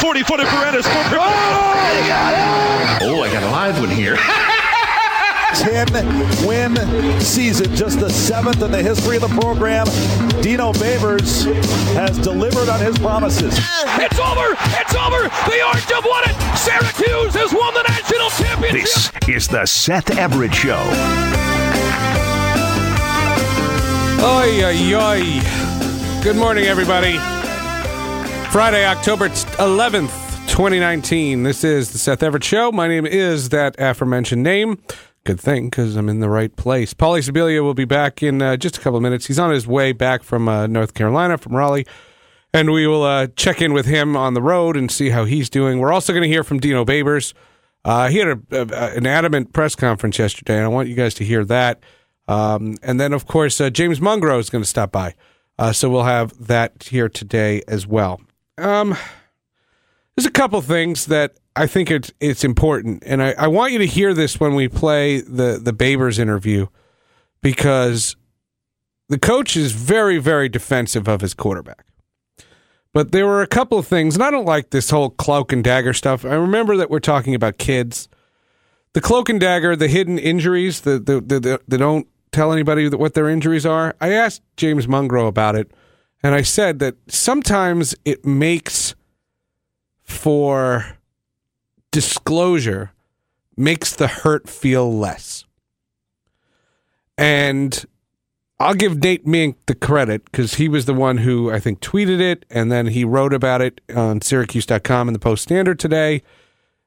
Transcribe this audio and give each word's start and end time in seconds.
40 0.00 0.22
footer 0.22 0.46
for 0.46 0.64
Ennis. 0.64 0.86
For 0.86 0.92
oh, 0.92 1.20
oh, 3.02 3.22
I 3.22 3.30
got 3.30 3.42
a 3.42 3.50
live 3.50 3.78
one 3.78 3.90
here. 3.90 4.16
10 5.54 6.46
win 6.46 6.74
season, 7.20 7.74
just 7.74 8.00
the 8.00 8.08
seventh 8.08 8.62
in 8.62 8.70
the 8.70 8.82
history 8.82 9.16
of 9.16 9.22
the 9.22 9.40
program. 9.40 9.84
Dino 10.40 10.72
Babers 10.72 11.44
has 11.94 12.16
delivered 12.18 12.70
on 12.70 12.80
his 12.80 12.96
promises. 12.98 13.58
It's 13.58 14.18
over! 14.18 14.56
It's 14.80 14.94
over! 14.94 15.28
The 15.50 15.62
Orange 15.66 15.90
have 15.90 16.04
won 16.04 16.22
it! 16.30 16.56
Syracuse 16.56 17.34
has 17.34 17.52
won 17.52 17.74
the 17.74 17.82
national 17.82 18.30
championship! 18.30 19.12
This 19.26 19.28
is 19.28 19.48
the 19.48 19.66
Seth 19.66 20.16
Everett 20.16 20.54
Show. 20.54 20.80
Oi, 24.22 24.64
oi, 24.64 24.94
oi. 24.94 26.22
Good 26.22 26.36
morning, 26.36 26.64
everybody. 26.64 27.18
Friday, 28.50 28.84
October 28.84 29.28
11th, 29.60 30.08
2019. 30.48 31.42
This 31.42 31.64
is 31.64 31.92
the 31.92 31.98
Seth 31.98 32.22
Everett 32.22 32.42
Show. 32.42 32.72
My 32.72 32.88
name 32.88 33.04
is 33.04 33.50
that 33.50 33.76
aforementioned 33.78 34.42
name. 34.42 34.82
Good 35.24 35.38
thing, 35.38 35.68
because 35.68 35.96
I'm 35.96 36.08
in 36.08 36.20
the 36.20 36.30
right 36.30 36.56
place. 36.56 36.94
Paulie 36.94 37.20
Sibilia 37.20 37.62
will 37.62 37.74
be 37.74 37.84
back 37.84 38.22
in 38.22 38.40
uh, 38.40 38.56
just 38.56 38.78
a 38.78 38.80
couple 38.80 38.96
of 38.96 39.02
minutes. 39.02 39.26
He's 39.26 39.38
on 39.38 39.50
his 39.50 39.66
way 39.66 39.92
back 39.92 40.22
from 40.22 40.48
uh, 40.48 40.66
North 40.66 40.94
Carolina, 40.94 41.36
from 41.36 41.54
Raleigh, 41.54 41.86
and 42.54 42.70
we 42.72 42.86
will 42.86 43.02
uh, 43.02 43.26
check 43.36 43.60
in 43.60 43.74
with 43.74 43.84
him 43.84 44.16
on 44.16 44.32
the 44.32 44.40
road 44.40 44.78
and 44.78 44.90
see 44.90 45.10
how 45.10 45.26
he's 45.26 45.50
doing. 45.50 45.78
We're 45.78 45.92
also 45.92 46.14
going 46.14 46.22
to 46.22 46.28
hear 46.28 46.42
from 46.42 46.58
Dino 46.58 46.86
Babers. 46.86 47.34
Uh, 47.84 48.08
he 48.08 48.16
had 48.16 48.28
a, 48.28 48.40
a, 48.52 48.96
an 48.96 49.06
adamant 49.06 49.52
press 49.52 49.74
conference 49.74 50.18
yesterday, 50.18 50.56
and 50.56 50.64
I 50.64 50.68
want 50.68 50.88
you 50.88 50.94
guys 50.94 51.12
to 51.16 51.24
hear 51.26 51.44
that. 51.44 51.82
Um, 52.28 52.78
and 52.82 52.98
then, 52.98 53.12
of 53.12 53.26
course, 53.26 53.60
uh, 53.60 53.68
James 53.68 54.00
Mungro 54.00 54.38
is 54.38 54.48
going 54.48 54.64
to 54.64 54.70
stop 54.70 54.90
by. 54.90 55.14
Uh, 55.58 55.74
so 55.74 55.90
we'll 55.90 56.04
have 56.04 56.46
that 56.46 56.84
here 56.84 57.10
today 57.10 57.60
as 57.68 57.86
well. 57.86 58.22
Um, 58.56 58.96
there's 60.20 60.26
a 60.26 60.30
couple 60.32 60.60
things 60.60 61.06
that 61.06 61.38
I 61.56 61.66
think 61.66 61.90
it's 61.90 62.12
it's 62.20 62.44
important, 62.44 63.02
and 63.06 63.22
I, 63.22 63.34
I 63.38 63.46
want 63.46 63.72
you 63.72 63.78
to 63.78 63.86
hear 63.86 64.12
this 64.12 64.38
when 64.38 64.54
we 64.54 64.68
play 64.68 65.22
the 65.22 65.58
the 65.58 65.72
Babers 65.72 66.18
interview, 66.18 66.66
because 67.40 68.16
the 69.08 69.18
coach 69.18 69.56
is 69.56 69.72
very 69.72 70.18
very 70.18 70.50
defensive 70.50 71.08
of 71.08 71.22
his 71.22 71.32
quarterback. 71.32 71.86
But 72.92 73.12
there 73.12 73.26
were 73.26 73.40
a 73.40 73.46
couple 73.46 73.78
of 73.78 73.86
things, 73.86 74.14
and 74.14 74.22
I 74.22 74.30
don't 74.30 74.44
like 74.44 74.68
this 74.68 74.90
whole 74.90 75.08
cloak 75.08 75.54
and 75.54 75.64
dagger 75.64 75.94
stuff. 75.94 76.26
I 76.26 76.34
remember 76.34 76.76
that 76.76 76.90
we're 76.90 77.00
talking 77.00 77.34
about 77.34 77.56
kids. 77.56 78.06
The 78.92 79.00
cloak 79.00 79.30
and 79.30 79.40
dagger, 79.40 79.74
the 79.74 79.88
hidden 79.88 80.18
injuries, 80.18 80.82
the 80.82 80.98
the, 80.98 81.22
the, 81.22 81.40
the 81.40 81.60
they 81.66 81.78
don't 81.78 82.06
tell 82.30 82.52
anybody 82.52 82.90
what 82.90 83.14
their 83.14 83.30
injuries 83.30 83.64
are. 83.64 83.96
I 84.02 84.12
asked 84.12 84.42
James 84.58 84.86
Mungro 84.86 85.26
about 85.26 85.56
it, 85.56 85.72
and 86.22 86.34
I 86.34 86.42
said 86.42 86.78
that 86.80 86.96
sometimes 87.08 87.94
it 88.04 88.26
makes 88.26 88.94
for 90.10 90.98
disclosure 91.90 92.92
makes 93.56 93.94
the 93.94 94.06
hurt 94.06 94.48
feel 94.48 94.92
less. 94.92 95.44
And 97.16 97.84
I'll 98.58 98.74
give 98.74 99.02
Nate 99.02 99.26
Mink 99.26 99.56
the 99.66 99.74
credit 99.74 100.24
because 100.24 100.54
he 100.54 100.68
was 100.68 100.86
the 100.86 100.94
one 100.94 101.18
who 101.18 101.50
I 101.50 101.60
think 101.60 101.80
tweeted 101.80 102.20
it 102.20 102.44
and 102.50 102.70
then 102.70 102.88
he 102.88 103.04
wrote 103.04 103.32
about 103.32 103.60
it 103.60 103.80
on 103.94 104.20
Syracuse.com 104.20 105.08
in 105.08 105.12
the 105.12 105.18
Post 105.18 105.42
Standard 105.42 105.78
today. 105.78 106.22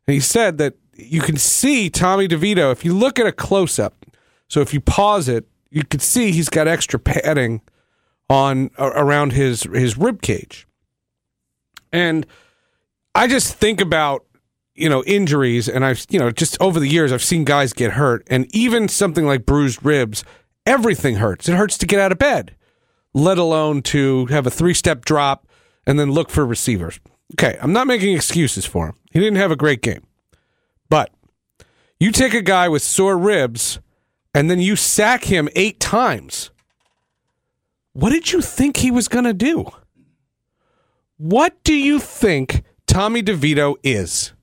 And 0.08 0.14
he 0.14 0.20
said 0.20 0.58
that 0.58 0.76
you 0.96 1.22
can 1.22 1.38
see 1.38 1.90
Tommy 1.90 2.28
DeVito 2.28 2.72
if 2.72 2.84
you 2.86 2.94
look 2.94 3.20
at 3.20 3.26
a 3.26 3.32
close 3.32 3.80
up. 3.80 4.06
So 4.48 4.62
if 4.62 4.74
you 4.74 4.82
pause 4.82 5.28
it, 5.28 5.48
you 5.70 5.84
can 5.84 6.00
see 6.00 6.32
he's 6.32 6.50
got 6.50 6.68
extra 6.68 7.00
padding 7.00 7.62
on 8.30 8.70
around 8.78 9.34
his 9.34 9.64
his 9.64 9.98
rib 9.98 10.22
cage. 10.22 10.68
And 11.92 12.26
I 13.16 13.28
just 13.28 13.56
think 13.56 13.80
about 13.80 14.25
you 14.75 14.89
know 14.89 15.03
injuries 15.03 15.69
and 15.69 15.86
I've 15.86 16.06
you 16.09 16.19
know 16.19 16.31
just 16.31 16.59
over 16.59 16.80
the 16.80 16.88
years 16.88 17.11
I've 17.11 17.23
seen 17.23 17.44
guys 17.44 17.73
get 17.73 17.94
hurt 17.94 18.25
and 18.30 18.53
even 18.56 18.88
something 18.88 19.25
like 19.25 19.45
bruised 19.45 19.83
ribs 19.86 20.23
everything 20.66 21.16
hurts. 21.16 21.47
It 21.47 21.56
hurts 21.56 21.78
to 21.79 21.85
get 21.85 22.00
out 22.00 22.12
of 22.12 22.18
bed 22.18 22.56
let 23.13 23.38
alone 23.38 23.84
to 23.84 24.25
have 24.28 24.47
a 24.47 24.52
three-step 24.52 25.06
drop 25.06 25.47
and 25.85 26.00
then 26.00 26.12
look 26.12 26.31
for 26.31 26.46
receivers. 26.46 27.00
Okay 27.35 27.57
I'm 27.62 27.73
not 27.73 27.88
making 27.88 28.16
excuses 28.16 28.66
for 28.66 28.88
him. 28.88 28.96
He 29.12 29.19
didn't 29.19 29.38
have 29.38 29.52
a 29.52 29.56
great 29.56 29.81
game. 29.81 30.06
But 30.90 31.12
you 32.00 32.12
take 32.12 32.34
a 32.34 32.41
guy 32.41 32.68
with 32.68 32.81
sore 32.81 33.18
ribs 33.18 33.79
and 34.34 34.50
then 34.50 34.59
you 34.59 34.75
sack 34.75 35.25
him 35.25 35.47
8 35.56 35.79
times. 35.79 36.50
What 37.94 38.09
did 38.09 38.31
you 38.31 38.41
think 38.41 38.78
he 38.78 38.90
was 38.90 39.07
going 39.07 39.25
to 39.25 39.34
do? 39.34 39.68
What 41.18 41.63
do 41.63 41.75
you 41.75 42.00
think 42.00 42.63
Tommy 42.94 43.24
DeVito 43.24 43.76
is 43.81 44.34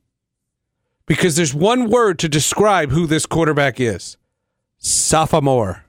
because 1.07 1.37
there's 1.37 1.55
one 1.55 1.89
word 1.89 2.19
to 2.19 2.29
describe 2.29 2.91
who 2.91 3.07
this 3.07 3.25
quarterback 3.25 3.79
is 3.79 4.17
sophomore. 4.77 5.85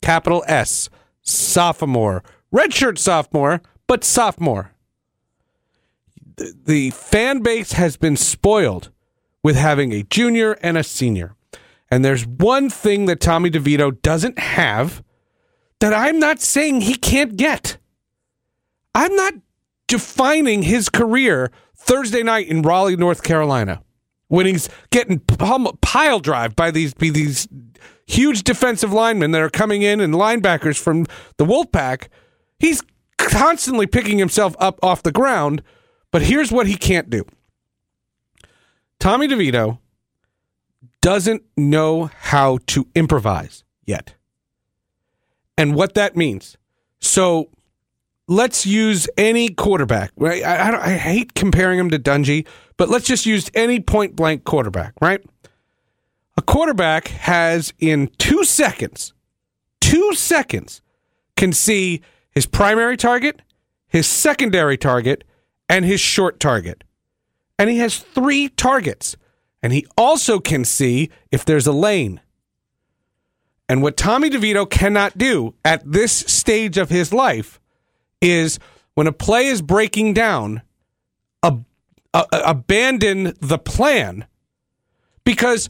Capital 0.00 0.42
S, 0.46 0.88
sophomore. 1.20 2.24
Redshirt 2.50 2.96
sophomore, 2.96 3.60
but 3.86 4.02
sophomore. 4.02 4.72
The, 6.38 6.88
fan 6.88 7.42
base 7.42 7.72
has 7.72 7.98
been 7.98 8.16
spoiled 8.16 8.88
with 9.42 9.56
having 9.56 9.92
a 9.92 10.04
junior 10.04 10.52
and 10.62 10.78
a 10.78 10.82
senior. 10.82 11.36
And 11.90 12.02
there's 12.02 12.26
one 12.26 12.70
thing 12.70 13.04
that 13.06 13.20
Tommy 13.20 13.50
DeVito 13.50 14.00
doesn't 14.00 14.38
have 14.38 15.02
that 15.80 15.92
I'm 15.92 16.18
not 16.18 16.40
saying 16.40 16.80
he 16.80 16.94
can't 16.94 17.36
get. 17.36 17.76
I'm 18.94 19.14
not 19.14 19.34
defining 19.88 20.62
his 20.62 20.88
career 20.88 21.50
Thursday 21.76 22.22
night 22.22 22.48
in 22.48 22.62
Raleigh, 22.62 22.96
North 22.96 23.22
Carolina 23.22 23.82
when 24.28 24.46
he's 24.46 24.68
getting 24.90 25.20
pile 25.20 26.18
drive 26.20 26.56
by 26.56 26.70
these 26.70 26.94
by 26.94 27.10
these 27.10 27.48
huge 28.06 28.42
defensive 28.42 28.92
linemen 28.92 29.32
that 29.32 29.42
are 29.42 29.50
coming 29.50 29.82
in 29.82 30.00
and 30.00 30.14
linebackers 30.14 30.78
from 30.78 31.06
the 31.38 31.44
Wolfpack, 31.44 32.08
he's 32.58 32.82
constantly 33.18 33.86
picking 33.86 34.18
himself 34.18 34.54
up 34.58 34.78
off 34.82 35.02
the 35.02 35.12
ground. 35.12 35.62
But 36.12 36.22
here's 36.22 36.52
what 36.52 36.66
he 36.66 36.76
can't 36.76 37.10
do. 37.10 37.24
Tommy 38.98 39.28
DeVito 39.28 39.78
doesn't 41.00 41.42
know 41.56 42.10
how 42.20 42.58
to 42.68 42.86
improvise 42.94 43.64
yet. 43.84 44.14
And 45.58 45.74
what 45.74 45.94
that 45.94 46.16
means. 46.16 46.56
So 47.00 47.50
let's 48.28 48.66
use 48.66 49.08
any 49.16 49.48
quarterback. 49.48 50.12
Right? 50.16 50.42
I, 50.42 50.70
I, 50.70 50.86
I 50.86 50.96
hate 50.96 51.34
comparing 51.34 51.78
him 51.78 51.90
to 51.90 51.98
Dungey, 51.98 52.46
but 52.76 52.88
let's 52.88 53.06
just 53.06 53.26
use 53.26 53.50
any 53.54 53.80
point 53.80 54.16
blank 54.16 54.44
quarterback. 54.44 54.94
Right? 55.00 55.24
A 56.36 56.42
quarterback 56.42 57.08
has 57.08 57.72
in 57.78 58.10
two 58.18 58.44
seconds, 58.44 59.14
two 59.80 60.14
seconds, 60.14 60.82
can 61.36 61.52
see 61.52 62.02
his 62.30 62.46
primary 62.46 62.96
target, 62.96 63.40
his 63.88 64.06
secondary 64.06 64.76
target, 64.76 65.24
and 65.68 65.84
his 65.84 66.00
short 66.00 66.40
target. 66.40 66.84
And 67.58 67.70
he 67.70 67.78
has 67.78 67.98
three 67.98 68.48
targets. 68.50 69.16
And 69.62 69.72
he 69.72 69.86
also 69.96 70.38
can 70.38 70.64
see 70.64 71.10
if 71.32 71.44
there's 71.44 71.66
a 71.66 71.72
lane. 71.72 72.20
And 73.68 73.82
what 73.82 73.96
Tommy 73.96 74.30
DeVito 74.30 74.68
cannot 74.68 75.18
do 75.18 75.54
at 75.64 75.90
this 75.90 76.12
stage 76.12 76.78
of 76.78 76.90
his 76.90 77.12
life 77.12 77.58
is 78.20 78.58
when 78.94 79.06
a 79.06 79.12
play 79.12 79.46
is 79.46 79.62
breaking 79.62 80.14
down, 80.14 80.62
ab- 81.42 81.64
abandon 82.14 83.34
the 83.40 83.58
plan. 83.58 84.26
Because 85.24 85.68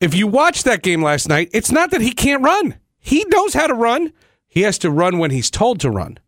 if 0.00 0.14
you 0.14 0.26
watch 0.26 0.62
that 0.64 0.82
game 0.82 1.02
last 1.02 1.28
night, 1.28 1.50
it's 1.52 1.70
not 1.70 1.90
that 1.90 2.00
he 2.00 2.12
can't 2.12 2.42
run. 2.42 2.76
He 2.98 3.24
knows 3.28 3.54
how 3.54 3.66
to 3.66 3.74
run. 3.74 4.12
He 4.46 4.62
has 4.62 4.78
to 4.78 4.90
run 4.90 5.18
when 5.18 5.30
he's 5.30 5.50
told 5.50 5.80
to 5.80 5.90
run. 5.90 6.18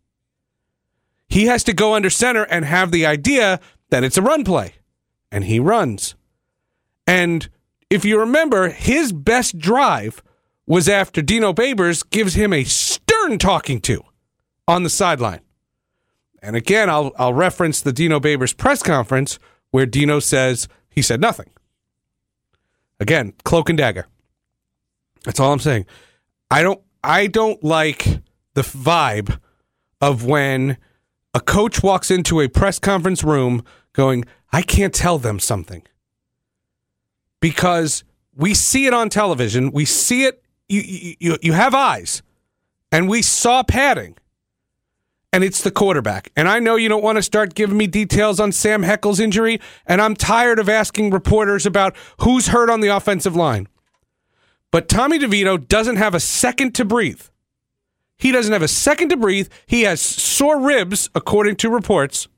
He 1.27 1.45
has 1.45 1.63
to 1.63 1.73
go 1.73 1.93
under 1.93 2.09
center 2.09 2.43
and 2.43 2.65
have 2.65 2.91
the 2.91 3.05
idea 3.05 3.59
that 3.89 4.03
it's 4.03 4.17
a 4.17 4.21
run 4.21 4.43
play. 4.43 4.75
And 5.31 5.45
he 5.45 5.59
runs. 5.59 6.15
And 7.07 7.49
if 7.89 8.05
you 8.05 8.19
remember, 8.19 8.69
his 8.69 9.11
best 9.11 9.57
drive 9.57 10.23
was 10.67 10.89
after 10.89 11.21
Dino 11.21 11.53
Babers 11.53 12.07
gives 12.09 12.33
him 12.33 12.53
a 12.53 12.63
stern 12.63 13.37
talking 13.37 13.79
to 13.81 14.03
on 14.67 14.83
the 14.83 14.89
sideline. 14.89 15.41
And 16.45 16.55
again, 16.55 16.89
I'll 16.89 17.11
I'll 17.17 17.33
reference 17.33 17.81
the 17.81 17.91
Dino 17.91 18.19
Babers 18.19 18.55
press 18.55 18.83
conference 18.83 19.39
where 19.71 19.85
Dino 19.85 20.19
says 20.19 20.67
he 20.89 21.01
said 21.01 21.19
nothing. 21.19 21.49
Again, 22.99 23.33
cloak 23.43 23.69
and 23.69 23.77
dagger. 23.77 24.07
That's 25.23 25.39
all 25.39 25.51
I'm 25.51 25.59
saying. 25.59 25.87
I 26.51 26.61
don't 26.61 26.81
I 27.03 27.27
don't 27.27 27.63
like 27.63 28.21
the 28.53 28.61
vibe 28.61 29.39
of 29.99 30.23
when 30.23 30.77
a 31.33 31.39
coach 31.39 31.83
walks 31.83 32.11
into 32.11 32.39
a 32.39 32.47
press 32.47 32.79
conference 32.79 33.23
room 33.23 33.63
going, 33.93 34.23
I 34.53 34.61
can't 34.61 34.93
tell 34.93 35.17
them 35.17 35.39
something. 35.39 35.83
Because 37.39 38.03
we 38.35 38.53
see 38.53 38.85
it 38.85 38.93
on 38.93 39.09
television, 39.09 39.71
we 39.71 39.85
see 39.85 40.25
it 40.25 40.43
you 40.69 41.15
you, 41.19 41.37
you 41.41 41.53
have 41.53 41.73
eyes. 41.73 42.21
And 42.91 43.09
we 43.09 43.21
saw 43.23 43.63
padding. 43.63 44.15
And 45.35 45.43
it's 45.43 45.63
the 45.63 45.69
quarterback. 45.71 46.31
And 46.37 46.47
I 46.47 46.59
know 46.59 46.77
you 46.77 46.87
don't 46.87 47.03
want 47.03 47.17
to 47.17 47.21
start 47.21 47.55
giving 47.55 47.75
me 47.75 47.87
details 47.87 48.39
on 48.39 48.53
Sam 48.53 48.83
Heckel's 48.83 49.19
injury, 49.19 49.59
and 49.85 50.01
I'm 50.01 50.15
tired 50.15 50.59
of 50.59 50.69
asking 50.69 51.09
reporters 51.09 51.65
about 51.65 51.93
who's 52.21 52.47
hurt 52.47 52.69
on 52.69 52.79
the 52.79 52.87
offensive 52.87 53.35
line. 53.35 53.67
But 54.71 54.87
Tommy 54.87 55.19
DeVito 55.19 55.67
doesn't 55.67 55.97
have 55.97 56.15
a 56.15 56.21
second 56.21 56.73
to 56.75 56.85
breathe. 56.85 57.21
He 58.15 58.31
doesn't 58.31 58.53
have 58.53 58.61
a 58.61 58.69
second 58.69 59.09
to 59.09 59.17
breathe. 59.17 59.49
He 59.65 59.81
has 59.81 59.99
sore 59.99 60.61
ribs, 60.61 61.09
according 61.13 61.57
to 61.57 61.69
reports. 61.69 62.29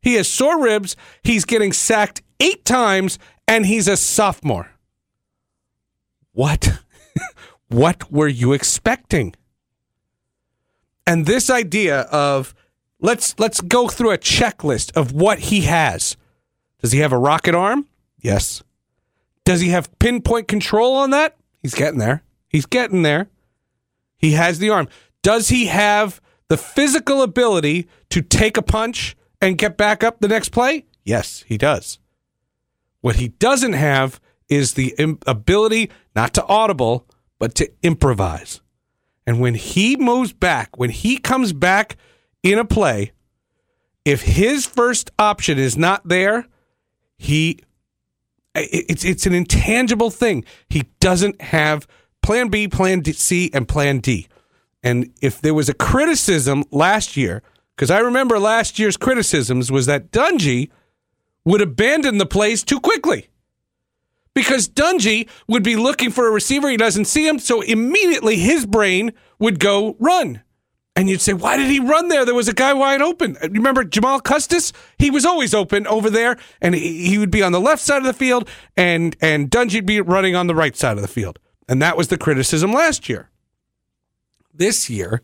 He 0.00 0.14
has 0.14 0.26
sore 0.26 0.62
ribs. 0.62 0.96
He's 1.22 1.44
getting 1.44 1.74
sacked 1.74 2.22
eight 2.40 2.64
times, 2.64 3.18
and 3.46 3.66
he's 3.66 3.88
a 3.88 3.96
sophomore. 3.98 4.70
What? 6.32 6.80
what 7.68 8.10
were 8.10 8.26
you 8.26 8.54
expecting? 8.54 9.34
And 11.06 11.26
this 11.26 11.48
idea 11.50 12.00
of 12.02 12.54
let's 13.00 13.38
let's 13.38 13.60
go 13.60 13.88
through 13.88 14.10
a 14.10 14.18
checklist 14.18 14.96
of 14.96 15.12
what 15.12 15.38
he 15.38 15.62
has. 15.62 16.16
Does 16.82 16.92
he 16.92 16.98
have 17.00 17.12
a 17.12 17.18
rocket 17.18 17.54
arm? 17.54 17.86
Yes. 18.20 18.62
Does 19.44 19.60
he 19.60 19.68
have 19.68 19.96
pinpoint 19.98 20.48
control 20.48 20.96
on 20.96 21.10
that? 21.10 21.36
He's 21.62 21.74
getting 21.74 21.98
there. 21.98 22.22
He's 22.48 22.66
getting 22.66 23.02
there. 23.02 23.28
He 24.18 24.32
has 24.32 24.58
the 24.58 24.70
arm. 24.70 24.88
Does 25.22 25.48
he 25.48 25.66
have 25.66 26.20
the 26.48 26.56
physical 26.56 27.22
ability 27.22 27.88
to 28.10 28.22
take 28.22 28.56
a 28.56 28.62
punch 28.62 29.16
and 29.40 29.58
get 29.58 29.76
back 29.76 30.02
up 30.02 30.20
the 30.20 30.28
next 30.28 30.50
play? 30.50 30.86
Yes, 31.04 31.44
he 31.46 31.58
does. 31.58 31.98
What 33.00 33.16
he 33.16 33.28
doesn't 33.28 33.74
have 33.74 34.20
is 34.48 34.74
the 34.74 34.94
ability 35.26 35.90
not 36.14 36.34
to 36.34 36.44
audible, 36.46 37.06
but 37.38 37.54
to 37.56 37.70
improvise. 37.82 38.60
And 39.26 39.40
when 39.40 39.54
he 39.54 39.96
moves 39.96 40.32
back, 40.32 40.76
when 40.78 40.90
he 40.90 41.18
comes 41.18 41.52
back 41.52 41.96
in 42.42 42.58
a 42.58 42.64
play, 42.64 43.12
if 44.04 44.22
his 44.22 44.66
first 44.66 45.10
option 45.18 45.58
is 45.58 45.76
not 45.76 46.06
there, 46.08 46.46
he 47.18 47.58
it's 48.54 49.04
it's 49.04 49.26
an 49.26 49.34
intangible 49.34 50.10
thing. 50.10 50.44
He 50.68 50.84
doesn't 51.00 51.40
have 51.42 51.86
plan 52.22 52.48
B, 52.48 52.68
plan 52.68 53.04
C, 53.04 53.50
and 53.52 53.66
plan 53.66 53.98
D. 53.98 54.28
And 54.82 55.12
if 55.20 55.40
there 55.40 55.54
was 55.54 55.68
a 55.68 55.74
criticism 55.74 56.64
last 56.70 57.16
year, 57.16 57.42
because 57.74 57.90
I 57.90 57.98
remember 57.98 58.38
last 58.38 58.78
year's 58.78 58.96
criticisms 58.96 59.72
was 59.72 59.86
that 59.86 60.12
Dungey 60.12 60.70
would 61.44 61.60
abandon 61.60 62.18
the 62.18 62.26
plays 62.26 62.62
too 62.62 62.80
quickly 62.80 63.28
because 64.36 64.68
Dungey 64.68 65.30
would 65.48 65.62
be 65.62 65.76
looking 65.76 66.10
for 66.10 66.28
a 66.28 66.30
receiver. 66.30 66.68
He 66.68 66.76
doesn't 66.76 67.06
see 67.06 67.26
him. 67.26 67.38
So 67.38 67.62
immediately 67.62 68.36
his 68.36 68.66
brain 68.66 69.14
would 69.38 69.58
go 69.58 69.96
run. 69.98 70.42
And 70.94 71.08
you'd 71.08 71.22
say, 71.22 71.32
why 71.32 71.56
did 71.56 71.70
he 71.70 71.80
run 71.80 72.08
there? 72.08 72.26
There 72.26 72.34
was 72.34 72.46
a 72.46 72.52
guy 72.52 72.74
wide 72.74 73.00
open. 73.00 73.38
Uh, 73.42 73.48
remember 73.48 73.82
Jamal 73.82 74.20
Custis? 74.20 74.74
He 74.98 75.10
was 75.10 75.24
always 75.24 75.54
open 75.54 75.86
over 75.86 76.10
there, 76.10 76.36
and 76.60 76.74
he, 76.74 77.16
would 77.16 77.30
be 77.30 77.42
on 77.42 77.52
the 77.52 77.60
left 77.60 77.82
side 77.82 77.98
of 77.98 78.04
the 78.04 78.12
field, 78.12 78.48
and 78.76 79.16
and 79.20 79.50
Dungey'd 79.50 79.86
be 79.86 80.00
running 80.00 80.36
on 80.36 80.46
the 80.46 80.54
right 80.54 80.76
side 80.76 80.96
of 80.96 81.02
the 81.02 81.08
field. 81.08 81.38
And 81.68 81.80
that 81.82 81.96
was 81.96 82.08
the 82.08 82.18
criticism 82.18 82.72
last 82.72 83.08
year. 83.08 83.30
This 84.54 84.88
year, 84.88 85.22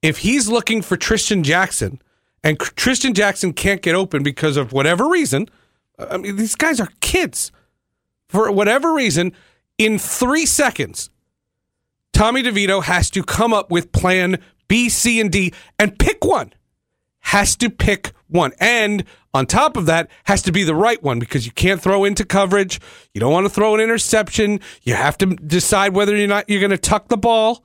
if 0.00 0.18
he's 0.18 0.48
looking 0.48 0.82
for 0.82 0.96
Trishton 0.96 1.42
Jackson, 1.42 2.00
and 2.42 2.58
Trishton 2.58 3.14
Jackson 3.14 3.52
can't 3.52 3.82
get 3.82 3.94
open 3.94 4.22
because 4.22 4.56
of 4.56 4.72
whatever 4.72 5.08
reason, 5.08 5.48
uh, 5.98 6.06
I 6.10 6.16
mean, 6.16 6.36
these 6.36 6.56
guys 6.56 6.80
are 6.80 6.90
kids 7.00 7.52
for 8.28 8.50
whatever 8.52 8.92
reason, 8.94 9.32
in 9.78 9.98
three 9.98 10.46
seconds, 10.46 11.10
Tommy 12.12 12.42
DeVito 12.42 12.82
has 12.82 13.10
to 13.10 13.22
come 13.22 13.52
up 13.52 13.70
with 13.70 13.92
plan 13.92 14.38
B, 14.66 14.88
C, 14.88 15.20
and 15.20 15.32
D 15.32 15.52
and 15.78 15.98
pick 15.98 16.24
one. 16.24 16.52
Has 17.20 17.56
to 17.56 17.70
pick 17.70 18.12
one. 18.28 18.52
And 18.60 19.04
on 19.34 19.46
top 19.46 19.76
of 19.76 19.86
that, 19.86 20.10
has 20.24 20.42
to 20.42 20.52
be 20.52 20.64
the 20.64 20.74
right 20.74 21.02
one 21.02 21.18
because 21.18 21.46
you 21.46 21.52
can't 21.52 21.80
throw 21.80 22.04
into 22.04 22.24
coverage. 22.24 22.80
You 23.12 23.20
don't 23.20 23.32
want 23.32 23.46
to 23.46 23.50
throw 23.50 23.74
an 23.74 23.80
interception. 23.80 24.60
You 24.82 24.94
have 24.94 25.18
to 25.18 25.26
decide 25.26 25.94
whether 25.94 26.16
or 26.16 26.26
not 26.26 26.48
you're 26.48 26.60
going 26.60 26.70
to 26.70 26.78
tuck 26.78 27.08
the 27.08 27.16
ball. 27.16 27.64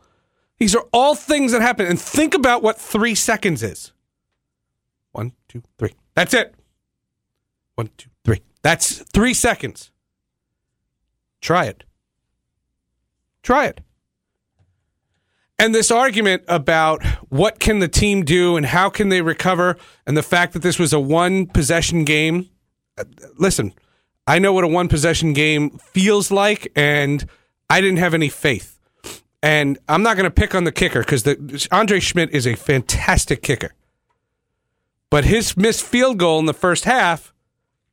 These 0.59 0.75
are 0.75 0.85
all 0.93 1.15
things 1.15 1.51
that 1.51 1.61
happen. 1.61 1.85
And 1.85 1.99
think 1.99 2.33
about 2.33 2.63
what 2.63 2.79
three 2.79 3.15
seconds 3.15 3.63
is. 3.63 3.91
One, 5.11 5.33
two, 5.47 5.63
three. 5.77 5.93
That's 6.15 6.33
it. 6.33 6.53
One, 7.75 7.89
two, 7.97 8.09
three. 8.23 8.41
That's 8.61 8.99
three 9.13 9.33
seconds. 9.33 9.91
Try 11.43 11.65
it. 11.65 11.83
Try 13.43 13.65
it. 13.65 13.81
And 15.59 15.75
this 15.75 15.91
argument 15.91 16.43
about 16.47 17.05
what 17.27 17.59
can 17.59 17.79
the 17.79 17.89
team 17.89 18.23
do 18.23 18.55
and 18.55 18.65
how 18.65 18.89
can 18.89 19.09
they 19.09 19.21
recover 19.21 19.75
and 20.07 20.15
the 20.15 20.23
fact 20.23 20.53
that 20.53 20.61
this 20.61 20.79
was 20.79 20.93
a 20.93 20.99
one 21.01 21.47
possession 21.47 22.05
game. 22.05 22.49
Uh, 22.97 23.03
listen, 23.37 23.73
I 24.25 24.39
know 24.39 24.53
what 24.53 24.63
a 24.63 24.69
one 24.69 24.87
possession 24.87 25.33
game 25.33 25.71
feels 25.79 26.31
like 26.31 26.71
and 26.77 27.27
I 27.69 27.81
didn't 27.81 27.99
have 27.99 28.13
any 28.13 28.29
faith. 28.29 28.79
And 29.41 29.77
I'm 29.89 30.01
not 30.01 30.15
going 30.15 30.23
to 30.23 30.31
pick 30.31 30.55
on 30.55 30.63
the 30.63 30.71
kicker 30.71 31.01
because 31.01 31.27
Andre 31.73 31.99
Szmyt 31.99 32.29
is 32.29 32.47
a 32.47 32.55
fantastic 32.55 33.41
kicker. 33.41 33.73
But 35.09 35.25
his 35.25 35.57
missed 35.57 35.83
field 35.83 36.17
goal 36.17 36.39
in 36.39 36.45
the 36.45 36.53
first 36.53 36.85
half 36.85 37.32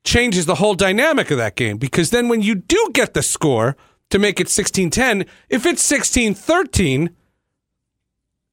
changes 0.04 0.46
the 0.46 0.56
whole 0.56 0.74
dynamic 0.74 1.30
of 1.30 1.38
that 1.38 1.56
game 1.56 1.76
because 1.76 2.10
then 2.10 2.28
when 2.28 2.42
you 2.42 2.54
do 2.54 2.90
get 2.92 3.14
the 3.14 3.22
score 3.22 3.76
to 4.10 4.18
make 4.18 4.40
it 4.40 4.46
16-10, 4.46 5.26
if 5.48 5.66
it's 5.66 5.88
16-13, 5.90 7.14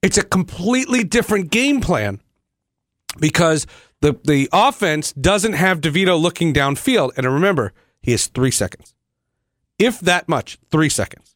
it's 0.02 0.18
a 0.18 0.24
completely 0.24 1.04
different 1.04 1.50
game 1.52 1.82
plan 1.82 2.22
because 3.20 3.66
the 4.02 4.20
the 4.24 4.48
offense 4.54 5.12
doesn't 5.14 5.54
have 5.54 5.82
DeVito 5.82 6.20
looking 6.20 6.54
downfield. 6.54 7.12
And 7.18 7.26
remember, 7.26 7.74
he 8.02 8.12
has 8.12 8.28
three 8.28 8.52
seconds, 8.52 8.94
if 9.80 10.00
that 10.02 10.30
much, 10.30 10.60
three 10.70 10.90
seconds, 10.90 11.36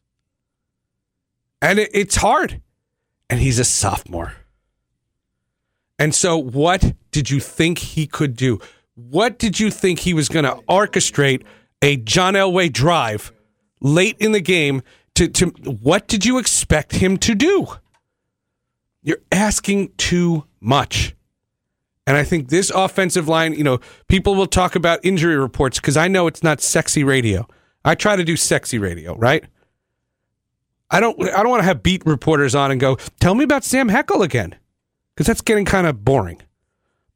and 1.60 1.78
it, 1.78 1.90
it's 1.92 2.16
hard. 2.16 2.60
And 3.28 3.40
he's 3.40 3.58
a 3.58 3.64
sophomore. 3.64 4.34
And 5.98 6.14
so, 6.14 6.36
what 6.36 6.92
did 7.12 7.30
you 7.30 7.40
think 7.40 7.78
he 7.78 8.06
could 8.06 8.36
do? 8.36 8.60
What 8.94 9.38
did 9.38 9.58
you 9.58 9.70
think 9.70 10.00
he 10.00 10.14
was 10.14 10.28
going 10.28 10.44
to 10.44 10.62
orchestrate 10.68 11.44
a 11.80 11.96
John 11.96 12.34
Elway 12.34 12.72
drive 12.72 13.32
late 13.80 14.16
in 14.18 14.32
the 14.32 14.40
game? 14.40 14.82
To, 15.16 15.28
to 15.28 15.46
what 15.46 16.08
did 16.08 16.24
you 16.24 16.38
expect 16.38 16.96
him 16.96 17.16
to 17.18 17.34
do? 17.34 17.66
You're 19.02 19.22
asking 19.30 19.92
too 19.96 20.44
much. 20.60 21.14
And 22.06 22.16
I 22.16 22.24
think 22.24 22.48
this 22.48 22.70
offensive 22.70 23.28
line, 23.28 23.54
you 23.54 23.64
know, 23.64 23.78
people 24.08 24.34
will 24.34 24.46
talk 24.46 24.74
about 24.74 25.00
injury 25.04 25.36
reports 25.36 25.78
because 25.78 25.96
I 25.96 26.08
know 26.08 26.26
it's 26.26 26.42
not 26.42 26.60
sexy 26.60 27.04
radio. 27.04 27.46
I 27.84 27.94
try 27.94 28.16
to 28.16 28.24
do 28.24 28.36
sexy 28.36 28.78
radio, 28.78 29.16
right? 29.16 29.44
I 30.90 31.00
don't 31.00 31.20
I 31.22 31.42
don't 31.42 31.48
want 31.48 31.60
to 31.60 31.66
have 31.66 31.82
beat 31.82 32.04
reporters 32.04 32.54
on 32.54 32.70
and 32.70 32.80
go, 32.80 32.96
"Tell 33.18 33.34
me 33.34 33.44
about 33.44 33.64
Sam 33.64 33.88
Heckel 33.88 34.22
again." 34.22 34.56
Cuz 35.16 35.26
that's 35.26 35.40
getting 35.40 35.64
kind 35.64 35.86
of 35.86 36.04
boring. 36.04 36.42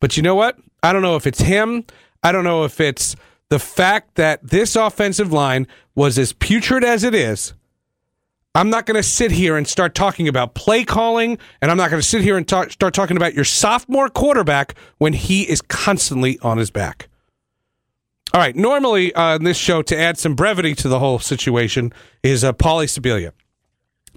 But 0.01 0.17
you 0.17 0.23
know 0.23 0.35
what? 0.35 0.59
I 0.83 0.93
don't 0.93 1.03
know 1.03 1.17
if 1.17 1.27
it's 1.27 1.41
him. 1.41 1.85
I 2.23 2.33
don't 2.33 2.45
know 2.45 2.65
if 2.65 2.81
it's 2.81 3.17
the 3.49 3.59
fact 3.59 4.17
that 4.17 4.47
this 4.47 4.77
offensive 4.77 5.33
line 5.33 5.67
was 5.95 6.19
as 6.19 6.33
putrid 6.33 6.85
as 6.85 7.05
it 7.05 7.15
is. 7.15 7.55
I'm 8.55 8.71
not 8.71 8.87
going 8.87 8.97
to 8.97 9.03
sit 9.03 9.33
here 9.33 9.57
and 9.57 9.69
start 9.69 9.95
talking 9.95 10.29
about 10.29 10.55
play 10.55 10.83
calling, 10.85 11.37
and 11.61 11.71
I'm 11.71 11.77
not 11.77 11.91
going 11.91 12.01
to 12.01 12.09
sit 12.09 12.23
here 12.23 12.39
and 12.39 12.49
talk, 12.49 12.71
start 12.71 12.95
talking 12.95 13.17
about 13.17 13.35
your 13.35 13.45
sophomore 13.45 14.09
quarterback 14.09 14.75
when 14.97 15.13
he 15.13 15.43
is 15.43 15.61
constantly 15.61 16.39
on 16.41 16.57
his 16.57 16.71
back. 16.71 17.09
All 18.33 18.41
right, 18.41 18.57
normally 18.57 19.15
uh, 19.15 19.39
this 19.39 19.59
show, 19.59 19.83
to 19.83 19.97
add 19.97 20.19
some 20.19 20.35
brevity 20.35 20.75
to 20.77 20.89
the 20.89 20.99
whole 20.99 21.19
situation, 21.19 21.93
is 22.23 22.45
uh, 22.45 22.55
Paulie 22.55 22.87
Sibilia. 22.87 23.33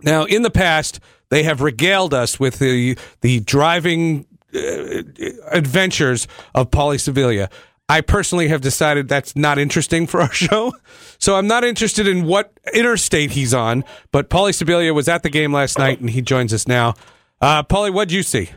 Now, 0.04 0.24
in 0.24 0.42
the 0.42 0.50
past, 0.50 1.02
they 1.30 1.44
have 1.44 1.62
regaled 1.62 2.14
us 2.14 2.40
with 2.40 2.60
the 2.60 2.98
the 3.22 3.42
driving 3.42 4.26
uh, 4.54 5.04
adventures 5.52 6.28
of 6.56 6.72
Paulie 6.72 6.96
Sibilia. 6.96 7.50
I 7.90 8.02
personally 8.02 8.50
have 8.50 8.62
decided 8.62 9.08
that's 9.08 9.36
not 9.36 9.58
interesting 9.58 10.06
for 10.06 10.22
our 10.22 10.32
show. 10.34 10.74
So 11.18 11.36
I'm 11.36 11.48
not 11.48 11.64
interested 11.64 12.08
in 12.08 12.26
what 12.26 12.54
interstate 12.74 13.32
he's 13.32 13.54
on. 13.54 13.84
But 14.12 14.30
Paulie 14.30 14.52
Sibilia 14.52 14.94
was 14.94 15.08
at 15.08 15.24
the 15.24 15.30
game 15.30 15.52
last 15.52 15.78
night 15.80 16.00
and 16.00 16.10
he 16.10 16.22
joins 16.22 16.54
us 16.54 16.68
now. 16.68 16.94
Uh, 17.42 17.64
Paulie, 17.64 17.92
what'd 17.92 18.12
you 18.12 18.22
see? 18.24 18.52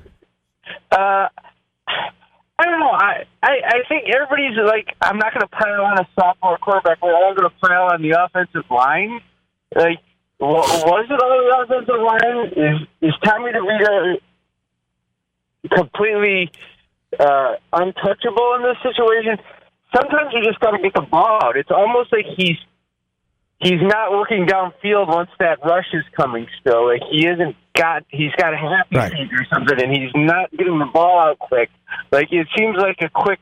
Uh, 0.90 1.28
I 2.58 2.64
don't 2.64 2.78
know. 2.78 2.90
I, 2.90 3.24
I, 3.42 3.52
I 3.66 3.78
think 3.88 4.04
everybody's 4.14 4.56
like, 4.64 4.94
I'm 5.00 5.18
not 5.18 5.32
going 5.32 5.40
to 5.40 5.48
pile 5.48 5.82
on 5.82 5.98
a 5.98 6.08
sophomore 6.14 6.58
quarterback. 6.58 7.02
We're 7.02 7.14
all 7.14 7.34
going 7.34 7.48
to 7.48 7.56
pile 7.66 7.90
on 7.92 8.02
the 8.02 8.22
offensive 8.22 8.70
line. 8.70 9.20
Like, 9.74 9.98
was 10.38 11.06
it 11.08 11.20
all 11.22 11.66
the 11.68 11.74
offensive 11.74 12.02
line? 12.02 12.46
Is, 12.48 12.88
is 13.00 13.14
Tommy 13.24 13.52
DeVito 13.52 14.18
completely 15.70 16.50
uh, 17.18 17.54
untouchable 17.72 18.54
in 18.56 18.62
this 18.62 18.76
situation. 18.82 19.38
Sometimes 19.94 20.32
you 20.32 20.42
just 20.42 20.60
got 20.60 20.70
to 20.72 20.78
get 20.82 20.94
the 20.94 21.02
ball 21.02 21.38
out. 21.42 21.56
It's 21.56 21.70
almost 21.70 22.12
like 22.12 22.24
he's 22.36 22.56
he's 23.60 23.80
not 23.82 24.10
looking 24.12 24.46
downfield 24.46 25.08
once 25.08 25.30
that 25.38 25.58
rush 25.64 25.86
is 25.92 26.04
coming. 26.16 26.46
Still, 26.60 26.86
like 26.86 27.02
he 27.10 27.26
isn't 27.26 27.56
got 27.74 28.04
he's 28.08 28.32
got 28.36 28.54
a 28.54 28.56
happy 28.56 28.96
Right. 28.96 29.12
feet 29.12 29.30
or 29.32 29.46
something, 29.52 29.80
and 29.82 29.92
he's 29.92 30.10
not 30.14 30.50
getting 30.50 30.78
the 30.78 30.86
ball 30.86 31.20
out 31.20 31.38
quick. 31.38 31.70
Like 32.10 32.28
it 32.32 32.48
seems 32.56 32.76
like 32.78 32.96
a 33.02 33.08
quick 33.10 33.38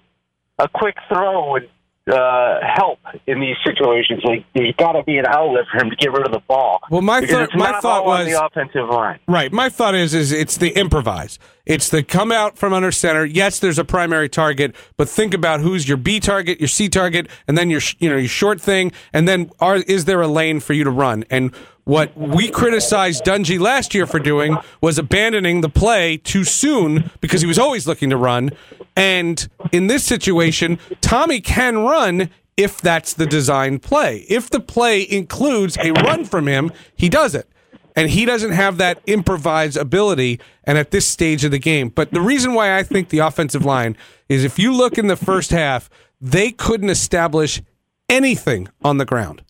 a 0.59 0.69
quick 0.69 0.97
throw 1.09 1.53
would 1.53 1.71
uh, 2.11 2.59
help 2.62 2.99
in 3.26 3.40
these 3.40 3.57
situations. 3.64 4.21
Like 4.25 4.45
there's 4.55 4.75
got 4.76 4.93
to 4.93 5.02
be 5.05 5.19
an 5.19 5.26
outlet 5.26 5.64
for 5.73 5.83
him 5.83 5.90
to 5.90 5.97
get 5.97 6.12
rid 6.12 6.26
of 6.26 6.33
the 6.33 6.40
ball. 6.49 6.81
Well, 6.90 7.02
my 7.02 7.21
thought- 7.26 7.55
my 7.55 7.79
thought 7.81 8.05
was- 8.05 8.26
the 8.29 8.45
offensive 8.45 8.88
line. 8.88 9.19
Right. 9.29 9.52
My 9.52 9.69
thought 9.69 9.95
is 9.95 10.14
is 10.14 10.33
it's 10.33 10.57
the 10.57 10.71
improvise. 10.71 11.38
It's 11.67 11.88
the 11.88 12.02
come 12.02 12.33
out 12.33 12.59
from 12.59 12.73
under 12.73 12.90
center. 12.90 13.25
Yes, 13.25 13.59
there's 13.61 13.79
a 13.79 13.85
primary 13.85 14.29
target, 14.29 14.75
but 14.97 15.09
think 15.09 15.35
about 15.35 15.61
who's 15.61 15.87
your 15.88 15.99
B 15.99 16.19
target, 16.19 16.59
your 16.61 16.69
C 16.69 16.88
target, 16.88 17.29
and 17.47 17.57
then 17.57 17.71
your 17.71 17.81
you 17.99 18.09
know 18.11 18.17
your 18.17 18.29
short 18.29 18.61
thing, 18.61 18.93
and 19.12 19.29
then 19.29 19.50
are 19.61 19.76
is 19.76 20.07
there 20.07 20.21
a 20.21 20.29
lane 20.29 20.59
for 20.61 20.73
you 20.73 20.85
to 20.85 20.90
run? 20.90 21.25
And 21.31 21.52
what 21.90 22.16
we 22.16 22.49
criticized 22.49 23.25
Dungey 23.25 23.59
last 23.59 23.97
year 23.97 24.06
for 24.06 24.20
doing 24.20 24.56
was 24.80 24.97
abandoning 24.97 25.61
the 25.61 25.68
play 25.68 26.16
too 26.16 26.44
soon 26.44 27.11
because 27.20 27.40
he 27.40 27.49
was 27.49 27.59
always 27.59 27.85
looking 27.88 28.11
to 28.11 28.16
run. 28.16 28.50
And 28.94 29.49
in 29.73 29.88
this 29.88 30.04
situation, 30.04 30.78
Tommy 31.00 31.40
can 31.40 31.78
run 31.78 32.30
if 32.56 32.80
that's 32.80 33.12
the 33.12 33.26
design 33.26 33.80
play. 33.80 34.25
If 34.28 34.50
the 34.50 34.61
play 34.61 35.04
includes 35.11 35.76
a 35.78 35.90
run 35.90 36.25
from 36.25 36.47
him, 36.47 36.70
he 36.94 37.09
does 37.09 37.35
it 37.35 37.49
and 37.97 38.11
he 38.11 38.25
doesn't 38.25 38.52
have 38.52 38.76
that 38.76 39.00
improvise 39.09 39.76
ability 39.76 40.38
and 40.62 40.78
at 40.78 40.92
this 40.92 41.09
stage 41.09 41.44
of 41.44 41.50
the 41.50 41.59
game 41.59 41.88
but 41.88 42.12
the 42.12 42.20
reason 42.20 42.54
why 42.54 42.78
i 42.78 42.85
think 42.85 43.09
the 43.09 43.18
offensive 43.18 43.64
line 43.64 43.97
is 44.28 44.44
if 44.44 44.61
you 44.61 44.73
look 44.73 44.97
in 44.97 45.09
the 45.09 45.16
first 45.16 45.50
half 45.50 45.90
they 46.20 46.52
couldn't 46.52 46.88
establish 46.88 47.61
anything 48.09 48.68
on 48.85 48.99
the 48.99 49.04
ground 49.04 49.42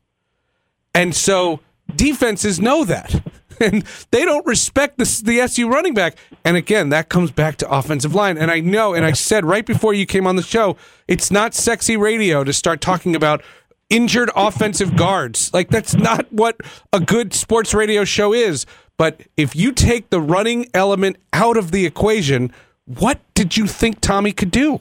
and 0.95 1.15
so 1.15 1.61
defenses 1.97 2.61
know 2.61 2.85
that 2.85 3.23
and 3.61 3.85
they 4.11 4.25
don't 4.25 4.47
respect 4.47 4.99
the, 4.99 5.23
the 5.25 5.41
SU 5.41 5.69
running 5.69 5.95
back. 5.95 6.17
And 6.45 6.57
again, 6.57 6.89
that 6.89 7.09
comes 7.09 7.31
back 7.31 7.57
to 7.57 7.71
offensive 7.71 8.15
line. 8.15 8.39
And 8.39 8.51
I 8.51 8.61
know, 8.61 8.95
and 8.95 9.05
I 9.05 9.13
said 9.13 9.45
right 9.45 9.65
before 9.65 9.95
you 9.95 10.07
came 10.07 10.27
on 10.27 10.37
the 10.37 10.43
show, 10.43 10.77
it's 11.07 11.31
not 11.31 11.55
sexy 11.55 11.97
radio 11.97 12.43
to 12.45 12.53
start 12.53 12.81
talking 12.81 13.15
about 13.15 13.43
injured 13.91 14.31
offensive 14.35 14.97
guards. 14.97 15.53
Like 15.53 15.69
that's 15.69 15.95
not 15.95 16.33
what 16.33 16.61
a 16.93 17.01
good 17.01 17.35
sports 17.35 17.75
radio 17.75 18.05
show 18.05 18.33
is. 18.33 18.65
But 18.97 19.23
if 19.37 19.57
you 19.57 19.73
take 19.73 20.11
the 20.11 20.21
running 20.21 20.69
element 20.75 21.17
out 21.33 21.57
of 21.57 21.71
the 21.71 21.87
equation, 21.87 22.53
what 22.85 23.21
did 23.35 23.57
you 23.57 23.67
think 23.67 24.01
Tommy 24.01 24.33
could 24.33 24.51
do? 24.51 24.81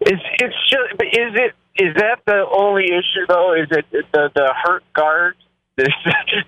It's 0.00 0.22
it's 0.40 0.54
just 0.68 0.92
is 1.00 1.34
it 1.34 1.54
is 1.76 1.94
that 1.96 2.20
the 2.26 2.44
only 2.50 2.84
issue 2.86 3.26
though? 3.28 3.54
Is 3.54 3.68
it 3.70 3.86
the 4.12 4.30
the 4.34 4.54
hurt 4.64 4.84
guard 4.94 5.34
that's, 5.76 5.90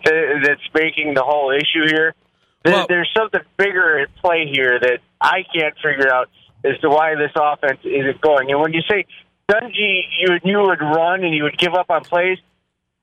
that's 0.05 0.61
making 0.75 1.15
the 1.15 1.23
whole 1.23 1.51
issue 1.51 1.87
here? 1.89 2.15
Well- 2.65 2.87
There's 2.89 3.11
something 3.17 3.41
bigger 3.57 4.01
at 4.01 4.15
play 4.17 4.47
here 4.53 4.79
that 4.81 4.99
I 5.21 5.45
can't 5.55 5.75
figure 5.83 6.13
out 6.13 6.29
as 6.65 6.79
to 6.81 6.89
why 6.89 7.15
this 7.15 7.33
offense 7.37 7.81
isn't 7.85 8.21
going. 8.21 8.51
And 8.51 8.61
when 8.61 8.73
you 8.73 8.81
say 8.91 9.05
Dungey, 9.51 10.03
you 10.19 10.39
you 10.45 10.59
would 10.61 10.81
run 10.81 11.25
and 11.25 11.35
you 11.35 11.43
would 11.45 11.59
give 11.59 11.75
up 11.75 11.87
on 11.91 12.03
plays. 12.05 12.39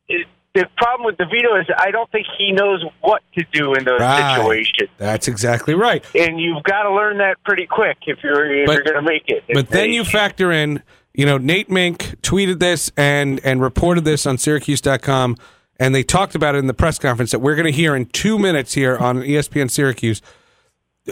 It, 0.08 0.28
the 0.54 0.66
problem 0.75 1.06
with 1.06 1.16
DeVito 1.18 1.62
is 1.62 1.68
I 1.78 1.92
don't 1.92 2.12
think 2.12 2.28
he 2.38 2.51
knows 2.51 2.84
what 3.00 3.22
to 3.38 3.46
do 3.54 3.74
in 3.74 3.86
those 3.86 4.01
Right. 4.01 4.36
situations, 4.36 4.90
That's 4.98 5.30
exactly 5.30 5.75
right. 5.75 6.04
and 6.13 6.42
you've 6.42 6.63
got 6.63 6.84
to 6.84 6.92
learn 6.94 7.20
that 7.20 7.38
pretty 7.46 7.68
quick 7.68 7.98
if 8.06 8.20
you're 8.24 8.54
if 8.63 8.68
But- 8.68 8.74
you're 8.74 8.84
going 8.84 8.96
to 8.98 9.01
make 9.01 9.24
it. 9.28 9.44
But 9.54 9.70
then 9.70 9.92
you 9.92 10.04
factor 10.04 10.51
in, 10.51 10.84
you 11.13 11.25
know, 11.25 11.38
Nate 11.38 11.70
Mink 11.70 12.22
tweeted 12.22 12.60
this 12.60 12.91
and 12.96 13.39
and 13.44 13.62
reported 13.62 14.06
this 14.06 14.25
on 14.25 14.38
Syracuse.com, 14.38 15.38
and 15.80 15.94
they 15.94 16.03
talked 16.03 16.36
about 16.36 16.56
it 16.56 16.60
in 16.60 16.68
the 16.68 16.74
press 16.74 16.98
conference 17.00 17.32
that 17.32 17.39
we're 17.39 17.56
going 17.56 17.65
to 17.65 17.72
hear 17.72 17.96
in 17.96 18.06
two 18.06 18.39
minutes 18.39 18.74
here 18.74 18.98
on 18.98 19.18
ESPN 19.18 19.70
Syracuse. 19.70 20.22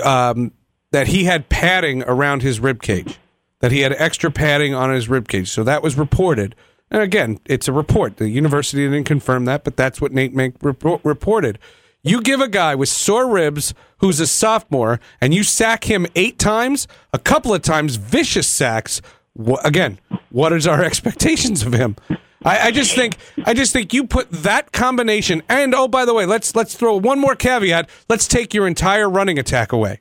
Um, 0.03 0.51
that 0.91 1.07
he 1.07 1.25
had 1.25 1.49
padding 1.49 2.03
around 2.03 2.41
his 2.41 2.59
rib 2.59 2.81
cage, 2.81 3.19
that 3.59 3.71
he 3.71 3.81
had 3.81 3.93
extra 3.93 4.31
padding 4.31 4.73
on 4.73 4.91
his 4.91 5.07
rib 5.09 5.27
cage. 5.27 5.49
So 5.49 5.63
that 5.63 5.83
was 5.83 5.97
reported. 5.97 6.55
And 6.91 7.01
again, 7.01 7.39
it's 7.45 7.67
a 7.67 7.73
report. 7.73 8.17
The 8.17 8.29
university 8.29 8.87
didn't 8.87 9.05
confirm 9.05 9.45
that, 9.45 9.63
but 9.63 9.77
that's 9.77 10.01
what 10.01 10.11
Nate 10.11 10.33
Mink 10.33 10.55
report, 10.61 11.01
reported. 11.03 11.59
You 12.01 12.21
give 12.21 12.39
a 12.39 12.47
guy 12.47 12.75
with 12.75 12.89
sore 12.89 13.27
ribs 13.27 13.73
who's 13.97 14.19
a 14.19 14.27
sophomore 14.27 14.99
and 15.19 15.33
you 15.33 15.43
sack 15.43 15.83
him 15.83 16.07
eight 16.15 16.39
times, 16.39 16.87
a 17.13 17.19
couple 17.19 17.53
of 17.53 17.61
times 17.61 17.97
vicious 17.97 18.47
sacks. 18.47 19.01
Wh- 19.37 19.63
again, 19.63 19.99
what 20.29 20.53
is 20.53 20.67
our 20.67 20.83
expectations 20.89 21.63
of 21.63 21.73
him? 21.73 21.95
I, 22.43 22.67
I 22.67 22.71
just 22.71 22.95
think 22.95 23.17
I 23.45 23.53
just 23.53 23.73
think 23.73 23.93
you 23.93 24.05
put 24.05 24.31
that 24.31 24.71
combination 24.71 25.43
and 25.49 25.75
oh 25.75 25.87
by 25.87 26.05
the 26.05 26.13
way, 26.13 26.25
let's 26.25 26.55
let's 26.55 26.75
throw 26.75 26.95
one 26.95 27.19
more 27.19 27.35
caveat. 27.35 27.89
Let's 28.07 28.27
take 28.27 28.53
your 28.53 28.65
entire 28.67 29.09
running 29.09 29.37
attack 29.37 29.71
away. 29.71 29.99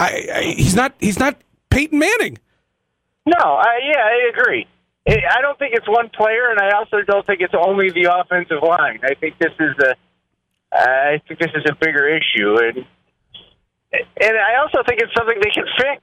I, 0.00 0.28
I 0.34 0.42
he's 0.56 0.74
not 0.74 0.94
he's 0.98 1.18
not 1.18 1.36
Peyton 1.70 1.98
Manning. 1.98 2.38
No, 3.26 3.44
I, 3.44 3.78
yeah, 3.84 4.00
I 4.00 4.30
agree. 4.30 4.66
I 5.08 5.38
I 5.38 5.40
don't 5.42 5.58
think 5.58 5.74
it's 5.74 5.88
one 5.88 6.08
player, 6.10 6.50
and 6.50 6.58
I 6.60 6.76
also 6.76 7.02
don't 7.06 7.26
think 7.26 7.40
it's 7.40 7.54
only 7.54 7.90
the 7.90 8.12
offensive 8.12 8.62
line. 8.62 9.00
I 9.02 9.14
think 9.14 9.38
this 9.38 9.52
is 9.60 9.74
a, 9.84 9.94
I 10.72 11.20
think 11.28 11.38
this 11.38 11.50
is 11.54 11.64
a 11.68 11.74
bigger 11.74 12.08
issue, 12.08 12.56
and 12.58 12.84
and 13.92 14.36
I 14.36 14.60
also 14.60 14.82
think 14.86 15.00
it's 15.00 15.14
something 15.16 15.38
they 15.40 15.50
can 15.50 15.64
fix. 15.76 16.02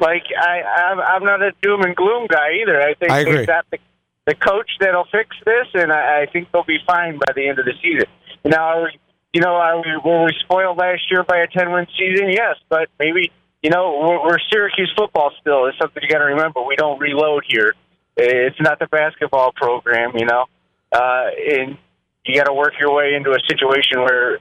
Like 0.00 0.24
I, 0.38 0.62
I'm, 0.62 1.00
I'm 1.00 1.24
not 1.24 1.42
a 1.42 1.52
doom 1.62 1.82
and 1.82 1.94
gloom 1.94 2.26
guy 2.28 2.60
either. 2.62 2.80
I 2.80 2.94
think 2.94 3.12
I 3.12 3.20
agree. 3.20 3.36
they've 3.38 3.46
got 3.46 3.66
the, 3.70 3.78
the 4.26 4.34
coach 4.34 4.70
that'll 4.80 5.06
fix 5.12 5.36
this, 5.44 5.66
and 5.74 5.92
I, 5.92 6.22
I 6.22 6.26
think 6.26 6.48
they'll 6.52 6.64
be 6.64 6.78
fine 6.86 7.18
by 7.18 7.32
the 7.34 7.48
end 7.48 7.58
of 7.58 7.66
the 7.66 7.74
season. 7.82 8.08
Now, 8.44 8.78
are 8.78 8.82
we, 8.84 8.98
you 9.32 9.40
know, 9.40 9.54
are 9.54 9.76
we, 9.76 9.90
were 10.04 10.24
we 10.24 10.32
spoiled 10.40 10.78
last 10.78 11.02
year 11.10 11.24
by 11.24 11.38
a 11.38 11.46
10 11.46 11.72
win 11.72 11.86
season? 11.98 12.30
Yes, 12.30 12.56
but 12.68 12.88
maybe, 12.98 13.30
you 13.62 13.70
know, 13.70 14.00
we're, 14.00 14.22
we're 14.24 14.38
Syracuse 14.50 14.92
football 14.96 15.32
still. 15.40 15.66
It's 15.66 15.78
something 15.78 16.02
you 16.02 16.08
got 16.08 16.18
to 16.18 16.24
remember. 16.24 16.62
We 16.62 16.76
don't 16.76 16.98
reload 16.98 17.44
here. 17.46 17.74
It's 18.16 18.60
not 18.60 18.78
the 18.78 18.86
basketball 18.86 19.52
program, 19.52 20.12
you 20.16 20.24
know, 20.24 20.46
uh, 20.90 21.26
and 21.52 21.76
you 22.24 22.34
got 22.34 22.44
to 22.44 22.54
work 22.54 22.72
your 22.80 22.94
way 22.94 23.14
into 23.14 23.30
a 23.30 23.38
situation 23.46 24.00
where 24.00 24.38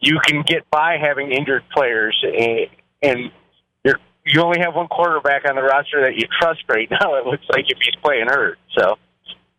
you 0.00 0.18
can 0.24 0.42
get 0.46 0.68
by 0.70 0.96
having 1.00 1.32
injured 1.32 1.64
players, 1.74 2.16
and, 2.22 2.66
and 3.02 3.32
you're, 3.84 3.98
you 4.24 4.40
only 4.40 4.60
have 4.60 4.74
one 4.74 4.88
quarterback 4.88 5.48
on 5.48 5.56
the 5.56 5.62
roster 5.62 6.02
that 6.02 6.14
you 6.16 6.26
trust 6.40 6.62
right 6.68 6.88
now. 7.00 7.16
It 7.16 7.26
looks 7.26 7.44
like 7.50 7.64
if 7.68 7.78
he's 7.82 7.96
playing 8.02 8.26
hurt, 8.28 8.58
so. 8.76 8.96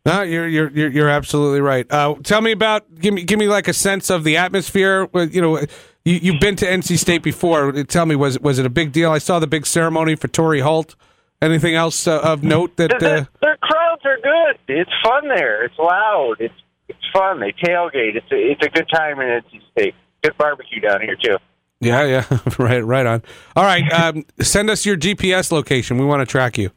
No, 0.06 0.22
you're 0.22 0.48
you're 0.48 0.72
you're, 0.72 0.90
you're 0.90 1.10
absolutely 1.10 1.60
right. 1.60 1.86
Uh, 1.92 2.16
tell 2.24 2.40
me 2.42 2.54
about 2.54 3.00
give 3.00 3.14
me 3.14 3.24
give 3.24 3.38
me 3.38 3.48
like 3.48 3.68
a 3.68 3.74
sense 3.74 4.10
of 4.10 4.24
the 4.24 4.38
atmosphere. 4.38 5.08
You 5.14 5.42
know, 5.42 5.58
you, 6.06 6.14
you've 6.16 6.40
been 6.40 6.56
to 6.56 6.66
NC 6.66 6.98
State 6.98 7.22
before. 7.22 7.72
Tell 7.84 8.06
me, 8.06 8.16
was 8.16 8.40
was 8.40 8.60
it 8.60 8.66
a 8.66 8.70
big 8.70 8.94
deal? 8.94 9.12
I 9.12 9.18
saw 9.18 9.40
the 9.40 9.46
big 9.46 9.68
ceremony 9.68 10.16
for 10.16 10.30
Torry 10.30 10.62
Holt. 10.62 10.96
Anything 11.42 11.76
else 11.76 12.08
uh, 12.08 12.22
of 12.22 12.44
note 12.44 12.78
that? 12.78 12.98
Their, 13.00 13.18
Uh, 13.20 13.26
their 13.42 13.58
crowds 13.58 14.02
are 14.06 14.18
good. 14.24 14.58
It's 14.70 14.90
fun 15.04 15.28
there. 15.28 15.66
It's 15.66 15.78
loud. 15.78 16.36
It's 16.40 16.56
it's 16.88 17.06
fun. 17.14 17.42
They 17.42 17.52
tailgate. 17.52 18.16
It's 18.16 18.32
a, 18.32 18.36
it's 18.36 18.66
a 18.66 18.70
good 18.70 18.88
time 18.92 19.20
in 19.20 19.28
NC 19.28 19.62
State. 19.72 19.96
Good 20.24 20.38
barbecue 20.38 20.80
down 20.80 21.02
here 21.02 21.16
too. 21.16 21.38
yeah, 21.80 22.04
yeah, 22.04 22.40
right, 22.60 22.84
right 22.84 23.06
on. 23.06 23.24
All 23.56 23.64
right, 23.64 23.92
um, 23.94 24.26
send 24.42 24.70
us 24.70 24.86
your 24.86 24.98
GPS 24.98 25.52
location. 25.52 25.98
We 25.98 26.06
want 26.06 26.22
to 26.22 26.26
track 26.26 26.58
you. 26.58 26.72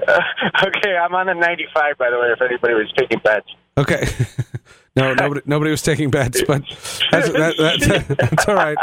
okay, 0.02 0.96
I'm 0.96 1.14
on 1.14 1.26
the 1.26 1.34
95 1.34 1.98
by 1.98 2.10
the 2.10 2.18
way. 2.18 2.28
If 2.32 2.40
anybody 2.40 2.74
was 2.74 2.92
taking 2.96 3.18
bets. 3.18 3.46
Okay. 3.78 4.06
no, 4.96 5.14
nobody 5.14 5.40
nobody 5.46 5.70
was 5.70 5.82
taking 5.82 6.10
bets, 6.10 6.42
but 6.46 6.62
that's 7.10 7.30
that, 7.30 7.56
that, 7.56 8.16
that's 8.18 8.48
all 8.48 8.54
right. 8.54 8.76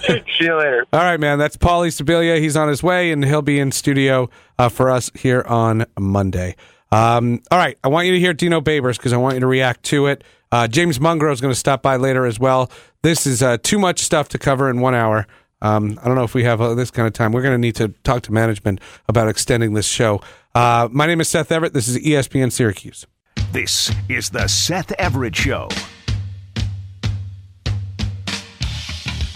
See 0.00 0.22
you 0.40 0.56
later. 0.56 0.86
All 0.92 1.00
right, 1.00 1.20
man. 1.20 1.38
That's 1.38 1.56
Paulie 1.56 1.88
Sibilia. 1.88 2.40
He's 2.40 2.56
on 2.56 2.68
his 2.68 2.82
way, 2.82 3.12
and 3.12 3.24
he'll 3.24 3.42
be 3.42 3.60
in 3.60 3.70
studio 3.70 4.28
uh, 4.58 4.68
for 4.68 4.90
us 4.90 5.10
here 5.14 5.42
on 5.46 5.86
Monday. 5.98 6.56
Um, 6.90 7.42
all 7.50 7.58
right. 7.58 7.78
I 7.84 7.88
want 7.88 8.06
you 8.06 8.12
to 8.12 8.20
hear 8.20 8.32
Dino 8.32 8.60
Babers 8.60 8.96
because 8.96 9.12
I 9.12 9.18
want 9.18 9.34
you 9.34 9.40
to 9.40 9.46
react 9.46 9.84
to 9.84 10.06
it. 10.06 10.24
Uh, 10.50 10.66
James 10.66 10.98
Mungro 10.98 11.32
is 11.32 11.40
going 11.40 11.52
to 11.52 11.58
stop 11.58 11.82
by 11.82 11.96
later 11.96 12.24
as 12.24 12.40
well. 12.40 12.70
This 13.02 13.28
is 13.28 13.44
uh, 13.44 13.58
too 13.62 13.78
much 13.78 14.00
stuff 14.00 14.28
to 14.30 14.38
cover 14.38 14.68
in 14.68 14.80
one 14.80 14.94
hour. 14.94 15.26
Um, 15.62 16.00
I 16.02 16.06
don't 16.06 16.16
know 16.16 16.24
if 16.24 16.34
we 16.34 16.42
have 16.42 16.60
uh, 16.60 16.74
this 16.74 16.90
kind 16.90 17.06
of 17.06 17.14
time. 17.14 17.30
We're 17.30 17.42
going 17.42 17.54
to 17.54 17.58
need 17.58 17.76
to 17.76 17.88
talk 18.02 18.22
to 18.22 18.32
management 18.32 18.80
about 19.08 19.28
extending 19.28 19.74
this 19.74 19.86
show. 19.86 20.20
Uh, 20.52 20.88
my 20.90 21.06
name 21.06 21.20
is 21.20 21.28
Seth 21.28 21.52
Everett. 21.52 21.74
This 21.74 21.86
is 21.86 21.96
ESPN 21.98 22.50
Syracuse. 22.50 23.06
This 23.52 23.92
is 24.08 24.30
the 24.30 24.48
Seth 24.48 24.90
Everett 24.98 25.36
Show. 25.36 25.68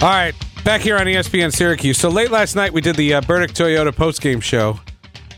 All 0.00 0.08
right, 0.08 0.34
back 0.64 0.80
here 0.80 0.96
on 0.96 1.06
ESPN 1.06 1.52
Syracuse. 1.54 1.98
So 1.98 2.08
late 2.08 2.32
last 2.32 2.56
night, 2.56 2.72
we 2.72 2.80
did 2.80 2.96
the 2.96 3.14
uh, 3.14 3.20
Burdick 3.20 3.52
Toyota 3.52 3.92
postgame 3.92 4.42
show. 4.42 4.80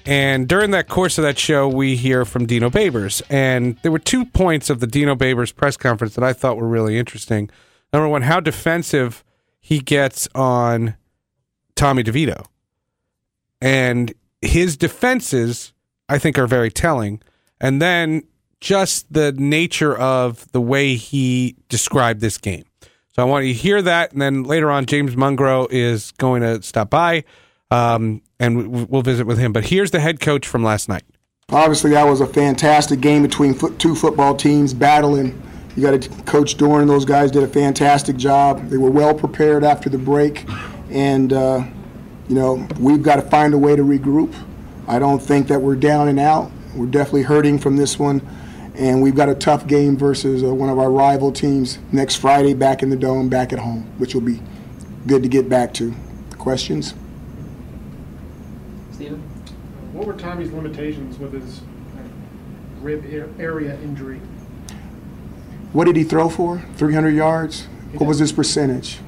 And 0.07 0.49
during 0.49 0.71
that 0.71 0.89
course 0.89 1.19
of 1.19 1.25
that 1.25 1.39
show, 1.39 1.69
we 1.69 1.97
hear 1.97 2.25
from 2.25 2.47
Dino 2.47 2.71
Babers. 2.71 3.21
And 3.29 3.77
there 3.83 3.93
were 3.93 3.99
two 3.99 4.25
points 4.25 4.71
of 4.71 4.81
the 4.81 4.87
Dino 4.87 5.15
Babers 5.15 5.55
press 5.55 5.77
conference 5.77 6.15
that 6.15 6.25
I 6.25 6.33
thought 6.33 6.57
were 6.57 6.69
really 6.69 6.99
interesting. 6.99 7.51
Number 7.95 8.09
one, 8.09 8.23
how 8.23 8.41
defensive 8.41 9.23
he 9.61 9.79
gets 9.79 10.27
on 10.35 10.97
Tommy 11.77 12.03
DeVito. 12.03 12.45
And 13.61 14.13
his 14.43 14.77
defenses, 14.77 15.73
I 16.09 16.19
think, 16.19 16.37
are 16.37 16.49
very 16.49 16.73
telling. 16.73 17.23
And 17.61 17.81
then 17.81 18.25
just 18.61 19.13
the 19.13 19.31
nature 19.31 19.97
of 19.97 20.51
the 20.51 20.61
way 20.61 20.97
he 20.97 21.55
described 21.69 22.21
this 22.21 22.37
game. 22.37 22.65
So 23.15 23.23
I 23.23 23.27
want 23.27 23.47
you 23.47 23.53
to 23.53 23.59
hear 23.61 23.81
that, 23.81 24.11
and 24.11 24.21
then 24.21 24.43
later 24.43 24.73
on, 24.73 24.87
James 24.87 25.15
Mungro 25.15 25.69
is 25.71 26.11
going 26.19 26.43
to 26.43 26.61
stop 26.63 26.91
by, 26.91 27.23
um, 27.71 28.23
and 28.41 28.73
we- 28.73 28.85
we'll 28.87 29.03
visit 29.03 29.25
with 29.25 29.39
him. 29.39 29.53
But 29.53 29.67
here's 29.67 29.93
the 29.93 30.01
head 30.01 30.19
coach 30.19 30.49
from 30.49 30.65
last 30.65 30.89
night. 30.89 31.05
Obviously, 31.49 31.93
that 31.93 32.09
was 32.09 32.21
a 32.21 32.27
fantastic 32.27 33.01
game 33.01 33.23
between 33.23 33.57
two 33.79 33.95
football 33.95 34.35
teams 34.35 34.75
battling. 34.75 35.41
You 35.77 35.83
got 35.83 36.01
to 36.01 36.09
coach 36.23 36.57
Doeren; 36.57 36.87
those 36.87 37.05
guys 37.05 37.31
did 37.31 37.43
a 37.43 37.49
fantastic 37.49 38.17
job. 38.17 38.69
They 38.69 38.77
were 38.77 38.91
well 38.91 39.15
prepared 39.15 39.65
after 39.65 39.89
the 39.89 39.99
break, 39.99 40.49
and 40.91 41.33
uh, 41.33 41.65
you 42.29 42.37
know 42.37 42.67
we've 42.79 43.03
got 43.03 43.17
to 43.17 43.23
find 43.23 43.55
a 43.55 43.59
way 43.59 43.75
to 43.75 43.83
regroup. 43.83 44.35
I 44.87 44.99
don't 44.99 45.21
think 45.21 45.49
that 45.49 45.61
we're 45.61 45.75
down 45.77 46.09
and 46.09 46.21
out. 46.21 46.53
We're 46.77 46.87
definitely 46.87 47.23
hurting 47.23 47.59
from 47.59 47.77
this 47.77 47.99
one, 47.99 48.23
and 48.77 49.03
we've 49.03 49.17
got 49.17 49.29
a 49.29 49.35
tough 49.35 49.67
game 49.67 49.97
versus 49.97 50.45
uh, 50.45 50.55
one 50.55 50.69
of 50.69 50.79
our 50.79 50.91
rival 50.91 51.33
teams 51.33 51.79
next 51.91 52.17
Friday, 52.17 52.55
back 52.55 52.83
in 52.83 52.91
the 52.91 52.97
dome, 52.97 53.29
back 53.29 53.53
at 53.53 53.59
home, 53.59 53.83
which 53.99 54.15
will 54.15 54.23
be 54.23 54.41
good 55.07 55.23
to 55.25 55.29
get 55.29 55.49
back 55.49 55.75
to. 55.75 55.95
Questions? 56.39 56.95
Steven? 58.93 59.21
What 59.93 60.07
were 60.07 60.15
Tommy's 60.15 60.53
limitations 60.53 61.19
with 61.19 61.33
his 61.33 61.63
rib 62.81 63.05
area 63.41 63.75
injury? 63.81 64.21
What 65.75 65.85
did 65.87 65.97
he 65.97 66.05
throw 66.05 66.29
for? 66.29 66.63
300 66.77 67.11
yards? 67.11 67.67
What 67.95 68.07
was 68.07 68.19
his 68.21 68.33
percentage? 68.33 69.01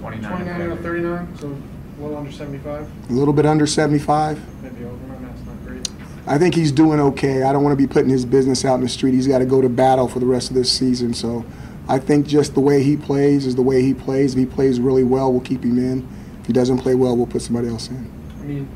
29 0.00 0.48
out 0.48 0.70
of 0.70 0.80
39, 0.80 1.38
so 1.38 1.46
a 1.48 2.02
little 2.02 2.16
under 2.18 2.30
75, 2.30 2.88
A 3.08 3.12
little 3.12 3.32
bit 3.32 3.46
under 3.46 3.66
75. 3.66 4.62
maybe 4.62 4.84
over. 4.84 4.94
My 5.06 5.18
math's 5.18 5.44
not 5.46 5.64
great. 5.64 5.88
I 6.26 6.36
think 6.36 6.54
he's 6.54 6.70
doing 6.72 7.00
okay. 7.00 7.42
I 7.42 7.52
don't 7.54 7.64
want 7.64 7.72
to 7.72 7.82
be 7.82 7.90
putting 7.90 8.10
his 8.10 8.26
business 8.26 8.64
out 8.66 8.74
in 8.74 8.82
the 8.82 8.88
street. 8.88 9.14
He's 9.14 9.26
got 9.26 9.38
to 9.38 9.46
go 9.46 9.62
to 9.62 9.68
battle 9.70 10.08
for 10.08 10.18
the 10.20 10.26
rest 10.26 10.50
of 10.50 10.56
this 10.56 10.70
season. 10.70 11.14
So 11.14 11.44
I 11.88 11.98
think 11.98 12.26
just 12.26 12.52
the 12.52 12.60
way 12.60 12.82
he 12.82 12.98
plays 12.98 13.46
is 13.46 13.54
the 13.54 13.62
way 13.62 13.80
he 13.80 13.94
plays. 13.94 14.34
If 14.34 14.38
he 14.38 14.46
plays 14.46 14.78
really 14.78 15.04
well, 15.04 15.32
we'll 15.32 15.40
keep 15.40 15.64
him 15.64 15.78
in. 15.78 16.06
If 16.40 16.46
he 16.48 16.52
doesn't 16.52 16.78
play 16.78 16.94
well, 16.94 17.16
we'll 17.16 17.26
put 17.26 17.40
somebody 17.40 17.68
else 17.68 17.88
in. 17.88 18.10
I 18.40 18.42
mean, 18.42 18.68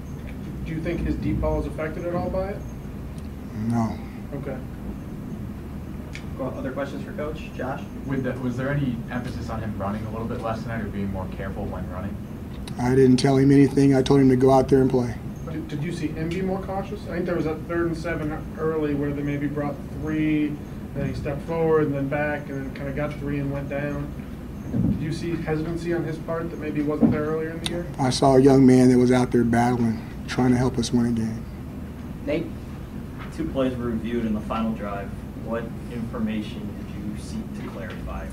do 0.65 0.73
you 0.73 0.81
think 0.81 1.01
his 1.01 1.15
deep 1.17 1.41
ball 1.43 1.61
is 1.61 1.67
affected 1.67 2.07
at 2.07 2.15
all 2.15 2.31
by 2.31 2.49
it? 2.49 2.57
No. 3.69 3.99
Okay. 4.35 4.57
Well, 6.41 6.57
Other 6.57 6.73
questions 6.73 7.05
for 7.05 7.13
Coach? 7.13 7.51
Josh? 7.55 7.83
With 8.07 8.25
the, 8.25 8.33
was 8.33 8.57
there 8.57 8.71
any 8.71 8.97
emphasis 9.11 9.51
on 9.51 9.61
him 9.61 9.77
running 9.77 10.03
a 10.07 10.11
little 10.11 10.27
bit 10.27 10.41
less 10.41 10.63
tonight 10.63 10.81
or 10.81 10.87
being 10.87 11.13
more 11.13 11.29
careful 11.37 11.67
when 11.67 11.89
running? 11.91 12.17
I 12.81 12.95
didn't 12.95 13.19
tell 13.19 13.37
him 13.37 13.51
anything. 13.51 13.95
I 13.95 14.01
told 14.01 14.21
him 14.21 14.31
to 14.31 14.37
go 14.37 14.51
out 14.51 14.67
there 14.71 14.81
and 14.81 14.89
play. 14.89 15.15
Did, 15.51 15.69
did 15.69 15.83
you 15.83 15.93
see 15.93 16.07
him 16.07 16.31
be 16.31 16.41
more 16.41 16.63
cautious? 16.63 16.99
I 17.09 17.17
think 17.17 17.27
there 17.27 17.37
was 17.37 17.45
a 17.45 17.57
third 17.69 17.89
and 17.89 17.97
seven 17.97 18.43
early 18.59 18.95
where 18.95 19.13
they 19.13 19.23
maybe 19.23 19.49
brought 19.49 19.75
three, 20.01 20.47
and 20.47 20.59
then 20.95 21.11
he 21.11 21.15
stepped 21.15 21.43
forward 21.43 21.89
and 21.89 21.95
then 21.95 22.09
back, 22.09 22.49
and 22.49 22.65
then 22.65 22.75
kind 22.75 22.89
of 22.89 22.97
got 22.97 23.13
three 23.19 23.39
and 23.39 23.53
went 23.53 23.69
down. 23.69 24.11
Did 24.73 25.03
you 25.03 25.13
see 25.13 25.37
hesitancy 25.37 25.93
on 25.93 26.05
his 26.05 26.17
part 26.17 26.49
that 26.51 26.59
maybe 26.59 26.81
wasn't 26.81 27.11
there 27.11 27.25
earlier 27.25 27.51
in 27.51 27.61
the 27.61 27.71
year? 27.71 27.87
I 27.99 28.09
saw 28.09 28.37
a 28.37 28.41
young 28.41 28.65
man 28.65 28.89
that 28.89 28.97
was 28.97 29.13
out 29.13 29.31
there 29.31 29.45
battling, 29.45 30.01
trying 30.27 30.53
to 30.53 30.57
help 30.57 30.79
us 30.79 30.91
win 30.91 31.05
a 31.05 31.11
game. 31.11 31.45
Nate? 32.25 32.47
Two 33.37 33.47
plays 33.49 33.77
were 33.77 33.87
reviewed 33.87 34.25
in 34.25 34.33
the 34.33 34.41
final 34.41 34.73
drive. 34.73 35.11
What 35.51 35.65
information 35.91 36.61
did 36.79 36.95
you 36.95 37.19
seek 37.21 37.61
to 37.61 37.71
clarify? 37.71 38.25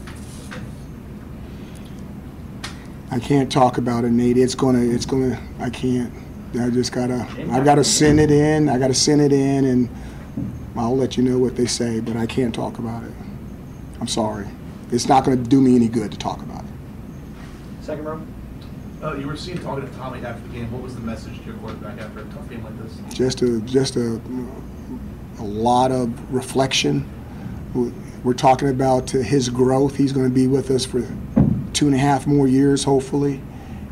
I 3.10 3.20
can't 3.20 3.52
talk 3.52 3.80
about 3.80 4.06
it, 4.06 4.12
Nate. 4.12 4.38
It's 4.38 4.54
gonna, 4.54 4.82
it's 4.82 5.08
gonna. 5.08 5.42
I 5.60 5.72
can't. 5.72 6.14
I 6.62 6.70
just 6.70 6.92
gotta. 6.92 7.28
I 7.52 7.64
gotta 7.64 7.84
send 7.84 8.20
it 8.20 8.30
in. 8.30 8.70
I 8.70 8.78
gotta 8.78 8.94
send 8.94 9.22
it 9.22 9.34
in, 9.34 9.66
and 9.66 9.90
I'll 10.76 10.96
let 10.96 11.18
you 11.18 11.24
know 11.24 11.40
what 11.40 11.56
they 11.56 11.66
say. 11.66 12.02
But 12.02 12.18
I 12.18 12.28
can't 12.28 12.54
talk 12.54 12.78
about 12.78 13.04
it. 13.04 13.14
I'm 14.00 14.08
sorry. 14.08 14.46
It's 14.92 15.10
not 15.10 15.26
gonna 15.26 15.38
do 15.38 15.60
me 15.60 15.76
any 15.76 15.88
good 15.88 16.12
to 16.12 16.20
talk 16.20 16.44
about 16.44 16.66
it. 16.66 16.70
Second 17.82 18.06
row? 18.06 18.22
Uh, 19.02 19.16
you 19.16 19.26
were 19.26 19.36
seen 19.36 19.58
talking 19.58 19.90
to 19.90 19.96
Tommy 19.96 20.24
after 20.24 20.48
the 20.48 20.54
game. 20.54 20.72
What 20.72 20.84
was 20.84 20.94
the 20.94 21.02
message 21.02 21.40
to 21.40 21.46
your 21.46 21.56
quarterback 21.56 22.00
after 22.00 22.20
a 22.20 22.26
tough 22.26 22.48
game 22.48 22.64
like 22.64 22.78
this? 22.84 22.96
Just 23.12 23.42
a, 23.42 23.60
just 23.62 23.96
a, 23.96 24.22
a 25.40 25.44
lot 25.44 25.92
of 25.92 26.34
reflection. 26.34 27.08
We- 27.74 27.92
We're 28.24 28.34
talking 28.34 28.70
about 28.70 29.14
uh, 29.16 29.20
his 29.20 29.48
growth. 29.50 29.96
He's 29.96 30.12
going 30.12 30.28
to 30.28 30.34
be 30.34 30.48
with 30.48 30.70
us 30.72 30.86
for 30.86 31.02
two 31.74 31.86
and 31.86 31.96
a 31.96 31.98
half 32.00 32.26
more 32.28 32.48
years, 32.48 32.84
hopefully. 32.84 33.40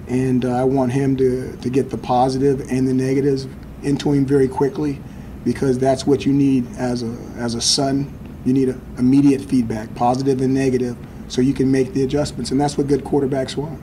And 0.07 0.43
uh, 0.45 0.49
I 0.53 0.63
want 0.63 0.91
him 0.91 1.15
to, 1.17 1.55
to 1.57 1.69
get 1.69 1.89
the 1.89 1.97
positive 1.97 2.59
and 2.71 2.87
the 2.87 2.93
negatives 2.93 3.47
into 3.83 4.11
him 4.11 4.25
very 4.25 4.47
quickly 4.47 4.99
because 5.43 5.77
that's 5.77 6.05
what 6.07 6.25
you 6.25 6.33
need 6.33 6.65
as 6.77 7.03
a, 7.03 7.15
as 7.37 7.53
a 7.55 7.61
son. 7.61 8.11
You 8.45 8.53
need 8.53 8.69
a, 8.69 8.79
immediate 8.97 9.41
feedback, 9.41 9.93
positive 9.95 10.41
and 10.41 10.53
negative, 10.53 10.97
so 11.27 11.41
you 11.41 11.53
can 11.53 11.71
make 11.71 11.93
the 11.93 12.03
adjustments. 12.03 12.51
And 12.51 12.59
that's 12.59 12.77
what 12.77 12.87
good 12.87 13.03
quarterbacks 13.03 13.55
want. 13.55 13.79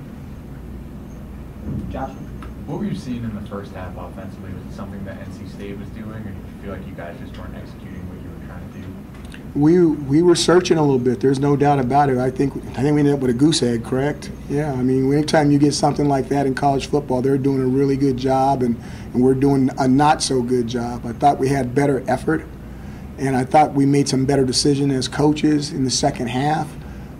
Josh? 1.90 2.10
What 2.66 2.78
were 2.78 2.84
you 2.84 2.94
seeing 2.94 3.22
in 3.24 3.34
the 3.34 3.48
first 3.48 3.72
half 3.72 3.96
offensively? 3.96 4.52
Was 4.52 4.64
it 4.72 4.76
something 4.76 5.04
that 5.04 5.18
NC 5.20 5.50
State 5.52 5.78
was 5.78 5.88
doing, 5.90 6.10
or 6.10 6.20
did 6.20 6.34
you 6.34 6.51
feel 6.62 6.72
like 6.72 6.86
you 6.86 6.94
guys 6.94 7.18
just 7.18 7.36
weren't 7.36 7.56
executing 7.56 8.08
what 8.08 8.22
you 8.22 8.30
were 8.30 8.46
trying 8.46 8.72
to 8.72 8.78
do? 8.78 9.58
We 9.58 9.84
we 9.84 10.22
were 10.22 10.36
searching 10.36 10.78
a 10.78 10.80
little 10.80 10.98
bit. 10.98 11.20
There's 11.20 11.40
no 11.40 11.56
doubt 11.56 11.80
about 11.80 12.08
it. 12.08 12.18
I 12.18 12.30
think 12.30 12.56
I 12.56 12.82
think 12.82 12.94
we 12.94 13.00
ended 13.00 13.14
up 13.14 13.20
with 13.20 13.30
a 13.30 13.34
goose 13.34 13.62
egg, 13.62 13.84
correct? 13.84 14.30
Yeah. 14.48 14.72
I 14.72 14.82
mean, 14.82 15.12
anytime 15.12 15.50
you 15.50 15.58
get 15.58 15.74
something 15.74 16.08
like 16.08 16.28
that 16.28 16.46
in 16.46 16.54
college 16.54 16.86
football, 16.86 17.20
they're 17.20 17.36
doing 17.36 17.60
a 17.60 17.66
really 17.66 17.96
good 17.96 18.16
job, 18.16 18.62
and, 18.62 18.80
and 19.12 19.22
we're 19.22 19.34
doing 19.34 19.70
a 19.78 19.88
not 19.88 20.22
so 20.22 20.40
good 20.40 20.68
job. 20.68 21.04
I 21.04 21.12
thought 21.12 21.38
we 21.38 21.48
had 21.48 21.74
better 21.74 22.04
effort, 22.08 22.46
and 23.18 23.36
I 23.36 23.44
thought 23.44 23.74
we 23.74 23.84
made 23.84 24.08
some 24.08 24.24
better 24.24 24.44
decisions 24.44 24.92
as 24.92 25.08
coaches 25.08 25.72
in 25.72 25.84
the 25.84 25.90
second 25.90 26.28
half. 26.28 26.72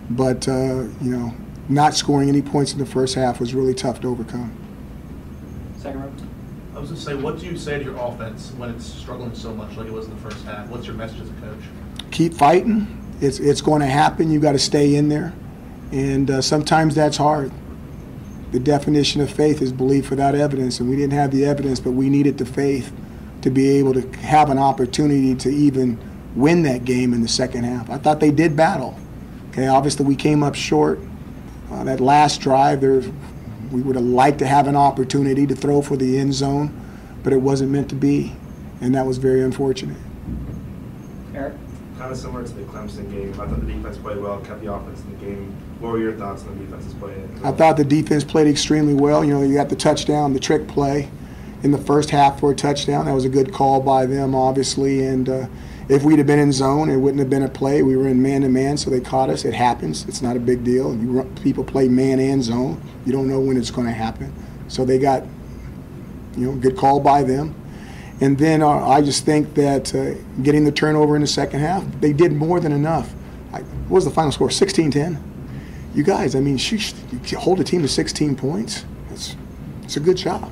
But 0.09 0.47
uh, 0.47 0.85
you 1.01 1.11
know, 1.11 1.35
not 1.67 1.95
scoring 1.95 2.29
any 2.29 2.41
points 2.41 2.71
in 2.71 2.79
the 2.79 2.85
first 2.85 3.15
half 3.15 3.39
was 3.41 3.53
really 3.53 3.73
tough 3.73 3.99
to 4.01 4.07
overcome. 4.07 4.55
Second 5.77 6.01
row? 6.01 6.32
Was 6.83 6.89
going 6.89 6.99
to 6.99 7.05
say, 7.05 7.15
what 7.15 7.39
do 7.39 7.45
you 7.45 7.55
say 7.55 7.77
to 7.77 7.83
your 7.85 7.95
offense 7.95 8.51
when 8.57 8.69
it's 8.71 8.85
struggling 8.85 9.33
so 9.33 9.53
much 9.53 9.77
like 9.77 9.87
it 9.87 9.93
was 9.93 10.05
in 10.05 10.13
the 10.13 10.21
first 10.21 10.43
half? 10.43 10.67
What's 10.67 10.85
your 10.85 10.97
message 10.97 11.21
as 11.21 11.29
a 11.29 11.33
coach? 11.35 11.63
keep 12.11 12.33
fighting. 12.33 13.15
It's 13.21 13.39
it's 13.39 13.61
going 13.61 13.79
to 13.79 13.87
happen. 13.87 14.29
You've 14.29 14.41
got 14.41 14.51
to 14.51 14.59
stay 14.59 14.95
in 14.95 15.07
there, 15.07 15.33
and 15.93 16.29
uh, 16.29 16.41
sometimes 16.41 16.93
that's 16.93 17.15
hard. 17.15 17.53
The 18.51 18.59
definition 18.59 19.21
of 19.21 19.31
faith 19.31 19.61
is 19.61 19.71
belief 19.71 20.09
without 20.09 20.35
evidence, 20.35 20.81
and 20.81 20.89
we 20.89 20.97
didn't 20.97 21.13
have 21.13 21.31
the 21.31 21.45
evidence, 21.45 21.79
but 21.79 21.91
we 21.91 22.09
needed 22.09 22.37
the 22.37 22.45
faith 22.45 22.91
to 23.43 23.49
be 23.49 23.69
able 23.77 23.93
to 23.93 24.01
have 24.17 24.49
an 24.49 24.57
opportunity 24.57 25.35
to 25.35 25.49
even 25.49 25.97
win 26.35 26.63
that 26.63 26.83
game 26.83 27.13
in 27.13 27.21
the 27.21 27.29
second 27.29 27.63
half. 27.63 27.89
I 27.89 27.97
thought 27.97 28.19
they 28.19 28.31
did 28.31 28.57
battle. 28.57 28.99
Okay, 29.51 29.67
obviously 29.67 30.05
we 30.05 30.17
came 30.17 30.43
up 30.43 30.53
short. 30.53 30.99
Uh, 31.71 31.85
that 31.85 32.01
last 32.01 32.41
drive, 32.41 32.81
there, 32.81 33.01
we 33.73 33.81
would 33.81 33.95
have 33.95 34.05
liked 34.05 34.39
to 34.39 34.47
have 34.47 34.67
an 34.67 34.75
opportunity 34.75 35.47
to 35.47 35.55
throw 35.55 35.81
for 35.81 35.97
the 35.97 36.19
end 36.19 36.33
zone, 36.33 36.71
but 37.23 37.33
it 37.33 37.41
wasn't 37.41 37.71
meant 37.71 37.89
to 37.89 37.95
be, 37.95 38.35
and 38.79 38.93
that 38.93 39.05
was 39.05 39.17
very 39.17 39.41
unfortunate. 39.41 39.97
Eric? 41.33 41.55
Kind 41.97 42.11
of 42.11 42.17
similar 42.17 42.45
to 42.45 42.53
the 42.53 42.63
Clemson 42.63 43.09
game. 43.11 43.33
I 43.33 43.47
thought 43.47 43.59
the 43.59 43.73
defense 43.73 43.97
played 43.97 44.17
well, 44.17 44.39
kept 44.41 44.61
the 44.61 44.71
offense 44.71 45.01
in 45.01 45.11
the 45.11 45.25
game. 45.25 45.55
What 45.79 45.93
were 45.93 45.99
your 45.99 46.13
thoughts 46.13 46.43
on 46.43 46.57
the 46.57 46.65
defense's 46.65 46.93
play? 46.93 47.15
I 47.43 47.51
thought 47.51 47.77
the 47.77 47.83
defense 47.83 48.23
played 48.23 48.47
extremely 48.47 48.93
well. 48.93 49.23
You 49.23 49.33
know, 49.33 49.41
you 49.41 49.55
got 49.55 49.69
the 49.69 49.75
touchdown, 49.75 50.33
the 50.33 50.39
trick 50.39 50.67
play 50.67 51.09
in 51.63 51.71
the 51.71 51.77
first 51.77 52.09
half 52.09 52.39
for 52.39 52.51
a 52.51 52.55
touchdown. 52.55 53.05
That 53.05 53.13
was 53.13 53.25
a 53.25 53.29
good 53.29 53.53
call 53.53 53.79
by 53.79 54.05
them, 54.05 54.35
obviously. 54.35 55.05
And 55.05 55.29
uh, 55.29 55.47
if 55.89 56.03
we'd 56.03 56.17
have 56.17 56.27
been 56.27 56.39
in 56.39 56.51
zone, 56.51 56.89
it 56.89 56.97
wouldn't 56.97 57.19
have 57.19 57.29
been 57.29 57.43
a 57.43 57.49
play. 57.49 57.81
We 57.83 57.97
were 57.97 58.07
in 58.07 58.21
man 58.21 58.41
to 58.41 58.49
man, 58.49 58.77
so 58.77 58.89
they 58.89 59.01
caught 59.01 59.29
us. 59.29 59.43
It 59.43 59.53
happens. 59.53 60.07
It's 60.07 60.21
not 60.21 60.37
a 60.37 60.39
big 60.39 60.63
deal. 60.63 60.95
You, 60.95 61.11
run- 61.11 61.35
people 61.37 61.63
play 61.63 61.87
man 61.87 62.19
and 62.19 62.43
zone. 62.43 62.81
You 63.05 63.11
don't 63.11 63.27
know 63.27 63.39
when 63.39 63.57
it's 63.57 63.71
going 63.71 63.87
to 63.87 63.93
happen. 63.93 64.33
So 64.69 64.85
they 64.85 64.97
got, 64.97 65.23
you 66.37 66.51
know, 66.51 66.55
good 66.57 66.77
call 66.77 66.99
by 66.99 67.23
them. 67.23 67.53
And 68.21 68.37
then 68.37 68.61
uh, 68.61 68.69
I 68.69 69.01
just 69.01 69.25
think 69.25 69.53
that 69.55 69.93
uh, 69.93 70.13
getting 70.41 70.63
the 70.63 70.71
turnover 70.71 71.15
in 71.15 71.21
the 71.21 71.27
second 71.27 71.59
half, 71.59 71.83
they 71.99 72.13
did 72.13 72.31
more 72.31 72.59
than 72.59 72.71
enough. 72.71 73.13
I, 73.51 73.59
what 73.61 73.95
was 73.95 74.05
the 74.05 74.11
final 74.11 74.31
score? 74.31 74.47
16-10. 74.47 75.21
You 75.93 76.03
guys, 76.03 76.33
I 76.35 76.39
mean, 76.39 76.57
sheesh, 76.57 76.95
you 77.29 77.37
hold 77.37 77.59
a 77.59 77.63
team 77.63 77.81
to 77.81 77.87
16 77.87 78.35
points. 78.35 78.85
It's, 79.11 79.35
it's 79.83 79.97
a 79.97 79.99
good 79.99 80.17
job. 80.17 80.51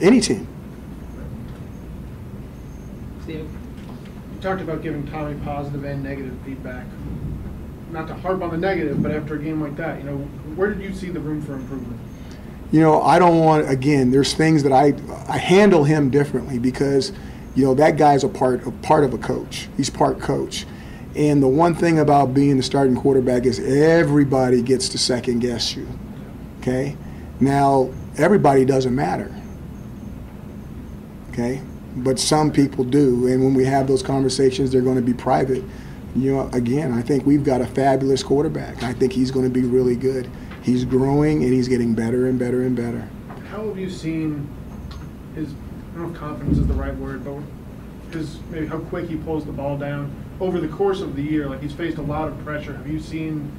Any 0.00 0.20
team. 0.20 0.48
Steven? 3.22 3.59
Talked 4.40 4.62
about 4.62 4.82
giving 4.82 5.06
Tommy 5.06 5.38
positive 5.44 5.84
and 5.84 6.02
negative 6.02 6.34
feedback. 6.46 6.86
Not 7.90 8.08
to 8.08 8.14
harp 8.14 8.40
on 8.40 8.50
the 8.50 8.56
negative, 8.56 9.02
but 9.02 9.12
after 9.12 9.34
a 9.34 9.38
game 9.38 9.60
like 9.60 9.76
that, 9.76 9.98
you 9.98 10.04
know, 10.04 10.16
where 10.56 10.72
did 10.72 10.82
you 10.82 10.94
see 10.94 11.10
the 11.10 11.20
room 11.20 11.42
for 11.42 11.54
improvement? 11.54 12.00
You 12.72 12.80
know, 12.80 13.02
I 13.02 13.18
don't 13.18 13.40
want 13.40 13.68
again. 13.68 14.10
There's 14.10 14.32
things 14.32 14.62
that 14.62 14.72
I 14.72 14.94
I 15.28 15.36
handle 15.36 15.84
him 15.84 16.08
differently 16.08 16.58
because, 16.58 17.12
you 17.54 17.64
know, 17.64 17.74
that 17.74 17.98
guy's 17.98 18.24
a 18.24 18.28
part 18.28 18.66
a 18.66 18.70
part 18.70 19.04
of 19.04 19.12
a 19.12 19.18
coach. 19.18 19.68
He's 19.76 19.90
part 19.90 20.20
coach, 20.20 20.66
and 21.14 21.42
the 21.42 21.48
one 21.48 21.74
thing 21.74 21.98
about 21.98 22.32
being 22.32 22.56
the 22.56 22.62
starting 22.62 22.96
quarterback 22.96 23.44
is 23.44 23.58
everybody 23.58 24.62
gets 24.62 24.88
to 24.90 24.98
second 24.98 25.40
guess 25.40 25.76
you. 25.76 25.86
Okay, 26.60 26.96
now 27.40 27.90
everybody 28.16 28.64
doesn't 28.64 28.94
matter. 28.94 29.34
Okay, 31.32 31.60
but 31.96 32.18
some 32.18 32.52
people 32.52 32.84
do, 32.84 33.26
and 33.26 33.42
when 33.42 33.54
we 33.54 33.64
have 33.64 33.86
those 33.86 34.02
conversations, 34.02 34.70
they're 34.70 34.82
going 34.82 34.96
to 34.96 35.02
be 35.02 35.14
private. 35.14 35.64
you 36.14 36.34
know, 36.34 36.48
again, 36.52 36.92
I 36.92 37.02
think 37.02 37.24
we've 37.26 37.44
got 37.44 37.60
a 37.60 37.66
fabulous 37.66 38.22
quarterback. 38.22 38.82
I 38.82 38.92
think 38.92 39.12
he's 39.12 39.30
going 39.30 39.44
to 39.44 39.50
be 39.50 39.62
really 39.62 39.96
good. 39.96 40.28
He's 40.62 40.84
growing 40.84 41.42
and 41.42 41.52
he's 41.52 41.68
getting 41.68 41.94
better 41.94 42.26
and 42.26 42.38
better 42.38 42.62
and 42.62 42.76
better. 42.76 43.08
How 43.48 43.66
have 43.68 43.78
you 43.78 43.90
seen 43.90 44.48
his, 45.34 45.50
I 45.50 45.96
don't 45.96 46.02
know 46.02 46.10
if 46.12 46.16
confidence 46.16 46.58
is 46.58 46.66
the 46.66 46.74
right 46.74 46.94
word, 46.96 47.24
but 47.24 47.40
his, 48.12 48.38
maybe 48.50 48.66
how 48.66 48.78
quick 48.78 49.08
he 49.08 49.16
pulls 49.16 49.44
the 49.44 49.52
ball 49.52 49.78
down 49.78 50.12
over 50.40 50.60
the 50.60 50.68
course 50.68 51.00
of 51.00 51.16
the 51.16 51.22
year? 51.22 51.48
Like 51.48 51.62
he's 51.62 51.72
faced 51.72 51.98
a 51.98 52.02
lot 52.02 52.28
of 52.28 52.38
pressure. 52.44 52.76
Have 52.76 52.88
you 52.88 53.00
seen 53.00 53.50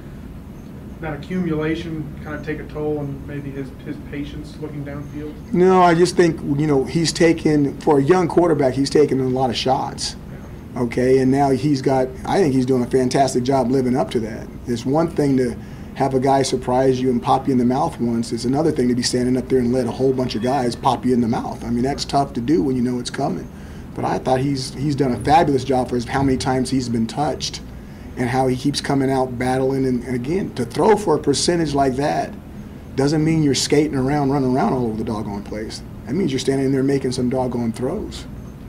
that 1.02 1.14
accumulation 1.16 2.20
kind 2.24 2.36
of 2.36 2.46
take 2.46 2.60
a 2.60 2.64
toll 2.66 3.00
on 3.00 3.26
maybe 3.28 3.50
his, 3.50 3.70
his 3.86 3.98
patience 4.10 4.56
looking 4.60 4.86
downfield? 4.86 5.34
No, 5.52 5.82
I 5.82 5.96
just 5.96 6.16
think, 6.16 6.40
you 6.60 6.68
know, 6.68 6.86
he's 6.86 7.12
taken, 7.12 7.78
for 7.82 8.00
a 8.00 8.04
young 8.04 8.28
quarterback, 8.28 8.76
he's 8.76 8.90
taken 8.90 9.20
a 9.20 9.24
lot 9.24 9.50
of 9.50 9.56
shots. 9.56 10.16
Okay, 10.78 11.18
and 11.18 11.30
now 11.30 11.50
he's 11.50 11.82
got, 11.82 12.08
I 12.26 12.38
think 12.38 12.54
he's 12.54 12.66
doing 12.66 12.84
a 12.84 12.90
fantastic 12.90 13.44
job 13.44 13.72
living 13.72 13.96
up 13.96 14.10
to 14.12 14.20
that. 14.22 14.48
It's 14.68 14.86
one 14.86 15.10
thing 15.10 15.36
to 15.38 15.58
have 15.96 16.14
a 16.14 16.20
guy 16.20 16.44
surprise 16.44 17.02
you 17.02 17.10
and 17.10 17.22
pop 17.22 17.48
you 17.48 17.52
in 17.52 17.58
the 17.58 17.66
mouth 17.66 18.00
once. 18.00 18.32
It's 18.32 18.46
another 18.46 18.72
thing 18.72 18.88
to 18.88 18.96
be 18.96 19.02
standing 19.02 19.36
up 19.36 19.50
there 19.50 19.60
and 19.60 19.74
let 19.74 19.88
a 19.88 19.92
whole 19.92 20.14
bunch 20.14 20.36
of 20.36 20.42
guys 20.42 20.76
pop 20.76 21.04
you 21.04 21.14
in 21.14 21.20
the 21.20 21.28
mouth. 21.28 21.64
I 21.66 21.70
mean, 21.72 21.84
that's 21.84 22.06
tough 22.06 22.32
to 22.34 22.42
do 22.42 22.64
when 22.64 22.78
you 22.78 22.82
know 22.82 23.00
it's 23.00 23.10
coming. 23.10 23.52
But 23.94 24.06
I 24.06 24.20
thought 24.20 24.40
he's 24.40 24.74
he's 24.74 24.96
done 24.96 25.12
a 25.12 25.20
fabulous 25.20 25.66
job 25.66 25.90
for 25.90 25.96
his, 25.96 26.06
how 26.06 26.24
many 26.24 26.38
times 26.38 26.70
he's 26.70 26.88
been 26.88 27.08
touched 27.08 27.60
and 28.22 28.30
how 28.30 28.46
he 28.48 28.56
keeps 28.56 28.80
coming 28.80 29.10
out 29.12 29.38
battling. 29.40 29.86
And, 29.86 30.04
and 30.04 30.16
again, 30.16 30.54
to 30.54 30.64
throw 30.64 30.96
for 30.96 31.16
a 31.16 31.20
percentage 31.20 31.74
like 31.74 31.96
that 31.96 32.32
doesn't 32.96 33.24
mean 33.24 33.42
you're 33.42 33.56
skating 33.56 33.96
around, 33.96 34.30
running 34.30 34.56
around 34.56 34.74
all 34.74 34.86
over 34.86 34.98
the 34.98 35.04
doggone 35.04 35.44
place. 35.44 35.82
That 36.06 36.14
means 36.14 36.32
you're 36.32 36.40
standing 36.40 36.72
there 36.72 36.84
making 36.84 37.14
some 37.14 37.30
doggone 37.30 37.72
throws. 37.74 38.26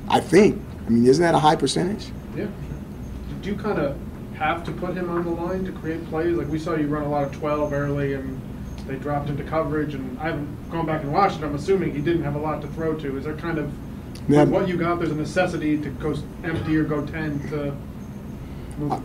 I 0.09 0.21
think. 0.21 0.61
I 0.87 0.91
mean, 0.91 1.05
isn't 1.07 1.23
that 1.23 1.35
a 1.35 1.39
high 1.39 1.57
percentage? 1.57 2.07
Yeah. 2.37 2.47
Did 3.29 3.47
you 3.47 3.55
kind 3.57 3.79
of 3.79 3.97
have 4.37 4.65
to 4.65 4.73
put 4.73 4.97
him 4.97 5.11
on 5.11 5.25
the 5.25 5.31
line 5.31 5.65
to 5.67 5.73
create 5.73 6.05
plays? 6.09 6.35
Like 6.37 6.49
we 6.49 6.59
saw 6.59 6.75
you 6.75 6.87
run 6.87 7.03
a 7.03 7.11
lot 7.11 7.25
of 7.25 7.33
12 7.33 7.73
early 7.75 8.15
and 8.15 8.41
they 8.87 8.97
dropped 8.97 9.29
into 9.29 9.45
coverage, 9.45 9.95
and 9.95 10.19
I 10.19 10.25
haven't 10.25 10.71
gone 10.71 10.87
back 10.87 11.03
and 11.03 11.13
watched 11.13 11.39
it. 11.39 11.45
I'm 11.45 11.55
assuming 11.55 11.95
he 11.95 12.01
didn't 12.01 12.25
have 12.25 12.35
a 12.35 12.41
lot 12.41 12.63
to 12.63 12.69
throw 12.69 12.95
to. 12.95 13.17
Is 13.19 13.25
there 13.25 13.37
kind 13.37 13.59
of 13.59 13.71
Yeah. 14.29 14.45
what 14.45 14.67
you 14.67 14.77
got? 14.77 14.99
There's 14.99 15.13
a 15.13 15.15
necessity 15.15 15.79
to 15.79 15.89
go 15.91 16.17
empty 16.43 16.77
or 16.77 16.85
go 16.85 17.05
10 17.05 17.49
to 17.51 17.57
move 17.57 17.61
the 17.61 17.67
ball. 17.67 17.77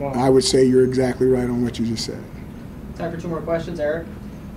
I 0.01 0.29
would 0.29 0.43
say 0.43 0.65
you're 0.65 0.85
exactly 0.85 1.27
right 1.27 1.43
on 1.49 1.63
what 1.63 1.79
you 1.79 1.85
just 1.85 2.05
said. 2.05 2.23
Time 2.95 3.11
for 3.11 3.19
two 3.19 3.27
more 3.27 3.41
questions, 3.41 3.79
Eric. 3.79 4.07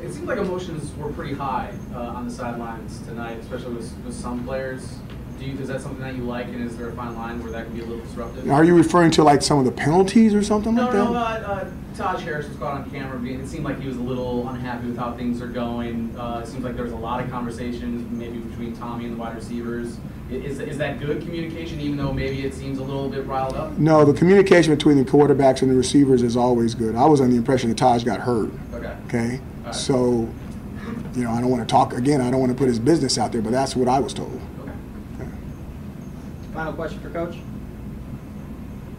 It 0.02 0.12
seemed 0.12 0.26
like 0.28 0.38
emotions 0.38 0.96
were 0.96 1.12
pretty 1.12 1.34
high 1.34 1.72
uh, 1.94 1.98
on 1.98 2.26
the 2.26 2.32
sidelines 2.32 3.00
tonight, 3.00 3.38
especially 3.40 3.74
with, 3.74 3.94
with 4.04 4.14
some 4.14 4.44
players. 4.44 4.96
Do 5.38 5.44
you, 5.46 5.58
is 5.58 5.68
that 5.68 5.80
something 5.80 6.00
that 6.02 6.16
you 6.16 6.22
like, 6.22 6.46
and 6.48 6.62
is 6.62 6.76
there 6.76 6.88
a 6.88 6.92
fine 6.92 7.16
line 7.16 7.42
where 7.42 7.52
that 7.52 7.66
can 7.66 7.74
be 7.74 7.80
a 7.80 7.84
little 7.84 8.02
disruptive? 8.04 8.50
Are 8.50 8.64
you 8.64 8.74
referring 8.74 9.10
to 9.12 9.24
like 9.24 9.42
some 9.42 9.58
of 9.58 9.64
the 9.64 9.72
penalties 9.72 10.34
or 10.34 10.42
something 10.42 10.74
No, 10.74 10.82
like 10.84 10.92
that? 10.92 10.98
no. 10.98 11.14
Uh, 11.14 11.20
uh, 11.20 11.70
Taj 11.96 12.22
Harris 12.22 12.46
was 12.48 12.56
caught 12.58 12.74
on 12.74 12.90
camera. 12.90 13.18
Being, 13.18 13.40
it 13.40 13.48
seemed 13.48 13.64
like 13.64 13.80
he 13.80 13.88
was 13.88 13.96
a 13.96 14.02
little 14.02 14.48
unhappy 14.48 14.88
with 14.88 14.98
how 14.98 15.12
things 15.12 15.40
are 15.42 15.48
going. 15.48 16.14
Uh, 16.18 16.40
it 16.44 16.46
seems 16.48 16.62
like 16.64 16.74
there 16.74 16.84
was 16.84 16.92
a 16.92 16.96
lot 16.96 17.22
of 17.22 17.30
conversations, 17.30 18.10
maybe 18.10 18.38
between 18.38 18.74
Tommy 18.76 19.04
and 19.06 19.14
the 19.16 19.18
wide 19.18 19.34
receivers. 19.36 19.96
I- 20.30 20.34
Is, 20.34 20.60
is 20.60 20.78
that 20.78 21.00
good 21.00 21.22
communication, 21.22 21.80
even 21.80 21.96
though 21.98 22.12
maybe 22.12 22.44
it 22.46 22.54
seems 22.54 22.78
a 22.78 22.82
little 22.84 23.08
bit 23.08 23.26
riled 23.26 23.54
up? 23.56 23.76
No, 23.78 24.04
the 24.04 24.12
communication 24.16 24.74
between 24.74 24.96
the 24.96 25.04
quarterbacks 25.04 25.62
and 25.62 25.70
the 25.70 25.74
receivers 25.74 26.22
is 26.22 26.36
always 26.36 26.74
good. 26.74 26.94
I 26.94 27.04
was 27.06 27.20
under 27.20 27.32
the 27.32 27.38
impression 27.38 27.68
that 27.70 27.78
Taj 27.78 28.04
got 28.04 28.20
hurt. 28.20 28.50
Okay. 28.74 28.96
Okay, 29.08 29.40
All 29.60 29.64
right. 29.66 29.74
so 29.74 30.28
you 31.14 31.24
know 31.24 31.30
I 31.32 31.40
don't 31.40 31.50
want 31.50 31.66
to 31.66 31.70
talk 31.70 31.92
again. 31.94 32.20
I 32.20 32.30
don't 32.30 32.38
want 32.40 32.52
to 32.52 32.58
put 32.58 32.68
his 32.68 32.78
business 32.78 33.18
out 33.18 33.32
there, 33.32 33.42
but 33.42 33.50
that's 33.50 33.74
what 33.74 33.88
I 33.88 33.98
was 33.98 34.14
told. 34.14 34.40
Okay. 34.62 35.28
Final 36.54 36.72
question 36.74 37.00
for 37.00 37.10
Coach. 37.10 37.36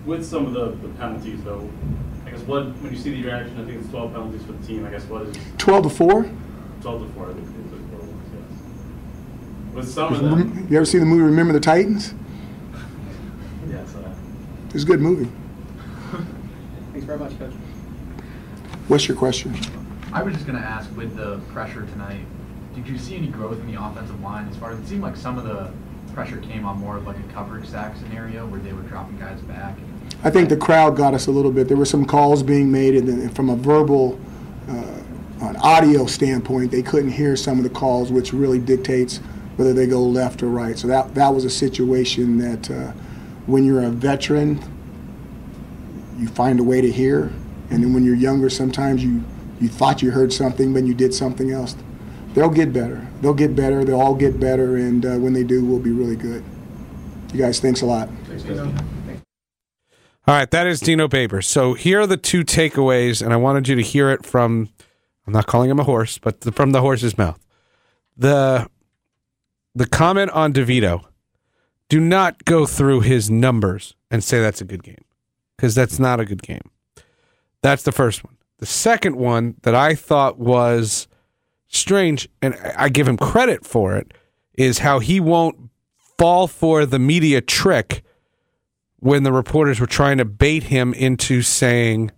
With 0.05 0.25
some 0.25 0.47
of 0.47 0.53
the, 0.53 0.71
the 0.85 0.93
penalties, 0.95 1.41
though, 1.43 1.69
I 2.25 2.31
guess 2.31 2.41
what 2.41 2.65
when 2.81 2.91
you 2.91 2.97
see 2.97 3.11
the 3.11 3.23
reaction, 3.23 3.57
I 3.61 3.65
think 3.65 3.79
it's 3.81 3.89
12 3.89 4.11
penalties 4.11 4.43
for 4.43 4.51
the 4.53 4.67
team. 4.67 4.85
I 4.85 4.89
guess 4.89 5.03
what 5.05 5.21
is 5.27 5.37
Twelve 5.57 5.83
to 5.83 5.89
four. 5.89 6.29
12 6.81 7.07
to 7.07 7.13
4? 7.13 7.29
I 7.29 7.33
think 7.33 7.47
it's 7.47 7.71
like 7.71 7.89
four 7.91 7.99
ones, 7.99 8.29
yes. 8.33 8.59
With 9.73 9.89
some 9.89 10.13
of 10.13 10.19
them, 10.21 10.67
You 10.69 10.77
ever 10.77 10.85
seen 10.85 10.99
the 10.99 11.05
movie 11.05 11.23
Remember 11.23 11.53
the 11.53 11.59
Titans? 11.59 12.13
yes. 13.69 13.95
Uh, 13.95 14.09
It's 14.73 14.83
a 14.83 14.87
good 14.87 14.99
movie. 15.01 15.29
Thanks 16.91 17.05
very 17.05 17.17
much, 17.19 17.37
Coach. 17.39 17.53
What's 18.87 19.07
your 19.07 19.15
question? 19.15 19.55
I 20.11 20.23
was 20.23 20.33
just 20.33 20.45
going 20.45 20.59
to 20.59 20.65
ask, 20.65 20.93
with 20.97 21.15
the 21.15 21.39
pressure 21.53 21.85
tonight, 21.85 22.19
did 22.75 22.85
you 22.87 22.97
see 22.97 23.15
any 23.15 23.27
growth 23.27 23.59
in 23.61 23.71
the 23.73 23.81
offensive 23.81 24.19
line? 24.21 24.47
As 24.49 24.57
far 24.57 24.71
as 24.71 24.79
it 24.79 24.87
seemed 24.87 25.01
like 25.01 25.15
some 25.15 25.37
of 25.37 25.45
the 25.45 25.71
pressure 26.13 26.37
came 26.37 26.65
on 26.65 26.77
more 26.77 26.97
of 26.97 27.07
like 27.07 27.17
a 27.17 27.33
coverage 27.33 27.65
sack 27.67 27.95
scenario 27.95 28.45
where 28.47 28.59
they 28.59 28.73
were 28.73 28.81
dropping 28.81 29.17
guys 29.17 29.39
back. 29.41 29.77
I 30.25 30.29
think 30.29 30.49
the 30.49 30.57
crowd 30.57 30.97
got 30.97 31.13
us 31.13 31.27
a 31.27 31.31
little 31.31 31.51
bit. 31.51 31.69
There 31.69 31.77
were 31.77 31.85
some 31.85 32.03
calls 32.03 32.43
being 32.43 32.69
made, 32.69 32.95
and 32.95 33.07
then 33.07 33.29
from 33.29 33.49
a 33.49 33.55
verbal, 33.55 34.19
uh, 34.67 34.73
an 35.47 35.55
audio 35.57 36.05
standpoint, 36.05 36.71
they 36.71 36.81
couldn't 36.81 37.11
hear 37.11 37.37
some 37.37 37.57
of 37.57 37.63
the 37.63 37.69
calls, 37.69 38.11
which 38.11 38.33
really 38.33 38.59
dictates 38.59 39.21
whether 39.61 39.73
they 39.73 39.85
go 39.85 40.01
left 40.01 40.41
or 40.41 40.47
right. 40.47 40.75
So 40.75 40.87
that 40.87 41.13
that 41.13 41.35
was 41.35 41.45
a 41.45 41.49
situation 41.49 42.39
that, 42.39 42.71
uh, 42.71 42.93
when 43.45 43.63
you're 43.63 43.83
a 43.83 43.91
veteran, 43.91 44.59
you 46.17 46.27
find 46.27 46.59
a 46.59 46.63
way 46.63 46.81
to 46.81 46.91
hear, 46.91 47.31
and 47.69 47.83
then 47.83 47.93
when 47.93 48.03
you're 48.03 48.15
younger, 48.15 48.49
sometimes 48.49 49.03
you 49.03 49.23
you 49.59 49.69
thought 49.69 50.01
you 50.01 50.09
heard 50.09 50.33
something, 50.33 50.73
but 50.73 50.83
you 50.85 50.95
did 50.95 51.13
something 51.13 51.51
else. 51.51 51.75
They'll 52.33 52.49
get 52.49 52.73
better. 52.73 53.07
They'll 53.21 53.35
get 53.35 53.55
better. 53.55 53.85
They'll 53.85 54.01
all 54.01 54.15
get 54.15 54.39
better, 54.39 54.77
and 54.77 55.05
uh, 55.05 55.17
when 55.17 55.33
they 55.33 55.43
do, 55.43 55.63
we'll 55.63 55.77
be 55.77 55.91
really 55.91 56.15
good. 56.15 56.43
You 57.31 57.39
guys, 57.39 57.59
thanks 57.59 57.81
a 57.81 57.85
lot. 57.85 58.09
All 60.27 60.35
right, 60.35 60.49
that 60.49 60.65
is 60.65 60.79
Dino 60.79 61.07
Babers. 61.07 61.45
So 61.45 61.75
here 61.75 62.01
are 62.01 62.07
the 62.07 62.17
two 62.17 62.43
takeaways, 62.43 63.21
and 63.21 63.31
I 63.31 63.37
wanted 63.37 63.67
you 63.67 63.75
to 63.75 63.83
hear 63.83 64.09
it 64.09 64.25
from 64.25 64.69
I'm 65.27 65.33
not 65.33 65.45
calling 65.45 65.69
him 65.69 65.79
a 65.79 65.83
horse, 65.83 66.17
but 66.17 66.41
the, 66.41 66.51
from 66.51 66.71
the 66.71 66.81
horse's 66.81 67.15
mouth. 67.15 67.39
The 68.17 68.67
the 69.73 69.87
comment 69.87 70.31
on 70.31 70.53
DeVito, 70.53 71.05
do 71.89 71.99
not 71.99 72.45
go 72.45 72.65
through 72.65 73.01
his 73.01 73.29
numbers 73.29 73.95
and 74.09 74.23
say 74.23 74.39
that's 74.39 74.61
a 74.61 74.65
good 74.65 74.83
game. 74.83 75.03
Because 75.57 75.75
that's 75.75 75.99
not 75.99 76.19
a 76.19 76.25
good 76.25 76.41
game. 76.41 76.71
That's 77.61 77.83
the 77.83 77.91
first 77.91 78.23
one. 78.23 78.37
The 78.57 78.65
second 78.65 79.15
one 79.15 79.55
that 79.61 79.75
I 79.75 79.95
thought 79.95 80.39
was 80.39 81.07
strange, 81.67 82.27
and 82.41 82.55
I 82.77 82.89
give 82.89 83.07
him 83.07 83.17
credit 83.17 83.65
for 83.65 83.95
it, 83.97 84.13
is 84.53 84.79
how 84.79 84.99
he 84.99 85.19
won't 85.19 85.69
fall 86.17 86.47
for 86.47 86.85
the 86.85 86.99
media 86.99 87.41
trick 87.41 88.03
when 88.97 89.23
the 89.23 89.31
reporters 89.31 89.79
were 89.79 89.87
trying 89.87 90.17
to 90.17 90.25
bait 90.25 90.63
him 90.63 90.93
into 90.93 91.41
saying 91.41 92.11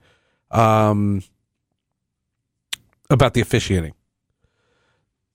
um, 0.51 1.23
about 3.09 3.33
the 3.33 3.41
officiating. 3.41 3.93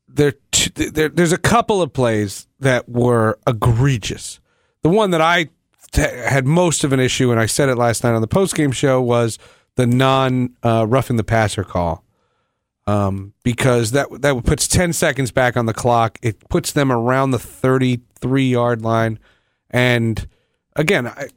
There, 0.09 0.35
there, 0.75 1.09
there's 1.09 1.33
a 1.33 1.39
couple 1.39 1.83
of 1.83 1.93
plays 1.93 2.47
that 2.61 2.89
were 2.89 3.39
egregious. 3.47 4.41
The 4.83 4.89
one 4.89 5.11
that 5.11 5.21
I 5.21 5.49
t- 5.93 6.03
had 6.03 6.47
most 6.47 6.85
of 6.85 6.93
an 6.93 7.01
issue, 7.01 7.31
and 7.31 7.39
I 7.39 7.47
said 7.47 7.69
it 7.69 7.77
last 7.77 8.05
night 8.05 8.15
on 8.15 8.21
the 8.21 8.29
postgame 8.29 8.73
show, 8.73 9.01
was 9.01 9.39
the 9.77 9.87
non 9.87 10.57
uh, 10.63 10.87
roughing 10.89 11.17
the 11.17 11.25
passer 11.25 11.65
call. 11.65 12.05
Um, 12.87 13.35
because 13.43 13.91
that 13.91 14.09
that 14.23 14.43
puts 14.45 14.67
ten 14.67 14.95
seconds 14.95 15.31
back 15.31 15.59
on 15.59 15.67
the 15.67 15.75
clock. 15.75 16.19
It 16.23 16.49
puts 16.49 16.73
them 16.73 16.91
around 16.91 17.33
the 17.33 17.39
thirty-three 17.39 18.49
yard 18.49 18.81
line, 18.81 19.19
and 19.71 20.27
again, 20.75 21.07
I, 21.07 21.29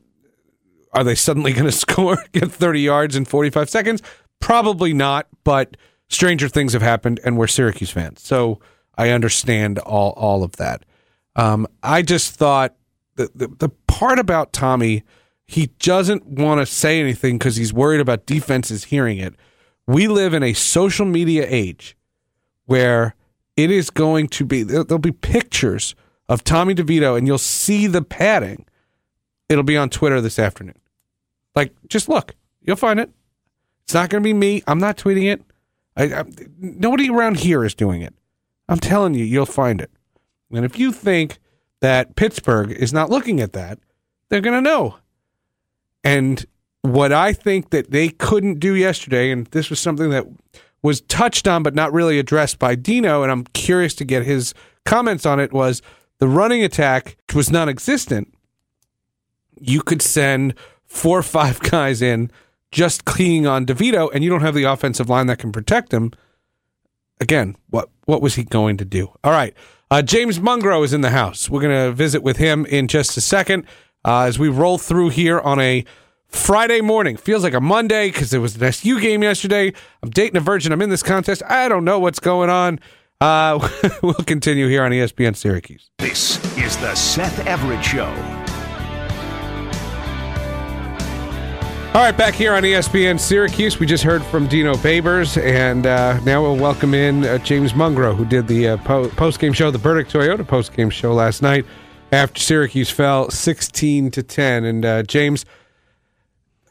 are 0.93 1.03
they 1.03 1.15
suddenly 1.15 1.53
going 1.53 1.65
to 1.65 1.71
score 1.71 2.23
get 2.31 2.51
30 2.51 2.81
yards 2.81 3.15
in 3.15 3.25
45 3.25 3.69
seconds? 3.69 4.01
Probably 4.39 4.93
not, 4.93 5.27
but 5.43 5.77
stranger 6.11 6.47
things 6.47 6.73
have 6.73 6.81
happened 6.81 7.19
and 7.23 7.37
we're 7.37 7.47
Syracuse 7.47 7.89
fans. 7.89 8.21
So 8.21 8.59
I 8.97 9.09
understand 9.09 9.79
all 9.79 10.11
all 10.11 10.43
of 10.43 10.57
that. 10.57 10.83
Um, 11.35 11.65
I 11.81 12.01
just 12.01 12.35
thought 12.35 12.75
the, 13.15 13.31
the 13.33 13.47
the 13.47 13.69
part 13.87 14.19
about 14.19 14.53
Tommy, 14.53 15.03
he 15.47 15.67
doesn't 15.79 16.25
want 16.25 16.59
to 16.61 16.65
say 16.65 16.99
anything 16.99 17.37
because 17.37 17.55
he's 17.55 17.73
worried 17.73 18.01
about 18.01 18.25
defenses 18.25 18.85
hearing 18.85 19.17
it. 19.17 19.33
We 19.87 20.07
live 20.07 20.33
in 20.33 20.43
a 20.43 20.53
social 20.53 21.05
media 21.05 21.45
age 21.47 21.95
where 22.65 23.15
it 23.57 23.71
is 23.71 23.89
going 23.89 24.27
to 24.29 24.45
be 24.45 24.63
there- 24.63 24.83
there'll 24.83 24.99
be 24.99 25.11
pictures 25.11 25.95
of 26.29 26.43
Tommy 26.43 26.73
DeVito 26.75 27.17
and 27.17 27.27
you'll 27.27 27.37
see 27.37 27.87
the 27.87 28.01
padding. 28.01 28.65
It'll 29.49 29.63
be 29.63 29.75
on 29.77 29.89
Twitter 29.89 30.21
this 30.21 30.39
afternoon. 30.39 30.79
Like, 31.55 31.73
just 31.89 32.07
look, 32.07 32.35
you'll 32.61 32.77
find 32.77 32.99
it. 32.99 33.09
It's 33.83 33.93
not 33.93 34.09
going 34.09 34.23
to 34.23 34.27
be 34.27 34.33
me. 34.33 34.63
I'm 34.67 34.79
not 34.79 34.95
tweeting 34.97 35.29
it. 35.29 35.41
I, 36.01 36.21
I, 36.21 36.23
nobody 36.59 37.09
around 37.09 37.37
here 37.37 37.63
is 37.63 37.75
doing 37.75 38.01
it. 38.01 38.13
I'm 38.67 38.79
telling 38.79 39.13
you, 39.13 39.23
you'll 39.23 39.45
find 39.45 39.81
it. 39.81 39.91
And 40.51 40.65
if 40.65 40.79
you 40.79 40.91
think 40.91 41.39
that 41.81 42.15
Pittsburgh 42.15 42.71
is 42.71 42.91
not 42.91 43.09
looking 43.09 43.39
at 43.39 43.53
that, 43.53 43.79
they're 44.29 44.41
going 44.41 44.55
to 44.55 44.69
know. 44.69 44.97
And 46.03 46.45
what 46.81 47.11
I 47.11 47.33
think 47.33 47.69
that 47.69 47.91
they 47.91 48.09
couldn't 48.09 48.59
do 48.59 48.75
yesterday, 48.75 49.31
and 49.31 49.45
this 49.47 49.69
was 49.69 49.79
something 49.79 50.09
that 50.09 50.25
was 50.81 51.01
touched 51.01 51.47
on 51.47 51.61
but 51.61 51.75
not 51.75 51.93
really 51.93 52.17
addressed 52.17 52.57
by 52.57 52.75
Dino, 52.75 53.21
and 53.23 53.31
I'm 53.31 53.43
curious 53.53 53.93
to 53.95 54.05
get 54.05 54.23
his 54.23 54.53
comments 54.85 55.25
on 55.25 55.39
it, 55.39 55.53
was 55.53 55.81
the 56.17 56.27
running 56.27 56.63
attack 56.63 57.17
was 57.35 57.51
non 57.51 57.69
existent. 57.69 58.33
You 59.59 59.81
could 59.81 60.01
send 60.01 60.55
four 60.85 61.19
or 61.19 61.23
five 61.23 61.59
guys 61.69 62.01
in, 62.01 62.31
just 62.71 63.05
keying 63.05 63.45
on 63.45 63.65
DeVito, 63.65 64.09
and 64.13 64.23
you 64.23 64.29
don't 64.29 64.41
have 64.41 64.55
the 64.55 64.63
offensive 64.63 65.09
line 65.09 65.27
that 65.27 65.39
can 65.39 65.51
protect 65.51 65.93
him. 65.93 66.11
Again, 67.19 67.55
what 67.69 67.89
what 68.05 68.21
was 68.21 68.35
he 68.35 68.43
going 68.43 68.77
to 68.77 68.85
do? 68.85 69.13
All 69.23 69.31
right, 69.31 69.55
uh, 69.89 70.01
James 70.01 70.39
Mungro 70.39 70.83
is 70.83 70.93
in 70.93 71.01
the 71.01 71.11
house. 71.11 71.49
We're 71.49 71.61
going 71.61 71.87
to 71.87 71.91
visit 71.91 72.23
with 72.23 72.37
him 72.37 72.65
in 72.65 72.87
just 72.87 73.15
a 73.17 73.21
second 73.21 73.65
uh, 74.05 74.21
as 74.21 74.39
we 74.39 74.49
roll 74.49 74.77
through 74.77 75.09
here 75.09 75.39
on 75.39 75.59
a 75.59 75.85
Friday 76.27 76.81
morning. 76.81 77.17
Feels 77.17 77.43
like 77.43 77.53
a 77.53 77.61
Monday 77.61 78.09
because 78.09 78.31
there 78.31 78.41
was 78.41 78.55
an 78.55 78.63
SU 78.63 78.99
game 78.99 79.21
yesterday. 79.21 79.73
I'm 80.01 80.09
dating 80.09 80.37
a 80.37 80.39
virgin. 80.39 80.71
I'm 80.71 80.81
in 80.81 80.89
this 80.89 81.03
contest. 81.03 81.43
I 81.47 81.67
don't 81.67 81.85
know 81.85 81.99
what's 81.99 82.19
going 82.19 82.49
on. 82.49 82.79
Uh, 83.19 83.69
we'll 84.01 84.13
continue 84.15 84.67
here 84.67 84.83
on 84.83 84.91
ESPN 84.91 85.35
Syracuse. 85.35 85.91
This 85.99 86.43
is 86.57 86.77
the 86.77 86.95
Seth 86.95 87.45
Everett 87.45 87.83
Show. 87.83 88.40
All 91.93 91.99
right, 92.01 92.15
back 92.15 92.35
here 92.35 92.53
on 92.53 92.63
ESPN 92.63 93.19
Syracuse, 93.19 93.77
we 93.77 93.85
just 93.85 94.01
heard 94.01 94.23
from 94.23 94.47
Dino 94.47 94.75
Babers, 94.75 95.35
and 95.43 95.85
uh, 95.85 96.17
now 96.21 96.41
we'll 96.41 96.55
welcome 96.55 96.93
in 96.93 97.25
uh, 97.25 97.37
James 97.39 97.73
Mungro, 97.73 98.15
who 98.15 98.23
did 98.23 98.47
the 98.47 98.69
uh, 98.69 98.77
po- 98.77 99.09
post-game 99.09 99.51
show, 99.51 99.71
the 99.71 99.77
Burdick 99.77 100.07
Toyota 100.07 100.47
post-game 100.47 100.89
show 100.89 101.13
last 101.13 101.41
night 101.41 101.65
after 102.13 102.39
Syracuse 102.39 102.89
fell 102.89 103.29
16 103.29 104.09
to 104.11 104.23
10. 104.23 104.63
And 104.63 104.85
uh, 104.85 105.03
James, 105.03 105.43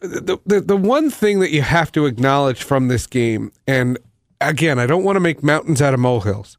the, 0.01 0.39
the 0.47 0.63
the 0.63 0.77
one 0.77 1.11
thing 1.11 1.41
that 1.41 1.51
you 1.51 1.61
have 1.61 1.93
to 1.93 2.07
acknowledge 2.07 2.63
from 2.63 2.89
this 2.89 3.07
game, 3.07 3.53
and 3.67 3.99
again, 4.41 4.79
I 4.79 4.87
don't 4.87 5.05
want 5.05 5.17
to 5.17 5.21
make 5.21 5.43
mountains 5.43 5.83
out 5.83 5.93
of 5.93 6.01
molehills, 6.01 6.57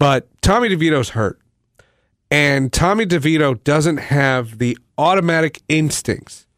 but 0.00 0.26
Tommy 0.42 0.68
DeVito's 0.68 1.10
hurt, 1.10 1.38
and 2.32 2.72
Tommy 2.72 3.06
DeVito 3.06 3.62
doesn't 3.62 3.98
have 3.98 4.58
the 4.58 4.76
automatic 4.98 5.62
instincts 5.68 6.48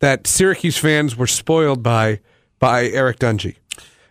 that 0.00 0.26
Syracuse 0.26 0.78
fans 0.78 1.16
were 1.16 1.26
spoiled 1.26 1.82
by 1.82 2.20
by 2.58 2.86
Eric 2.86 3.18
Dungey. 3.18 3.56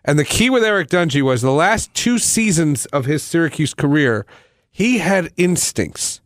And 0.06 0.20
the 0.20 0.26
key 0.26 0.50
with 0.50 0.64
Eric 0.64 0.90
Dungey 0.90 1.22
was 1.22 1.42
the 1.42 1.52
last 1.52 1.94
two 1.94 2.20
seasons 2.20 2.86
of 2.88 3.06
his 3.06 3.24
Syracuse 3.24 3.74
career, 3.74 4.26
he 4.70 4.98
had 4.98 5.32
instincts. 5.38 6.20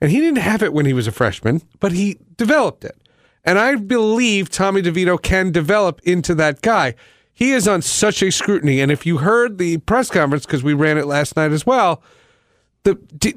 And 0.00 0.10
he 0.10 0.20
didn't 0.20 0.38
have 0.38 0.62
it 0.62 0.72
when 0.72 0.86
he 0.86 0.92
was 0.92 1.06
a 1.06 1.12
freshman, 1.12 1.62
but 1.80 1.92
he 1.92 2.18
developed 2.36 2.84
it. 2.84 2.96
And 3.44 3.58
I 3.58 3.76
believe 3.76 4.50
Tommy 4.50 4.82
DeVito 4.82 5.20
can 5.20 5.50
develop 5.50 6.00
into 6.02 6.34
that 6.34 6.60
guy. 6.60 6.94
He 7.32 7.52
is 7.52 7.66
on 7.66 7.82
such 7.82 8.22
a 8.22 8.30
scrutiny. 8.30 8.80
And 8.80 8.92
if 8.92 9.06
you 9.06 9.18
heard 9.18 9.58
the 9.58 9.78
press 9.78 10.10
conference, 10.10 10.44
because 10.44 10.62
we 10.62 10.74
ran 10.74 10.98
it 10.98 11.06
last 11.06 11.36
night 11.36 11.52
as 11.52 11.64
well, 11.64 12.02
the 12.84 12.94
D, 13.16 13.34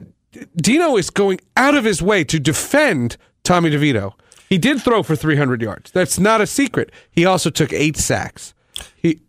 Dino 0.57 0.97
is 0.97 1.09
going 1.09 1.39
out 1.55 1.75
of 1.75 1.83
his 1.83 2.01
way 2.01 2.23
to 2.25 2.39
defend 2.39 3.17
Tommy 3.43 3.69
DeVito. 3.69 4.13
He 4.55 4.59
did 4.59 4.81
throw 4.81 5.03
for 5.03 5.17
300 5.17 5.61
yards. 5.61 5.91
That's 5.91 6.17
not 6.17 6.39
a 6.39 6.47
secret. 6.47 6.89
He 7.11 7.25
also 7.25 7.49
took 7.49 7.73
eight 7.73 7.97
sacks. 7.97 8.53
He, 8.95 9.19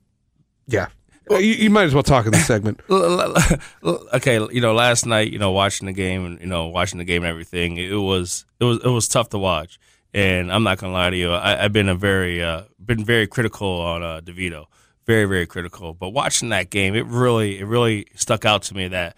yeah. 0.69 0.87
you, 1.29 1.39
you 1.39 1.69
might 1.69 1.83
as 1.83 1.95
well 1.95 2.05
talk 2.05 2.27
in 2.27 2.31
this 2.31 2.47
segment. 2.55 2.79
okay, 2.89 4.35
you 4.53 4.61
know, 4.61 4.73
last 4.73 5.05
night, 5.05 5.33
you 5.33 5.41
know, 5.41 5.51
watching 5.51 5.87
the 5.87 5.93
game 5.93 6.25
and 6.25 6.41
you 6.41 6.47
know, 6.47 6.69
watching 6.69 6.99
the 6.99 7.05
game 7.05 7.25
and 7.25 7.29
everything, 7.29 7.77
it 7.77 7.91
was 7.97 8.45
it 8.61 8.65
was 8.65 8.79
it 8.85 8.89
was 8.89 9.09
tough 9.09 9.31
to 9.31 9.39
watch. 9.39 9.81
And 10.15 10.53
I'm 10.53 10.63
not 10.63 10.79
gonna 10.79 10.93
lie 10.93 11.11
to 11.11 11.17
you, 11.17 11.33
I, 11.33 11.65
I've 11.65 11.73
been 11.73 11.89
a 11.89 11.97
very 11.97 12.41
uh, 12.41 12.63
been 12.79 13.05
very 13.05 13.27
critical 13.27 13.81
on 13.81 14.05
uh, 14.05 14.21
Devito, 14.21 14.67
very 15.07 15.25
very 15.25 15.49
critical. 15.49 15.93
But 15.93 16.11
watching 16.11 16.51
that 16.51 16.71
game, 16.71 16.95
it 16.95 17.05
really 17.07 17.59
it 17.59 17.65
really 17.65 18.07
stuck 18.15 18.45
out 18.45 18.63
to 18.63 18.77
me 18.77 18.87
that 18.87 19.17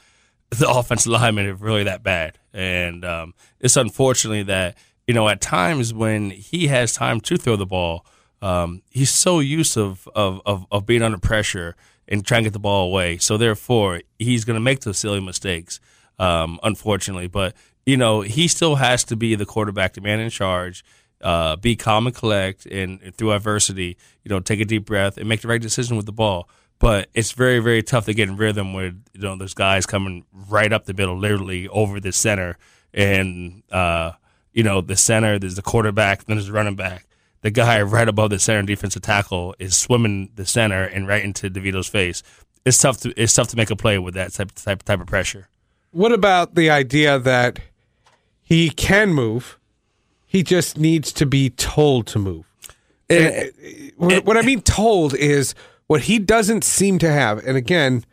the 0.48 0.70
offensive 0.70 1.12
linemen 1.12 1.48
are 1.48 1.54
really 1.54 1.84
that 1.84 2.02
bad, 2.02 2.38
and 2.54 3.04
um, 3.04 3.34
it's 3.60 3.76
unfortunately 3.76 4.44
that 4.44 4.78
you 5.08 5.14
know 5.14 5.28
at 5.28 5.40
times 5.40 5.92
when 5.92 6.30
he 6.30 6.68
has 6.68 6.92
time 6.92 7.20
to 7.22 7.36
throw 7.36 7.56
the 7.56 7.66
ball, 7.66 8.06
um, 8.42 8.82
he's 8.90 9.10
so 9.10 9.40
used 9.40 9.76
of, 9.76 10.06
of 10.14 10.40
of 10.46 10.66
of 10.70 10.86
being 10.86 11.02
under 11.02 11.18
pressure 11.18 11.74
and 12.06 12.24
trying 12.24 12.44
to 12.44 12.50
get 12.50 12.52
the 12.52 12.60
ball 12.60 12.88
away. 12.88 13.18
So 13.18 13.36
therefore, 13.36 14.02
he's 14.18 14.44
going 14.44 14.54
to 14.54 14.60
make 14.60 14.80
those 14.80 14.98
silly 14.98 15.20
mistakes, 15.20 15.80
um, 16.18 16.60
unfortunately. 16.62 17.26
But 17.26 17.56
you 17.86 17.96
know, 17.96 18.20
he 18.20 18.48
still 18.48 18.76
has 18.76 19.02
to 19.04 19.16
be 19.16 19.34
the 19.34 19.46
quarterback, 19.46 19.94
the 19.94 20.02
man 20.02 20.20
in 20.20 20.30
charge. 20.30 20.84
Uh, 21.20 21.56
be 21.56 21.74
calm 21.74 22.06
and 22.06 22.14
collect, 22.14 22.64
and, 22.66 23.00
and 23.02 23.12
through 23.16 23.32
adversity, 23.32 23.96
you 24.22 24.28
know, 24.28 24.38
take 24.38 24.60
a 24.60 24.64
deep 24.64 24.84
breath 24.84 25.18
and 25.18 25.28
make 25.28 25.40
the 25.40 25.48
right 25.48 25.60
decision 25.60 25.96
with 25.96 26.06
the 26.06 26.12
ball. 26.12 26.48
But 26.78 27.08
it's 27.12 27.32
very, 27.32 27.58
very 27.58 27.82
tough 27.82 28.04
to 28.04 28.14
get 28.14 28.28
in 28.28 28.36
rhythm 28.36 28.72
with 28.72 29.02
you 29.14 29.22
know 29.22 29.36
those 29.36 29.54
guys 29.54 29.84
coming 29.84 30.26
right 30.32 30.72
up 30.72 30.84
the 30.84 30.94
middle, 30.94 31.18
literally 31.18 31.66
over 31.68 31.98
the 31.98 32.12
center, 32.12 32.56
and 32.94 33.64
uh, 33.72 34.12
you 34.58 34.64
know 34.64 34.80
the 34.80 34.96
center. 34.96 35.38
There's 35.38 35.54
the 35.54 35.62
quarterback, 35.62 36.24
then 36.24 36.36
there's 36.36 36.48
the 36.48 36.52
running 36.52 36.76
back 36.76 37.08
the 37.42 37.50
guy 37.50 37.80
right 37.82 38.08
above 38.08 38.30
the 38.30 38.38
center 38.38 38.62
defensive 38.62 39.02
tackle 39.02 39.54
is 39.58 39.76
swimming 39.76 40.30
the 40.34 40.46
center 40.46 40.84
and 40.84 41.06
right 41.06 41.24
into 41.24 41.48
DeVito's 41.50 41.88
face. 41.88 42.22
It's 42.64 42.78
tough 42.78 42.98
to 43.00 43.12
it's 43.16 43.32
tough 43.32 43.48
to 43.48 43.56
make 43.56 43.70
a 43.70 43.76
play 43.76 43.98
with 43.98 44.14
that 44.14 44.32
type 44.32 44.52
type 44.52 44.82
type 44.82 45.00
of 45.00 45.06
pressure. 45.06 45.48
What 45.90 46.12
about 46.12 46.54
the 46.54 46.68
idea 46.70 47.18
that 47.18 47.60
he 48.42 48.70
can 48.70 49.14
move? 49.14 49.58
He 50.26 50.42
just 50.42 50.76
needs 50.76 51.12
to 51.14 51.24
be 51.24 51.48
told 51.48 52.06
to 52.08 52.18
move. 52.18 52.44
Eh, 53.08 53.16
and, 53.16 53.52
eh, 53.62 53.90
what, 53.96 54.12
eh, 54.12 54.20
what 54.22 54.36
I 54.36 54.42
mean 54.42 54.60
told 54.60 55.14
is 55.14 55.54
what 55.86 56.02
he 56.02 56.18
doesn't 56.18 56.64
seem 56.64 56.98
to 56.98 57.10
have. 57.10 57.38
And 57.46 57.56
again, 57.56 58.04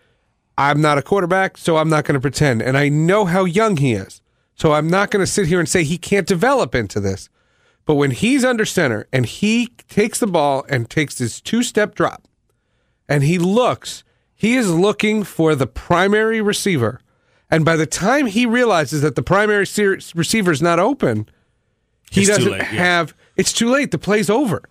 I'm 0.58 0.79
not 0.79 0.97
a 0.97 1.01
quarterback, 1.01 1.58
so 1.58 1.75
I'm 1.75 1.89
not 1.89 2.05
going 2.05 2.13
to 2.13 2.21
pretend. 2.21 2.62
And 2.62 2.77
I 2.77 2.88
know 2.88 3.25
how 3.25 3.43
young 3.43 3.75
he 3.75 3.91
is. 3.91 4.21
So 4.55 4.71
I'm 4.73 4.87
not 4.89 5.11
going 5.11 5.23
to 5.25 5.31
sit 5.31 5.47
here 5.47 5.59
and 5.59 5.67
say 5.67 5.83
he 5.83 5.97
can't 5.97 6.27
develop 6.27 6.73
into 6.75 6.99
this. 6.99 7.29
But 7.85 7.95
when 7.95 8.11
he's 8.11 8.43
under 8.43 8.65
center 8.65 9.07
and 9.13 9.25
he 9.25 9.67
takes 9.89 10.19
the 10.19 10.27
ball 10.27 10.65
and 10.69 10.89
takes 10.89 11.17
his 11.19 11.39
two 11.41 11.61
step 11.61 11.93
drop 11.93 12.23
and 13.07 13.23
he 13.23 13.37
looks, 13.37 14.03
he 14.33 14.55
is 14.55 14.73
looking 14.73 15.23
for 15.23 15.53
the 15.55 15.67
primary 15.67 16.41
receiver. 16.41 16.99
And 17.51 17.63
by 17.63 17.75
the 17.75 17.85
time 17.85 18.25
he 18.25 18.45
realizes 18.47 19.01
that 19.03 19.15
the 19.15 19.21
primary 19.21 19.67
ser- 19.67 19.99
receiver 20.15 20.51
is 20.51 20.61
not 20.63 20.79
open, 20.79 21.29
he 22.09 22.21
It's 22.21 22.29
doesn't 22.29 22.51
late, 22.51 22.57
yeah. 22.61 22.65
have, 22.65 23.13
it's 23.35 23.53
too 23.53 23.69
late. 23.69 23.91
The 23.91 23.99
play's 23.99 24.29
over. 24.31 24.63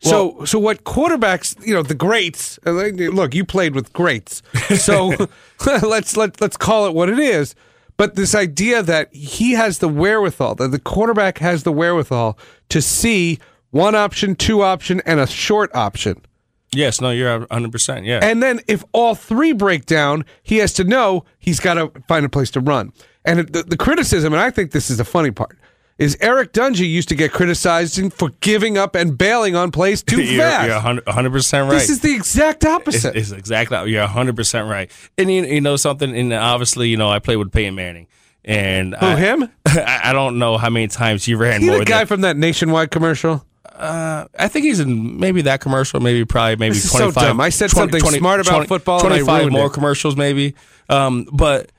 so, 0.00 0.44
so 0.44 0.58
what 0.58 0.82
quarterbacks, 0.84 1.64
you 1.64 1.72
know, 1.72 1.82
the 1.82 1.94
greats. 1.94 2.58
uh, 2.66 2.70
Look, 2.72 3.34
you 3.34 3.44
played 3.44 3.74
with 3.74 3.92
greats, 3.92 4.42
so 4.76 5.12
let's 5.82 6.16
let 6.16 6.40
let's 6.40 6.56
call 6.56 6.86
it 6.86 6.94
what 6.94 7.08
it 7.08 7.18
is. 7.18 7.54
But 7.96 8.14
this 8.14 8.34
idea 8.34 8.82
that 8.82 9.12
he 9.14 9.52
has 9.52 9.78
the 9.78 9.88
wherewithal, 9.88 10.56
that 10.56 10.68
the 10.68 10.78
quarterback 10.78 11.38
has 11.38 11.62
the 11.62 11.72
wherewithal 11.72 12.38
to 12.68 12.82
see 12.82 13.38
one 13.70 13.94
option, 13.94 14.34
two 14.34 14.62
option, 14.62 15.00
and 15.06 15.18
a 15.20 15.26
short 15.26 15.74
option. 15.74 16.20
Yes, 16.72 17.00
no, 17.00 17.10
you're 17.10 17.40
100. 17.40 17.72
percent 17.72 18.04
Yeah, 18.04 18.20
And 18.22 18.42
then 18.42 18.60
if 18.68 18.84
all 18.92 19.14
three 19.14 19.52
break 19.52 19.86
down, 19.86 20.24
he 20.42 20.58
has 20.58 20.72
to 20.74 20.84
know 20.84 21.24
he's 21.38 21.60
got 21.60 21.74
to 21.74 21.90
find 22.06 22.26
a 22.26 22.28
place 22.28 22.50
to 22.52 22.60
run. 22.60 22.92
And 23.24 23.48
the, 23.48 23.62
the 23.62 23.76
criticism, 23.76 24.32
and 24.32 24.42
I 24.42 24.50
think 24.50 24.72
this 24.72 24.90
is 24.90 24.98
the 24.98 25.04
funny 25.04 25.30
part, 25.30 25.58
is 25.98 26.16
Eric 26.20 26.52
Dungey 26.52 26.88
used 26.88 27.08
to 27.08 27.14
get 27.14 27.32
criticized 27.32 28.12
for 28.14 28.28
giving 28.40 28.76
up 28.76 28.94
and 28.94 29.16
bailing 29.16 29.56
on 29.56 29.70
plays 29.70 30.02
too 30.02 30.22
you're, 30.22 30.42
fast. 30.42 30.66
You're 30.86 31.02
100 31.04 31.32
percent 31.32 31.70
right. 31.70 31.78
This 31.78 31.88
is 31.90 32.00
the 32.00 32.14
exact 32.14 32.64
opposite. 32.64 33.16
it's 33.16 33.30
exactly 33.32 33.90
you're 33.90 34.02
100 34.02 34.36
percent 34.36 34.68
right. 34.68 34.90
And 35.16 35.32
you, 35.32 35.44
you 35.44 35.60
know 35.60 35.76
something, 35.76 36.14
and 36.16 36.32
obviously 36.32 36.88
you 36.88 36.96
know 36.96 37.08
I 37.08 37.18
played 37.18 37.36
with 37.36 37.50
Peyton 37.52 37.74
Manning, 37.74 38.06
and 38.44 38.94
Who, 38.94 39.06
I, 39.06 39.16
him? 39.16 39.50
I, 39.66 40.00
I 40.04 40.12
don't 40.12 40.38
know 40.38 40.58
how 40.58 40.68
many 40.70 40.88
times 40.88 41.24
he 41.24 41.34
ran 41.34 41.60
He 41.62 41.68
more. 41.68 41.78
the 41.78 41.84
guy 41.84 41.98
than, 42.00 42.06
from 42.08 42.20
that 42.22 42.36
nationwide 42.36 42.90
commercial. 42.90 43.44
uh, 43.74 44.26
I 44.38 44.48
think 44.48 44.66
he's 44.66 44.80
in 44.80 45.18
maybe 45.18 45.42
that 45.42 45.60
commercial, 45.60 46.00
maybe 46.00 46.24
probably 46.26 46.56
maybe 46.56 46.74
This 46.74 46.84
is 46.84 46.90
so 46.90 47.10
25. 47.10 47.22
dumb. 47.22 47.40
I 47.40 47.48
said 47.48 47.70
something 47.70 48.00
smart 48.00 48.46
about 48.46 48.68
football 48.68 49.02
and 49.04 49.14
I 49.14 49.20
25 49.20 49.50
more 49.50 49.66
it. 49.66 49.72
commercials, 49.72 50.14
maybe. 50.16 50.54
Um, 50.90 51.26
but 51.32 51.72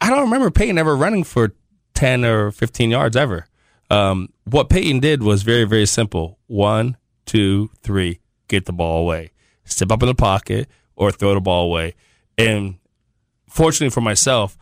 I 0.00 0.10
don't 0.10 0.22
remember 0.22 0.50
Peyton 0.50 0.78
ever 0.78 0.96
running 0.96 1.24
for 1.24 1.54
10 1.94 2.24
or 2.24 2.50
15 2.50 2.90
yards 2.90 3.16
ever. 3.16 3.46
Um, 3.90 4.32
what 4.44 4.68
Peyton 4.68 5.00
did 5.00 5.22
was 5.22 5.42
very, 5.42 5.64
very 5.64 5.86
simple. 5.86 6.38
One, 6.46 6.96
two, 7.26 7.70
three, 7.82 8.20
get 8.48 8.66
the 8.66 8.72
ball 8.72 9.02
away. 9.02 9.32
Step 9.64 9.90
up 9.90 10.02
in 10.02 10.08
the 10.08 10.14
pocket 10.14 10.68
or 10.96 11.10
throw 11.10 11.34
the 11.34 11.40
ball 11.40 11.66
away. 11.66 11.94
And 12.38 12.76
fortunately 13.48 13.90
for 13.90 14.00
myself, 14.00 14.56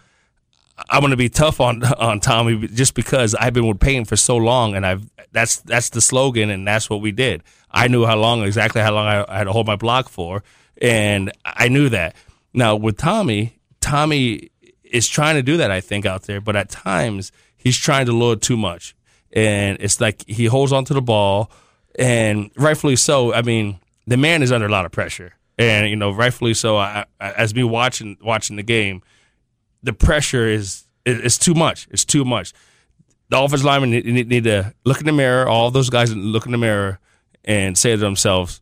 I'm 0.90 1.00
going 1.00 1.10
to 1.10 1.16
be 1.16 1.28
tough 1.28 1.60
on 1.60 1.84
on 1.98 2.20
Tommy 2.20 2.68
just 2.68 2.94
because 2.94 3.34
I've 3.34 3.52
been 3.52 3.66
with 3.66 3.80
Peyton 3.80 4.04
for 4.04 4.16
so 4.16 4.36
long, 4.36 4.74
and 4.74 4.86
I've 4.86 5.08
that's 5.32 5.56
that's 5.56 5.90
the 5.90 6.00
slogan, 6.00 6.50
and 6.50 6.66
that's 6.66 6.88
what 6.88 7.00
we 7.00 7.12
did. 7.12 7.42
I 7.70 7.88
knew 7.88 8.06
how 8.06 8.16
long 8.16 8.44
exactly 8.44 8.80
how 8.80 8.92
long 8.94 9.06
I, 9.06 9.24
I 9.28 9.38
had 9.38 9.44
to 9.44 9.52
hold 9.52 9.66
my 9.66 9.76
block 9.76 10.08
for, 10.08 10.42
and 10.80 11.32
I 11.44 11.68
knew 11.68 11.88
that. 11.90 12.16
Now 12.54 12.76
with 12.76 12.96
Tommy, 12.96 13.58
Tommy 13.80 14.50
is 14.92 15.08
trying 15.08 15.36
to 15.36 15.42
do 15.42 15.56
that, 15.56 15.70
I 15.70 15.80
think, 15.80 16.06
out 16.06 16.22
there, 16.22 16.40
but 16.40 16.56
at 16.56 16.68
times 16.70 17.32
he's 17.56 17.76
trying 17.76 18.06
to 18.06 18.12
load 18.12 18.42
too 18.42 18.56
much, 18.56 18.94
and 19.32 19.78
it's 19.80 20.00
like 20.00 20.24
he 20.26 20.46
holds 20.46 20.72
onto 20.72 20.94
the 20.94 21.02
ball, 21.02 21.50
and 21.98 22.50
rightfully 22.56 22.96
so. 22.96 23.32
I 23.34 23.42
mean, 23.42 23.80
the 24.06 24.16
man 24.16 24.42
is 24.42 24.52
under 24.52 24.66
a 24.66 24.70
lot 24.70 24.86
of 24.86 24.92
pressure, 24.92 25.34
and 25.58 25.88
you 25.88 25.96
know, 25.96 26.10
rightfully 26.10 26.54
so. 26.54 26.76
I, 26.76 27.04
I, 27.20 27.32
as 27.32 27.54
me 27.54 27.64
watching 27.64 28.16
watching 28.22 28.56
the 28.56 28.62
game 28.62 29.02
the 29.82 29.92
pressure 29.92 30.46
is 30.46 30.84
is 31.04 31.38
too 31.38 31.54
much. 31.54 31.88
It's 31.90 32.04
too 32.04 32.24
much. 32.24 32.52
the 33.30 33.38
offensive 33.38 33.64
linemen 33.64 33.90
need, 33.90 34.28
need 34.28 34.44
to 34.44 34.74
look 34.84 35.00
in 35.00 35.06
the 35.06 35.12
mirror. 35.12 35.48
All 35.48 35.70
those 35.70 35.90
guys 35.90 36.14
look 36.14 36.46
in 36.46 36.52
the 36.52 36.58
mirror 36.58 36.98
and 37.44 37.76
say 37.78 37.92
to 37.92 37.96
themselves, 37.96 38.60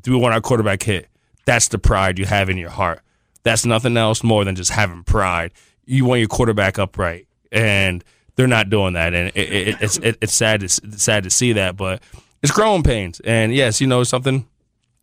"Do 0.00 0.10
we 0.12 0.18
want 0.18 0.34
our 0.34 0.40
quarterback 0.40 0.82
hit?" 0.82 1.08
That's 1.46 1.68
the 1.68 1.78
pride 1.78 2.18
you 2.18 2.26
have 2.26 2.50
in 2.50 2.58
your 2.58 2.70
heart. 2.70 3.00
That's 3.42 3.64
nothing 3.64 3.96
else 3.96 4.22
more 4.22 4.44
than 4.44 4.56
just 4.56 4.70
having 4.70 5.04
pride. 5.04 5.52
You 5.84 6.04
want 6.04 6.20
your 6.20 6.28
quarterback 6.28 6.78
upright, 6.78 7.26
and 7.50 8.04
they're 8.36 8.46
not 8.46 8.70
doing 8.70 8.94
that, 8.94 9.14
and 9.14 9.32
it, 9.34 9.52
it, 9.52 9.76
it's 9.80 9.96
it, 9.98 10.18
it's 10.20 10.34
sad 10.34 10.60
to 10.60 10.66
it's 10.66 11.02
sad 11.02 11.24
to 11.24 11.30
see 11.30 11.54
that, 11.54 11.76
but 11.76 12.02
it's 12.42 12.52
growing 12.52 12.82
pains. 12.82 13.20
And 13.20 13.54
yes, 13.54 13.80
you 13.80 13.86
know 13.86 14.04
something, 14.04 14.46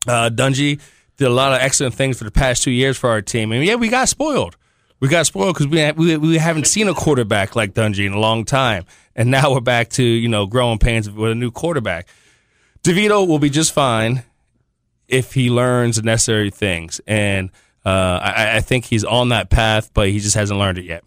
uh, 0.08 0.30
Dungey 0.34 0.80
did 1.18 1.28
a 1.28 1.34
lot 1.34 1.54
of 1.54 1.60
excellent 1.60 1.96
things 1.96 2.18
for 2.18 2.24
the 2.24 2.32
past 2.32 2.64
two 2.64 2.72
years 2.72 2.98
for 2.98 3.10
our 3.10 3.22
team, 3.22 3.52
and 3.52 3.64
yeah, 3.64 3.76
we 3.76 3.90
got 3.90 4.10
spoiled. 4.10 4.58
We 5.00 5.10
got 5.10 5.26
spoiled 5.26 5.56
because 5.56 5.68
we, 5.68 5.92
we 5.92 6.18
we 6.18 6.38
haven't 6.38 6.68
seen 6.68 6.88
a 6.88 6.94
quarterback 6.94 7.56
like 7.56 7.74
Dungey 7.74 8.06
in 8.06 8.14
a 8.14 8.20
long 8.20 8.46
time, 8.46 8.86
and 9.16 9.30
now 9.30 9.52
we're 9.52 9.60
back 9.60 9.90
to 9.92 10.04
you 10.04 10.30
know 10.30 10.46
growing 10.46 10.80
pains 10.80 11.10
with 11.10 11.32
a 11.32 11.36
new 11.36 11.52
quarterback. 11.52 12.08
DeVito 12.84 13.28
will 13.28 13.40
be 13.40 13.50
just 13.50 13.74
fine 13.74 14.24
if 15.08 15.34
he 15.34 15.50
learns 15.50 15.98
the 15.98 16.04
necessary 16.04 16.50
things, 16.50 17.02
and 17.06 17.50
uh, 17.86 18.20
I, 18.22 18.58
I 18.58 18.62
think 18.62 18.86
he's 18.86 19.04
on 19.04 19.30
that 19.30 19.50
path, 19.50 19.92
but 19.94 20.10
he 20.10 20.20
just 20.20 20.36
hasn't 20.36 20.60
learned 20.60 20.78
it 20.78 20.86
yet. 20.86 21.04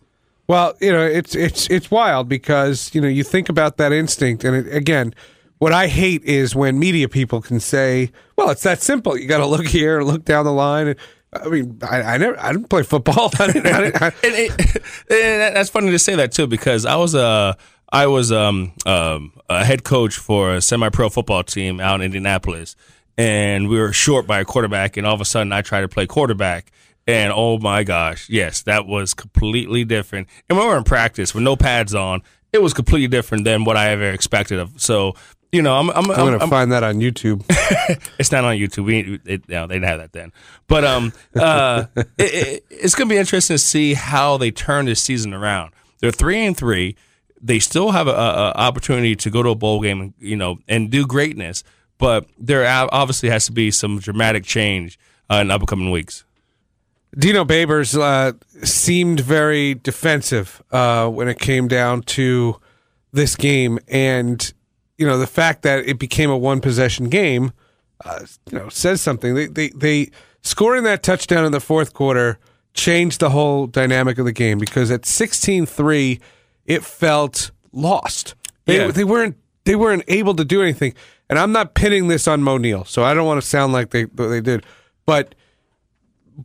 Well, 0.47 0.75
you 0.81 0.93
know, 0.93 1.05
it's 1.05 1.35
it's 1.35 1.69
it's 1.69 1.91
wild 1.91 2.29
because 2.29 2.95
you 2.95 3.01
know 3.01 3.09
you 3.09 3.23
think 3.23 3.49
about 3.49 3.77
that 3.77 3.93
instinct, 3.93 4.45
and 4.45 4.57
it, 4.57 4.75
again, 4.75 5.15
what 5.59 5.73
I 5.73 5.89
hate 5.89 6.25
is 6.25 6.55
when 6.55 6.79
media 6.79 7.09
people 7.09 7.43
can 7.43 7.61
say, 7.61 8.11
"Well, 8.37 8.49
it's 8.51 8.63
that 8.63 8.81
simple. 8.81 9.19
You 9.19 9.27
got 9.29 9.39
to 9.39 9.47
look 9.47 9.67
here, 9.67 10.03
look 10.03 10.25
down 10.25 10.45
the 10.45 10.53
line." 10.53 10.95
I 11.33 11.49
mean, 11.49 11.79
I, 11.83 12.01
I 12.01 12.17
never, 12.17 12.41
I 12.41 12.53
didn't 12.53 12.71
play 12.71 12.83
football. 12.83 13.31
I 13.39 13.53
didn't, 13.53 13.67
I 13.67 13.81
didn't, 13.81 14.03
and, 14.03 14.15
it, 14.23 14.51
and 15.11 15.57
that's 15.57 15.69
funny 15.69 15.91
to 15.91 15.99
say 15.99 16.15
that 16.15 16.33
too, 16.33 16.47
because 16.47 16.87
I 16.87 16.97
was 16.97 17.15
a, 17.15 17.57
I 17.93 18.07
was 18.07 18.33
um, 18.33 18.73
um, 18.87 19.33
a 19.51 19.65
head 19.65 19.85
coach 19.85 20.17
for 20.17 20.55
a 20.55 20.63
semi-pro 20.63 21.11
football 21.11 21.43
team 21.43 21.81
out 21.81 21.97
in 21.97 22.07
Indianapolis, 22.07 22.77
and 23.19 23.69
we 23.69 23.79
were 23.79 23.93
short 23.93 24.27
by 24.27 24.39
a 24.39 24.45
quarterback, 24.45 24.97
and 24.97 25.07
all 25.07 25.13
of 25.13 25.21
a 25.21 25.25
sudden 25.25 25.53
I 25.53 25.61
tried 25.61 25.83
to 25.83 25.89
play 25.89 26.07
quarterback. 26.07 26.71
And 27.07 27.33
oh 27.35 27.59
my 27.59 27.83
gosh, 27.85 28.29
yes, 28.31 28.63
that 28.63 28.87
was 28.87 29.13
completely 29.13 29.85
different. 29.85 30.29
And 30.49 30.59
we 30.59 30.65
were 30.65 30.77
in 30.77 30.85
practice 30.85 31.35
with 31.35 31.43
no 31.43 31.57
pads 31.57 31.95
on. 31.95 32.23
It 32.53 32.63
was 32.63 32.73
completely 32.73 33.09
different 33.09 33.45
than 33.45 33.65
what 33.65 33.77
I 33.77 33.91
ever 33.91 34.11
expected 34.11 34.59
of. 34.59 34.81
So, 34.81 35.15
you 35.51 35.63
know, 35.63 35.75
I'm 35.75 35.91
I'm, 35.91 36.11
I'm 36.11 36.17
going 36.17 36.39
to 36.39 36.47
find 36.47 36.71
that 36.73 36.83
on 36.83 36.97
YouTube. 36.97 37.45
it's 38.19 38.31
not 38.31 38.45
on 38.45 38.57
YouTube. 38.57 38.85
We 38.85 39.21
it, 39.25 39.49
no, 39.49 39.67
they 39.67 39.77
didn't 39.77 39.89
have 39.89 39.99
that 39.99 40.13
then. 40.13 40.33
But 40.67 40.85
um, 40.85 41.13
uh, 41.35 41.87
it, 41.97 42.07
it, 42.19 42.65
it's 42.71 42.95
going 42.95 43.09
to 43.09 43.15
be 43.15 43.19
interesting 43.19 43.55
to 43.55 43.59
see 43.59 43.95
how 43.95 44.37
they 44.37 44.51
turn 44.51 44.85
this 44.85 45.03
season 45.03 45.35
around. 45.35 45.73
They're 46.01 46.13
three 46.13 46.45
and 46.47 46.57
three. 46.57 46.95
They 47.41 47.59
still 47.59 47.91
have 47.93 48.07
a, 48.07 48.13
a 48.13 48.53
opportunity 48.57 49.17
to 49.17 49.31
go 49.31 49.43
to 49.43 49.51
a 49.51 49.55
bowl 49.55 49.81
game, 49.81 50.01
and 50.01 50.15
you 50.21 50.37
know, 50.37 50.59
and 50.69 50.91
do 50.91 51.07
greatness. 51.07 51.65
But 51.99 52.27
there 52.39 52.65
obviously 52.93 53.29
has 53.29 53.47
to 53.47 53.53
be 53.53 53.71
some 53.71 53.99
dramatic 53.99 54.45
change 54.45 54.99
uh, 55.31 55.37
in 55.37 55.51
upcoming 55.51 55.91
weeks. 55.91 56.25
Dino 57.19 57.45
Babers 57.45 57.99
uh, 57.99 58.33
seemed 58.65 59.21
very 59.21 59.75
defensive 59.75 60.63
uh, 60.71 61.09
when 61.09 61.27
it 61.29 61.39
came 61.39 61.67
down 61.67 62.03
to 62.03 62.61
this 63.13 63.35
game, 63.35 63.79
and 63.89 64.53
you 64.99 65.07
know 65.07 65.19
the 65.19 65.27
fact 65.27 65.63
that 65.63 65.89
it 65.89 65.99
became 65.99 66.31
a 66.31 66.37
one 66.37 66.61
possession 66.61 67.09
game, 67.09 67.53
uh, 68.05 68.21
you 68.51 68.59
know, 68.59 68.69
says 68.69 69.01
something. 69.01 69.35
They, 69.35 69.47
they 69.47 69.69
they 69.71 70.11
scoring 70.43 70.85
that 70.85 71.03
touchdown 71.03 71.45
in 71.45 71.53
the 71.53 71.61
fourth 71.61 71.95
quarter 71.95 72.39
changed 72.75 73.21
the 73.21 73.31
whole 73.31 73.67
dynamic 73.67 74.19
of 74.19 74.25
the 74.25 74.33
game 74.33 74.59
because 74.59 74.91
at 74.91 75.03
16-3, 75.03 76.21
it 76.67 76.85
felt 76.85 77.51
lost. 77.73 78.35
They 78.67 78.77
Yeah. 78.79 78.91
they 78.93 79.05
weren't 79.05 79.37
they 79.65 79.75
weren't 79.75 80.05
able 80.09 80.35
to 80.35 80.45
do 80.45 80.63
anything, 80.63 80.95
and 81.29 81.39
I'm 81.39 81.53
not 81.53 81.75
pinning 81.75 82.09
this 82.09 82.27
on 82.29 82.43
Moe 82.43 82.59
Neal, 82.59 82.85
so 82.85 83.03
I 83.05 83.15
don't 83.15 83.27
want 83.27 83.41
to 83.43 83.47
sound 83.47 83.73
like 83.73 83.91
they 83.91 84.05
they 84.05 84.41
did, 84.41 84.65
but 85.07 85.35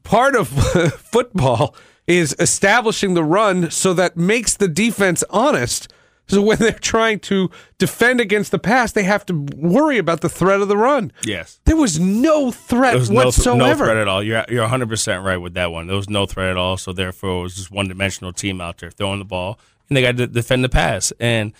part 0.03 0.35
of 0.35 0.47
football 0.99 1.75
is 2.07 2.35
establishing 2.39 3.13
the 3.13 3.23
run 3.23 3.71
so 3.71 3.93
that 3.93 4.17
makes 4.17 4.57
the 4.57 4.67
defense 4.67 5.23
honest. 5.29 5.87
So 6.27 6.41
when 6.41 6.57
they're 6.57 6.71
trying 6.71 7.19
to 7.21 7.49
defend 7.77 8.21
against 8.21 8.51
the 8.51 8.59
pass, 8.59 8.93
they 8.93 9.03
have 9.03 9.25
to 9.25 9.45
worry 9.55 9.97
about 9.97 10.21
the 10.21 10.29
threat 10.29 10.61
of 10.61 10.69
the 10.69 10.77
run. 10.77 11.11
Yes. 11.25 11.59
There 11.65 11.75
was 11.75 11.99
no 11.99 12.49
threat 12.49 12.91
There 12.93 12.99
was 12.99 13.09
no, 13.11 13.25
whatsoever. 13.25 13.57
no 13.57 13.75
threat 13.75 13.97
at 13.97 14.07
all. 14.07 14.23
You're 14.23 14.45
you're 14.49 14.61
100 14.61 14.87
percent 14.87 15.23
right 15.23 15.37
with 15.37 15.53
that 15.55 15.71
one. 15.71 15.87
There 15.87 15.97
was 15.97 16.09
no 16.09 16.25
threat 16.25 16.49
at 16.49 16.57
all. 16.57 16.77
So 16.77 16.93
therefore, 16.93 17.39
it 17.39 17.43
was 17.43 17.55
just 17.55 17.71
one 17.71 17.87
dimensional 17.89 18.31
team 18.31 18.61
out 18.61 18.77
there 18.77 18.89
throwing 18.89 19.19
the 19.19 19.25
ball, 19.25 19.59
and 19.89 19.97
they 19.97 20.01
got 20.01 20.15
to 20.17 20.27
defend 20.27 20.63
the 20.63 20.69
pass. 20.69 21.11
And 21.19 21.51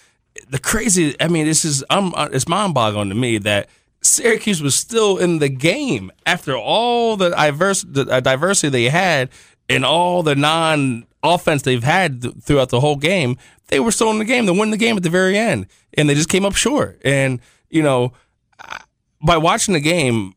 the 0.49 0.60
crazy, 0.60 1.15
I 1.19 1.27
mean, 1.27 1.45
this 1.45 1.65
is 1.65 1.84
I'm 1.89 2.13
it's 2.34 2.47
mind 2.47 2.73
boggling 2.73 3.10
to 3.10 3.15
me 3.15 3.38
that 3.39 3.69
Syracuse 4.01 4.62
was 4.62 4.75
still 4.75 5.17
in 5.17 5.39
the 5.39 5.49
game 5.49 6.12
after 6.25 6.56
all 6.56 7.15
the 7.17 7.29
diverse 7.29 7.84
the 7.84 8.08
uh, 8.10 8.19
diversity 8.19 8.69
they 8.69 8.89
had 8.89 9.29
and 9.69 9.86
all 9.86 10.23
the 10.23 10.36
non 10.36 11.06
offense 11.23 11.62
they've 11.62 11.84
had 11.84 12.21
th- 12.21 12.36
throughout 12.41 12.69
the 12.69 12.79
whole 12.79 12.97
game. 12.97 13.38
They 13.67 13.79
were 13.79 13.91
still 13.91 14.12
in 14.12 14.19
the 14.19 14.25
game. 14.25 14.45
They 14.45 14.51
won 14.51 14.71
the 14.71 14.77
game 14.77 14.97
at 14.97 15.03
the 15.03 15.10
very 15.10 15.38
end, 15.38 15.67
and 15.93 16.10
they 16.10 16.15
just 16.15 16.29
came 16.29 16.45
up 16.45 16.56
short. 16.56 17.01
And 17.03 17.39
you 17.69 17.82
know, 17.82 18.13
by 19.21 19.38
watching 19.38 19.73
the 19.73 19.79
game, 19.79 20.34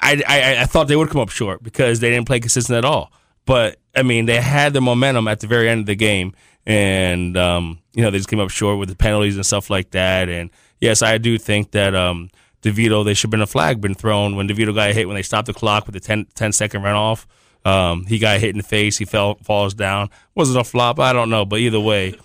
I, 0.00 0.22
I, 0.26 0.62
I 0.62 0.66
thought 0.66 0.88
they 0.88 0.96
would 0.96 1.10
come 1.10 1.20
up 1.20 1.30
short 1.30 1.62
because 1.62 2.00
they 2.00 2.10
didn't 2.10 2.26
play 2.26 2.40
consistent 2.40 2.76
at 2.76 2.84
all. 2.84 3.10
But 3.46 3.78
I 3.96 4.02
mean, 4.02 4.26
they 4.26 4.40
had 4.40 4.74
the 4.74 4.80
momentum 4.80 5.28
at 5.28 5.40
the 5.40 5.46
very 5.46 5.68
end 5.68 5.80
of 5.80 5.86
the 5.86 5.96
game, 5.96 6.34
and 6.66 7.36
um, 7.36 7.80
you 7.92 8.02
know 8.02 8.10
they 8.10 8.18
just 8.18 8.28
came 8.28 8.40
up 8.40 8.50
short 8.50 8.78
with 8.78 8.88
the 8.88 8.96
penalties 8.96 9.36
and 9.36 9.44
stuff 9.44 9.70
like 9.70 9.90
that. 9.90 10.28
And 10.28 10.50
yes, 10.80 11.02
I 11.02 11.18
do 11.18 11.38
think 11.38 11.72
that 11.72 11.94
um, 11.94 12.30
DeVito 12.62 13.04
they 13.04 13.14
should 13.14 13.24
have 13.24 13.30
been 13.30 13.42
a 13.42 13.46
flag 13.46 13.80
been 13.80 13.94
thrown 13.94 14.36
when 14.36 14.48
DeVito 14.48 14.74
got 14.74 14.92
hit 14.92 15.06
when 15.06 15.16
they 15.16 15.22
stopped 15.22 15.46
the 15.46 15.54
clock 15.54 15.86
with 15.86 15.94
the 15.94 16.00
10, 16.00 16.26
10 16.34 16.52
second 16.52 16.82
runoff. 16.82 17.26
Um, 17.64 18.06
he 18.06 18.18
got 18.18 18.40
hit 18.40 18.50
in 18.50 18.56
the 18.56 18.64
face. 18.64 18.98
He 18.98 19.04
fell 19.04 19.36
falls 19.36 19.74
down. 19.74 20.10
Was 20.34 20.54
it 20.54 20.58
a 20.58 20.64
flop? 20.64 20.98
I 20.98 21.12
don't 21.12 21.30
know. 21.30 21.44
But 21.44 21.60
either 21.60 21.80
way, 21.80 22.18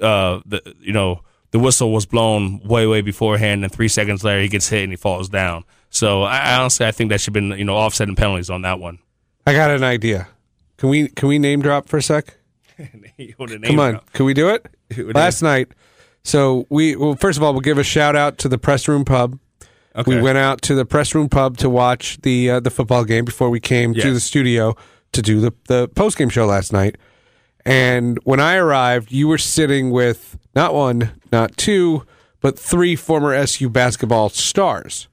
uh, 0.00 0.40
the 0.46 0.74
you 0.80 0.92
know 0.92 1.22
the 1.50 1.58
whistle 1.58 1.92
was 1.92 2.06
blown 2.06 2.60
way 2.60 2.86
way 2.86 3.00
beforehand, 3.00 3.64
and 3.64 3.72
three 3.72 3.88
seconds 3.88 4.22
later 4.22 4.40
he 4.40 4.48
gets 4.48 4.68
hit 4.68 4.82
and 4.82 4.92
he 4.92 4.96
falls 4.96 5.28
down. 5.28 5.64
So 5.90 6.22
I, 6.22 6.38
I 6.38 6.56
honestly 6.60 6.86
I 6.86 6.92
think 6.92 7.10
that 7.10 7.20
should 7.20 7.34
have 7.34 7.48
been 7.48 7.58
you 7.58 7.64
know 7.64 7.76
offsetting 7.76 8.14
penalties 8.14 8.50
on 8.50 8.62
that 8.62 8.78
one. 8.78 8.98
I 9.46 9.52
got 9.52 9.70
an 9.70 9.82
idea. 9.82 10.28
Can 10.76 10.88
we 10.88 11.08
can 11.08 11.28
we 11.28 11.38
name 11.38 11.60
drop 11.60 11.88
for 11.88 11.96
a 11.96 12.02
sec? 12.02 12.36
Come 13.64 13.80
on, 13.80 14.00
can 14.12 14.26
we 14.26 14.34
do 14.34 14.48
it? 14.48 14.66
Last 15.14 15.42
night, 15.42 15.68
so 16.22 16.66
we 16.70 16.96
well, 16.96 17.14
first 17.16 17.36
of 17.36 17.42
all, 17.42 17.52
we'll 17.52 17.60
give 17.60 17.78
a 17.78 17.84
shout 17.84 18.16
out 18.16 18.38
to 18.38 18.48
the 18.48 18.58
press 18.58 18.88
room 18.88 19.04
pub. 19.04 19.38
Okay. 19.96 20.16
We 20.16 20.20
went 20.20 20.38
out 20.38 20.60
to 20.62 20.74
the 20.74 20.84
press 20.84 21.14
room 21.14 21.28
pub 21.28 21.56
to 21.58 21.70
watch 21.70 22.18
the 22.22 22.50
uh, 22.50 22.60
the 22.60 22.70
football 22.70 23.04
game 23.04 23.24
before 23.24 23.48
we 23.48 23.60
came 23.60 23.94
to 23.94 24.12
the 24.12 24.20
studio 24.20 24.74
to 25.12 25.22
do 25.22 25.40
the 25.40 25.52
the 25.68 25.88
post 25.88 26.18
game 26.18 26.28
show 26.28 26.46
last 26.46 26.72
night. 26.72 26.96
And 27.64 28.18
when 28.24 28.40
I 28.40 28.56
arrived, 28.56 29.10
you 29.10 29.28
were 29.28 29.38
sitting 29.38 29.90
with 29.90 30.36
not 30.54 30.74
one, 30.74 31.12
not 31.32 31.56
two, 31.56 32.04
but 32.40 32.58
three 32.58 32.96
former 32.96 33.32
SU 33.32 33.70
basketball 33.70 34.28
stars. 34.28 35.08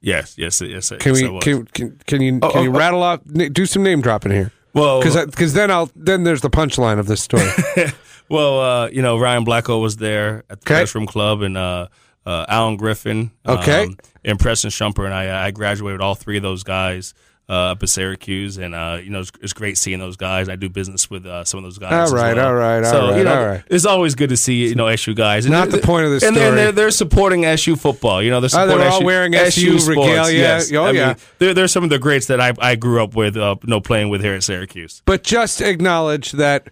Yes, 0.00 0.38
yes, 0.38 0.60
yes. 0.60 0.90
Can 0.90 1.14
yes, 1.14 1.22
we 1.22 1.26
I 1.26 1.30
was. 1.30 1.44
can, 1.44 1.64
can 1.66 1.98
can 2.06 2.20
you 2.22 2.38
Oh, 2.42 2.50
can 2.50 2.60
oh, 2.60 2.62
you 2.62 2.70
oh. 2.70 2.78
rattle 2.78 3.02
off 3.02 3.20
do 3.24 3.66
some 3.66 3.82
name 3.82 4.02
dropping 4.02 4.32
here? 4.32 4.52
Well, 4.76 5.00
because 5.00 5.54
then 5.54 5.70
I'll 5.70 5.90
then 5.96 6.24
there's 6.24 6.42
the 6.42 6.50
punchline 6.50 6.98
of 6.98 7.06
this 7.06 7.22
story. 7.22 7.48
well, 8.28 8.60
uh, 8.60 8.88
you 8.90 9.00
know, 9.02 9.18
Ryan 9.18 9.44
Blackwell 9.44 9.80
was 9.80 9.96
there 9.96 10.44
at 10.50 10.60
the 10.60 10.92
room 10.94 11.06
club, 11.06 11.42
and 11.42 11.56
uh, 11.56 11.88
uh, 12.26 12.44
Allen 12.48 12.76
Griffin, 12.76 13.30
Okay. 13.46 13.84
um, 13.84 13.96
and 14.24 14.38
Preston 14.38 14.70
Shumpert, 14.70 15.06
and 15.06 15.14
I. 15.14 15.46
I 15.46 15.50
graduated 15.50 15.94
with 15.98 16.02
all 16.02 16.14
three 16.14 16.36
of 16.36 16.42
those 16.42 16.62
guys 16.62 17.14
up 17.48 17.80
at 17.82 17.88
Syracuse, 17.88 18.58
and 18.58 18.74
uh, 18.74 18.98
you 19.02 19.08
know, 19.10 19.20
it's, 19.20 19.30
it's 19.40 19.52
great 19.52 19.78
seeing 19.78 20.00
those 20.00 20.16
guys. 20.16 20.48
I 20.48 20.56
do 20.56 20.68
business 20.68 21.08
with 21.08 21.24
uh, 21.26 21.44
some 21.44 21.58
of 21.58 21.64
those 21.64 21.78
guys. 21.78 22.10
All 22.10 22.16
right, 22.16 22.36
well. 22.36 22.48
all 22.48 22.54
right, 22.54 22.78
all 22.78 22.90
so, 22.90 23.08
right, 23.10 23.18
you 23.18 23.24
know, 23.24 23.38
all 23.40 23.46
right. 23.46 23.62
It's 23.68 23.84
always 23.86 24.14
good 24.16 24.30
to 24.30 24.36
see 24.36 24.66
you 24.66 24.74
know 24.74 24.86
SU 24.88 25.14
guys. 25.14 25.44
And 25.46 25.52
Not 25.52 25.70
the 25.70 25.78
point 25.78 26.06
of 26.06 26.10
this 26.10 26.24
and 26.24 26.34
they're- 26.34 26.46
story. 26.46 26.56
They're, 26.56 26.72
they're 26.72 26.90
supporting 26.90 27.44
SU 27.44 27.76
football. 27.76 28.20
You 28.22 28.30
know, 28.30 28.40
they're 28.40 28.50
Oh, 28.52 28.66
they're 28.66 28.88
all 28.88 28.98
SU, 28.98 29.04
wearing 29.06 29.34
SU 29.34 29.78
sports. 29.78 29.86
regalia. 29.88 30.38
Yes. 30.38 30.72
Oh, 30.72 30.82
I 30.84 30.86
mean, 30.86 30.96
yeah. 30.96 31.14
they're, 31.38 31.54
they're 31.54 31.68
some 31.68 31.84
of 31.84 31.90
the 31.90 31.98
greats 32.00 32.26
that 32.26 32.40
I 32.40 32.52
I 32.58 32.74
grew 32.74 33.02
up 33.02 33.14
with. 33.14 33.36
Uh, 33.36 33.54
you 33.62 33.68
know, 33.70 33.80
playing 33.80 34.08
with 34.08 34.22
here 34.22 34.34
at 34.34 34.42
Syracuse. 34.42 35.02
but 35.04 35.22
just 35.22 35.60
acknowledge 35.60 36.32
that 36.32 36.68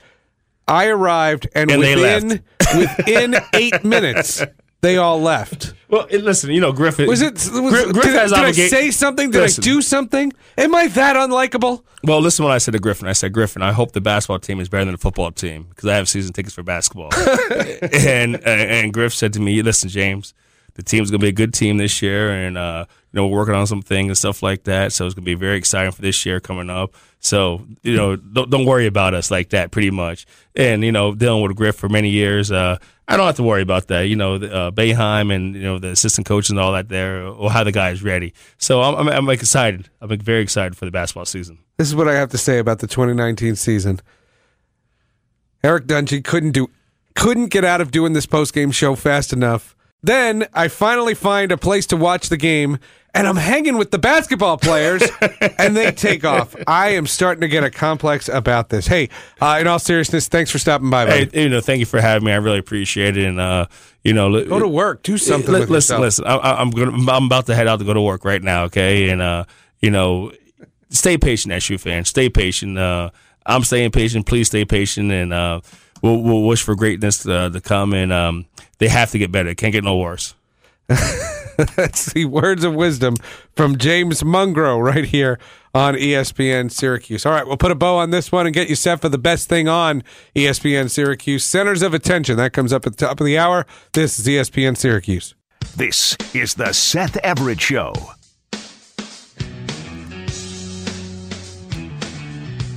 I 0.66 0.86
arrived 0.86 1.46
and, 1.54 1.70
And 1.70 1.78
within 1.80 2.42
within 2.76 3.36
eight 3.54 3.84
minutes 3.84 4.42
they 4.80 4.96
all 4.96 5.20
left. 5.20 5.72
Well, 5.94 6.08
listen, 6.10 6.50
you 6.50 6.60
know, 6.60 6.72
Griffin 6.72 7.06
Was 7.06 7.22
it? 7.22 7.34
Was, 7.34 7.50
Griff, 7.50 7.92
Griff 7.92 8.06
did, 8.06 8.14
has 8.16 8.32
did 8.32 8.40
I 8.40 8.50
say 8.50 8.90
something? 8.90 9.30
Did 9.30 9.42
Listen. 9.42 9.62
I 9.62 9.64
do 9.64 9.80
something? 9.80 10.32
Am 10.58 10.74
I 10.74 10.88
that 10.88 11.14
unlikable? 11.14 11.84
Well, 12.02 12.20
listen 12.20 12.42
to 12.42 12.48
what 12.48 12.54
I 12.54 12.58
said 12.58 12.72
to 12.72 12.80
Griffin. 12.80 13.06
I 13.06 13.12
said, 13.12 13.32
Griffin, 13.32 13.62
I 13.62 13.70
hope 13.70 13.92
the 13.92 14.00
basketball 14.00 14.40
team 14.40 14.58
is 14.58 14.68
better 14.68 14.86
than 14.86 14.94
the 14.94 14.98
football 14.98 15.30
team 15.30 15.66
because 15.68 15.88
I 15.88 15.94
have 15.94 16.08
season 16.08 16.32
tickets 16.32 16.52
for 16.52 16.64
basketball. 16.64 17.14
and, 17.52 18.34
and 18.34 18.44
and 18.44 18.92
Griff 18.92 19.14
said 19.14 19.34
to 19.34 19.40
me, 19.40 19.62
listen, 19.62 19.88
James, 19.88 20.34
the 20.74 20.82
team's 20.82 21.12
going 21.12 21.20
to 21.20 21.24
be 21.24 21.28
a 21.28 21.32
good 21.32 21.54
team 21.54 21.76
this 21.76 22.02
year, 22.02 22.28
and 22.28 22.58
uh, 22.58 22.86
you 23.12 23.16
know 23.16 23.28
we're 23.28 23.38
working 23.38 23.54
on 23.54 23.68
some 23.68 23.80
things 23.80 24.08
and 24.08 24.18
stuff 24.18 24.42
like 24.42 24.64
that. 24.64 24.92
So 24.92 25.06
it's 25.06 25.14
going 25.14 25.24
to 25.24 25.30
be 25.30 25.34
very 25.34 25.56
exciting 25.56 25.92
for 25.92 26.02
this 26.02 26.26
year 26.26 26.40
coming 26.40 26.70
up. 26.70 26.94
So 27.20 27.64
you 27.82 27.96
know, 27.96 28.16
don't, 28.16 28.50
don't 28.50 28.66
worry 28.66 28.86
about 28.86 29.14
us 29.14 29.30
like 29.30 29.50
that, 29.50 29.70
pretty 29.70 29.92
much. 29.92 30.26
And 30.56 30.82
you 30.82 30.90
know, 30.90 31.14
dealing 31.14 31.42
with 31.42 31.56
Griff 31.56 31.76
for 31.76 31.88
many 31.88 32.10
years, 32.10 32.50
uh, 32.50 32.78
I 33.06 33.16
don't 33.16 33.26
have 33.26 33.36
to 33.36 33.42
worry 33.42 33.62
about 33.62 33.88
that. 33.88 34.02
You 34.02 34.16
know, 34.16 34.34
uh, 34.36 34.70
Boeheim 34.70 35.34
and 35.34 35.54
you 35.54 35.62
know 35.62 35.78
the 35.78 35.90
assistant 35.90 36.26
coaches 36.26 36.50
and 36.50 36.58
all 36.58 36.72
that 36.72 36.88
there 36.88 37.26
or 37.26 37.50
how 37.50 37.64
the 37.64 37.72
guys 37.72 38.02
ready. 38.02 38.32
So 38.58 38.80
I'm, 38.80 38.94
I'm, 38.94 39.08
I'm 39.08 39.28
excited. 39.30 39.90
I'm 40.00 40.18
very 40.18 40.42
excited 40.42 40.76
for 40.76 40.84
the 40.86 40.90
basketball 40.90 41.26
season. 41.26 41.58
This 41.76 41.88
is 41.88 41.94
what 41.94 42.08
I 42.08 42.14
have 42.14 42.30
to 42.30 42.38
say 42.38 42.58
about 42.58 42.78
the 42.78 42.86
2019 42.86 43.56
season. 43.56 44.00
Eric 45.62 45.86
Dungey 45.86 46.24
couldn't 46.24 46.52
do 46.52 46.68
couldn't 47.14 47.48
get 47.48 47.64
out 47.64 47.80
of 47.80 47.90
doing 47.90 48.12
this 48.12 48.26
post 48.26 48.54
game 48.54 48.70
show 48.70 48.94
fast 48.94 49.32
enough. 49.32 49.76
Then 50.02 50.46
I 50.52 50.68
finally 50.68 51.14
find 51.14 51.52
a 51.52 51.56
place 51.56 51.86
to 51.86 51.96
watch 51.96 52.28
the 52.28 52.36
game 52.36 52.78
and 53.14 53.26
I'm 53.28 53.36
hanging 53.36 53.76
with 53.78 53.90
the 53.90 53.98
basketball 53.98 54.58
players 54.58 55.02
and 55.58 55.76
they 55.76 55.92
take 55.92 56.24
off. 56.24 56.54
I 56.66 56.90
am 56.90 57.06
starting 57.06 57.42
to 57.42 57.48
get 57.48 57.62
a 57.62 57.70
complex 57.70 58.28
about 58.28 58.68
this. 58.68 58.86
Hey, 58.86 59.08
uh, 59.40 59.58
in 59.60 59.66
all 59.66 59.78
seriousness, 59.78 60.28
thanks 60.28 60.50
for 60.50 60.58
stopping 60.58 60.90
by. 60.90 61.06
Hey, 61.06 61.28
you 61.32 61.48
know, 61.48 61.60
thank 61.60 61.80
you 61.80 61.86
for 61.86 62.00
having 62.00 62.26
me. 62.26 62.32
I 62.32 62.36
really 62.36 62.58
appreciate 62.58 63.16
it. 63.16 63.24
And 63.24 63.38
uh, 63.38 63.66
you 64.02 64.12
know, 64.12 64.44
Go 64.44 64.58
to 64.58 64.68
work. 64.68 65.02
Do 65.02 65.16
something 65.16 65.52
with 65.52 65.70
listen, 65.70 66.00
yourself. 66.00 66.00
listen. 66.00 66.24
I, 66.26 66.60
I'm 66.60 66.70
gonna. 66.70 67.10
I'm 67.10 67.24
about 67.26 67.46
to 67.46 67.54
head 67.54 67.68
out 67.68 67.78
to 67.78 67.84
go 67.84 67.94
to 67.94 68.00
work 68.02 68.24
right 68.24 68.42
now. 68.42 68.64
Okay, 68.64 69.08
and 69.10 69.22
uh, 69.22 69.44
you 69.80 69.90
know, 69.90 70.32
stay 70.90 71.16
patient, 71.16 71.52
SU 71.54 71.78
fans. 71.78 72.08
Stay 72.08 72.28
patient. 72.28 72.76
Uh, 72.78 73.10
I'm 73.46 73.62
staying 73.62 73.92
patient. 73.92 74.26
Please 74.26 74.48
stay 74.48 74.64
patient, 74.64 75.10
and 75.12 75.32
uh, 75.32 75.60
we'll, 76.02 76.20
we'll 76.22 76.42
wish 76.42 76.62
for 76.62 76.74
greatness 76.74 77.26
uh, 77.26 77.50
to 77.50 77.60
come. 77.60 77.92
And 77.92 78.12
um, 78.12 78.46
they 78.78 78.88
have 78.88 79.10
to 79.12 79.18
get 79.18 79.30
better. 79.30 79.50
It 79.50 79.56
can't 79.56 79.72
get 79.72 79.84
no 79.84 79.96
worse. 79.96 80.34
That's 81.76 82.12
the 82.12 82.26
words 82.26 82.64
of 82.64 82.74
wisdom 82.74 83.16
from 83.54 83.78
James 83.78 84.22
Mungro 84.22 84.82
right 84.82 85.04
here 85.04 85.38
on 85.74 85.94
ESPN 85.94 86.70
Syracuse. 86.70 87.24
All 87.24 87.32
right, 87.32 87.46
we'll 87.46 87.56
put 87.56 87.70
a 87.70 87.74
bow 87.74 87.96
on 87.96 88.10
this 88.10 88.30
one 88.30 88.46
and 88.46 88.54
get 88.54 88.68
you 88.68 88.74
set 88.74 89.00
for 89.00 89.08
the 89.08 89.18
best 89.18 89.48
thing 89.48 89.68
on 89.68 90.02
ESPN 90.34 90.90
Syracuse. 90.90 91.44
Centers 91.44 91.82
of 91.82 91.94
attention. 91.94 92.36
That 92.36 92.52
comes 92.52 92.72
up 92.72 92.86
at 92.86 92.96
the 92.96 93.06
top 93.06 93.20
of 93.20 93.26
the 93.26 93.38
hour. 93.38 93.66
This 93.92 94.18
is 94.18 94.26
ESPN 94.26 94.76
Syracuse. 94.76 95.34
This 95.76 96.16
is 96.34 96.54
the 96.54 96.72
Seth 96.72 97.16
Everett 97.18 97.60
Show. 97.60 97.92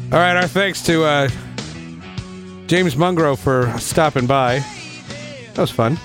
All 0.10 0.20
right, 0.20 0.38
our 0.38 0.48
thanks 0.48 0.82
to 0.84 1.04
uh, 1.04 1.28
James 2.68 2.96
Mungro 2.96 3.38
for 3.38 3.78
stopping 3.78 4.26
by. 4.26 4.60
That 5.54 5.62
was 5.62 5.72
fun. 5.72 6.00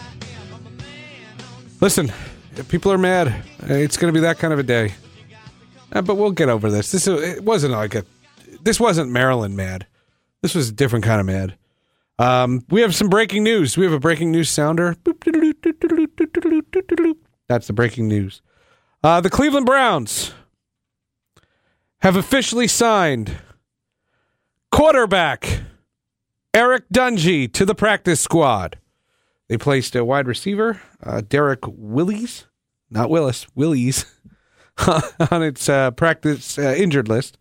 Listen, 1.83 2.13
people 2.69 2.93
are 2.93 2.97
mad. 2.97 3.43
It's 3.65 3.97
going 3.97 4.15
to 4.15 4.17
be 4.17 4.23
that 4.23 4.39
kind 4.39 4.53
of 4.53 4.61
a 4.61 4.63
day. 4.63 4.95
Uh, 5.91 6.01
but 6.01 6.15
we'll 6.15 6.31
get 6.31 6.49
over 6.49 6.71
this. 6.71 6.93
This 6.93 7.09
it 7.09 7.43
wasn't 7.43 7.73
like 7.73 7.97
a. 7.97 8.05
This 8.63 8.79
wasn't 8.79 9.11
Maryland 9.11 9.57
mad. 9.57 9.89
This 10.43 10.55
was 10.55 10.69
a 10.69 10.73
different 10.73 11.05
kind 11.05 11.19
of 11.19 11.27
mad. 11.27 11.57
Um, 12.21 12.65
we 12.71 12.83
have 12.83 12.95
some 12.95 13.09
breaking 13.09 13.43
news. 13.43 13.77
We 13.77 13.85
have 13.85 13.93
a 13.93 13.99
breaking 13.99 14.31
news 14.31 14.49
sounder. 14.49 14.95
That's 17.49 17.67
the 17.67 17.73
breaking 17.73 18.07
news. 18.07 18.43
Uh, 19.03 19.21
the 19.21 19.31
Cleveland 19.31 19.67
Browns 19.67 20.33
have 22.03 22.15
officially 22.15 22.69
signed 22.69 23.39
quarterback 24.71 25.63
Eric 26.55 26.85
Dungey 26.95 27.53
to 27.53 27.65
the 27.65 27.75
practice 27.75 28.21
squad. 28.21 28.79
They 29.53 29.59
placed 29.59 29.95
a 29.95 30.03
wide 30.03 30.29
receiver, 30.29 30.81
uh, 31.03 31.21
Derrick 31.21 31.61
Willies, 31.67 32.47
not 32.89 33.11
Willis, 33.11 33.47
Willies, 33.55 34.07
on 35.31 35.43
its 35.43 35.69
uh, 35.69 35.91
practice 35.91 36.57
uh, 36.59 36.75
injured 36.75 37.07
list. 37.07 37.37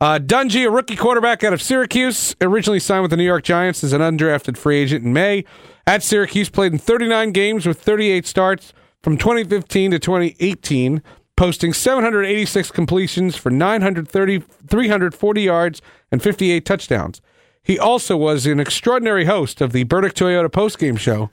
Uh, 0.00 0.18
Dungey, 0.18 0.66
a 0.66 0.70
rookie 0.70 0.96
quarterback 0.96 1.44
out 1.44 1.52
of 1.52 1.60
Syracuse, 1.60 2.34
originally 2.40 2.80
signed 2.80 3.02
with 3.02 3.10
the 3.10 3.18
New 3.18 3.26
York 3.26 3.44
Giants 3.44 3.84
as 3.84 3.92
an 3.92 4.00
undrafted 4.00 4.56
free 4.56 4.78
agent 4.78 5.04
in 5.04 5.12
May. 5.12 5.44
At 5.86 6.02
Syracuse, 6.02 6.48
played 6.48 6.72
in 6.72 6.78
39 6.78 7.32
games 7.32 7.66
with 7.66 7.78
38 7.78 8.26
starts 8.26 8.72
from 9.02 9.18
2015 9.18 9.90
to 9.90 9.98
2018, 9.98 11.02
posting 11.36 11.74
786 11.74 12.70
completions 12.70 13.36
for 13.36 13.50
930, 13.50 14.42
340 14.66 15.42
yards 15.42 15.82
and 16.10 16.22
58 16.22 16.64
touchdowns. 16.64 17.20
He 17.64 17.78
also 17.78 18.16
was 18.16 18.46
an 18.46 18.60
extraordinary 18.60 19.24
host 19.24 19.62
of 19.62 19.72
the 19.72 19.84
Burdick 19.84 20.12
Toyota 20.12 20.48
postgame 20.48 20.98
show 20.98 21.30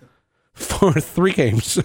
for 0.54 0.94
three 1.00 1.34
games. 1.34 1.78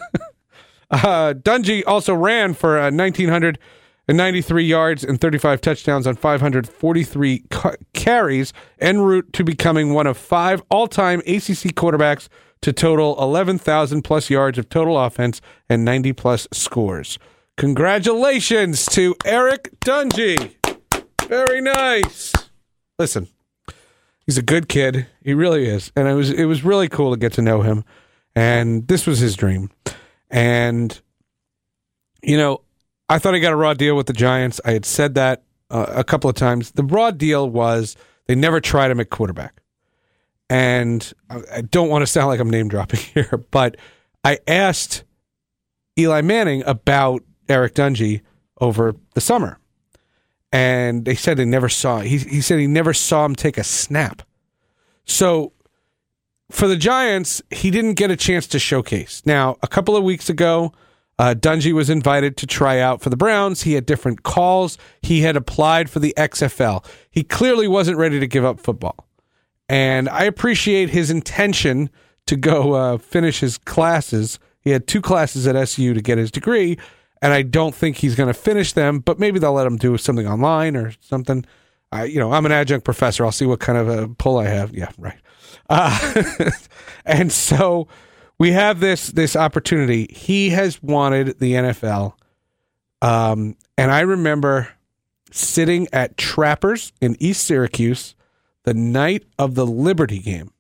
uh, 0.90 1.34
Dungey 1.34 1.82
also 1.84 2.14
ran 2.14 2.54
for 2.54 2.78
uh, 2.78 2.84
1,993 2.92 4.64
yards 4.64 5.02
and 5.02 5.20
35 5.20 5.60
touchdowns 5.60 6.06
on 6.06 6.14
543 6.14 7.44
ca- 7.50 7.72
carries, 7.92 8.52
en 8.78 9.00
route 9.00 9.32
to 9.32 9.42
becoming 9.42 9.92
one 9.92 10.06
of 10.06 10.16
five 10.16 10.62
all 10.70 10.86
time 10.86 11.18
ACC 11.20 11.74
quarterbacks 11.74 12.28
to 12.62 12.72
total 12.72 13.20
11,000 13.20 14.02
plus 14.02 14.30
yards 14.30 14.58
of 14.58 14.68
total 14.68 14.96
offense 14.96 15.40
and 15.68 15.84
90 15.84 16.12
plus 16.12 16.46
scores. 16.52 17.18
Congratulations 17.56 18.84
to 18.86 19.16
Eric 19.24 19.70
Dungey. 19.80 20.54
Very 21.26 21.60
nice. 21.60 22.32
Listen, 22.98 23.28
he's 24.26 24.38
a 24.38 24.42
good 24.42 24.68
kid. 24.68 25.06
He 25.22 25.34
really 25.34 25.66
is. 25.66 25.90
And 25.96 26.06
it 26.08 26.14
was 26.14 26.30
it 26.30 26.44
was 26.44 26.64
really 26.64 26.88
cool 26.88 27.12
to 27.12 27.16
get 27.16 27.32
to 27.34 27.42
know 27.42 27.62
him. 27.62 27.84
And 28.34 28.86
this 28.88 29.06
was 29.06 29.18
his 29.18 29.36
dream. 29.36 29.70
And 30.30 31.00
you 32.22 32.36
know, 32.36 32.60
I 33.08 33.18
thought 33.18 33.34
he 33.34 33.40
got 33.40 33.52
a 33.52 33.56
raw 33.56 33.74
deal 33.74 33.96
with 33.96 34.06
the 34.06 34.12
Giants. 34.12 34.60
I 34.64 34.72
had 34.72 34.84
said 34.84 35.14
that 35.14 35.42
uh, 35.70 35.86
a 35.88 36.04
couple 36.04 36.28
of 36.28 36.36
times. 36.36 36.72
The 36.72 36.82
raw 36.82 37.10
deal 37.10 37.48
was 37.48 37.96
they 38.26 38.34
never 38.34 38.60
tried 38.60 38.90
him 38.90 39.00
at 39.00 39.10
quarterback. 39.10 39.62
And 40.48 41.12
I, 41.30 41.40
I 41.56 41.60
don't 41.62 41.88
want 41.88 42.02
to 42.02 42.06
sound 42.06 42.28
like 42.28 42.40
I'm 42.40 42.50
name 42.50 42.68
dropping 42.68 43.00
here, 43.14 43.44
but 43.50 43.76
I 44.24 44.38
asked 44.46 45.04
Eli 45.98 46.20
Manning 46.20 46.62
about 46.66 47.22
Eric 47.48 47.74
Dungey 47.74 48.22
over 48.60 48.94
the 49.14 49.20
summer. 49.20 49.58
And 50.52 51.04
they 51.04 51.14
said 51.14 51.36
they 51.36 51.44
never 51.44 51.68
saw 51.68 52.00
he 52.00 52.18
he 52.18 52.40
said 52.40 52.58
he 52.58 52.66
never 52.66 52.94
saw 52.94 53.24
him 53.24 53.34
take 53.34 53.58
a 53.58 53.64
snap. 53.64 54.22
So 55.04 55.52
for 56.50 56.68
the 56.68 56.76
Giants, 56.76 57.42
he 57.50 57.70
didn't 57.70 57.94
get 57.94 58.10
a 58.10 58.16
chance 58.16 58.46
to 58.48 58.58
showcase. 58.58 59.22
Now, 59.26 59.56
a 59.62 59.68
couple 59.68 59.96
of 59.96 60.04
weeks 60.04 60.30
ago, 60.30 60.72
uh, 61.18 61.34
Dungey 61.34 61.72
was 61.72 61.90
invited 61.90 62.36
to 62.38 62.46
try 62.46 62.78
out 62.78 63.00
for 63.00 63.10
the 63.10 63.16
Browns. 63.16 63.62
He 63.62 63.72
had 63.72 63.86
different 63.86 64.22
calls. 64.22 64.78
He 65.02 65.22
had 65.22 65.36
applied 65.36 65.88
for 65.90 65.98
the 65.98 66.14
XFL. 66.16 66.84
He 67.10 67.22
clearly 67.22 67.66
wasn't 67.66 67.98
ready 67.98 68.20
to 68.20 68.26
give 68.26 68.44
up 68.44 68.60
football. 68.60 68.96
And 69.68 70.08
I 70.08 70.24
appreciate 70.24 70.90
his 70.90 71.10
intention 71.10 71.90
to 72.26 72.36
go 72.36 72.74
uh, 72.74 72.98
finish 72.98 73.40
his 73.40 73.58
classes. 73.58 74.38
He 74.60 74.70
had 74.70 74.86
two 74.86 75.00
classes 75.00 75.46
at 75.46 75.56
SU 75.56 75.94
to 75.94 76.02
get 76.02 76.18
his 76.18 76.30
degree, 76.30 76.76
and 77.22 77.32
I 77.32 77.42
don't 77.42 77.74
think 77.74 77.96
he's 77.96 78.14
going 78.14 78.28
to 78.28 78.34
finish 78.34 78.72
them. 78.72 79.00
But 79.00 79.18
maybe 79.18 79.38
they'll 79.38 79.52
let 79.52 79.66
him 79.66 79.76
do 79.76 79.96
something 79.98 80.26
online 80.26 80.76
or 80.76 80.92
something. 81.00 81.44
I, 81.92 82.04
you 82.04 82.18
know, 82.18 82.32
I'm 82.32 82.46
an 82.46 82.52
adjunct 82.52 82.84
professor. 82.84 83.24
I'll 83.24 83.32
see 83.32 83.46
what 83.46 83.60
kind 83.60 83.78
of 83.78 83.88
a 83.88 84.08
pull 84.08 84.38
I 84.38 84.46
have. 84.46 84.74
Yeah, 84.74 84.90
right. 84.98 85.18
Uh, 85.68 86.50
and 87.04 87.32
so 87.32 87.88
we 88.38 88.52
have 88.52 88.78
this 88.78 89.08
this 89.08 89.34
opportunity. 89.34 90.06
He 90.12 90.50
has 90.50 90.80
wanted 90.80 91.40
the 91.40 91.54
NFL, 91.54 92.12
um, 93.02 93.56
and 93.76 93.90
I 93.90 94.02
remember 94.02 94.68
sitting 95.32 95.88
at 95.92 96.16
Trappers 96.16 96.92
in 97.00 97.16
East 97.18 97.42
Syracuse 97.44 98.14
the 98.62 98.74
night 98.74 99.24
of 99.40 99.56
the 99.56 99.66
Liberty 99.66 100.20
game, 100.20 100.52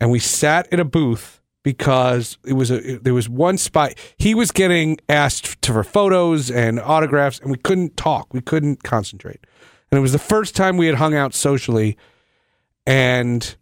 and 0.00 0.10
we 0.10 0.18
sat 0.18 0.72
in 0.72 0.80
a 0.80 0.86
booth 0.86 1.41
because 1.62 2.38
it 2.44 2.54
was 2.54 2.70
a 2.70 2.98
there 2.98 3.14
was 3.14 3.28
one 3.28 3.56
spot 3.58 3.94
he 4.16 4.34
was 4.34 4.50
getting 4.50 4.98
asked 5.08 5.60
to, 5.62 5.72
for 5.72 5.84
photos 5.84 6.50
and 6.50 6.80
autographs, 6.80 7.38
and 7.40 7.50
we 7.50 7.58
couldn't 7.58 7.96
talk, 7.96 8.32
we 8.32 8.40
couldn't 8.40 8.82
concentrate, 8.82 9.40
and 9.90 9.98
it 9.98 10.00
was 10.00 10.12
the 10.12 10.18
first 10.18 10.56
time 10.56 10.76
we 10.76 10.86
had 10.86 10.96
hung 10.96 11.14
out 11.14 11.34
socially, 11.34 11.96
and 12.86 13.56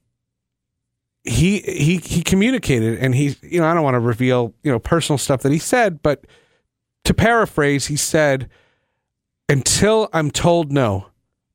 he 1.24 1.60
he 1.60 1.98
he 1.98 2.22
communicated 2.22 2.98
and 2.98 3.14
he 3.14 3.36
you 3.42 3.60
know 3.60 3.66
I 3.66 3.74
don't 3.74 3.84
want 3.84 3.94
to 3.94 4.00
reveal 4.00 4.54
you 4.62 4.72
know 4.72 4.78
personal 4.78 5.18
stuff 5.18 5.42
that 5.42 5.52
he 5.52 5.58
said 5.58 6.02
but 6.02 6.26
to 7.04 7.12
paraphrase 7.12 7.86
he 7.86 7.96
said 7.96 8.48
until 9.48 10.08
I'm 10.12 10.30
told 10.30 10.72
no 10.72 11.08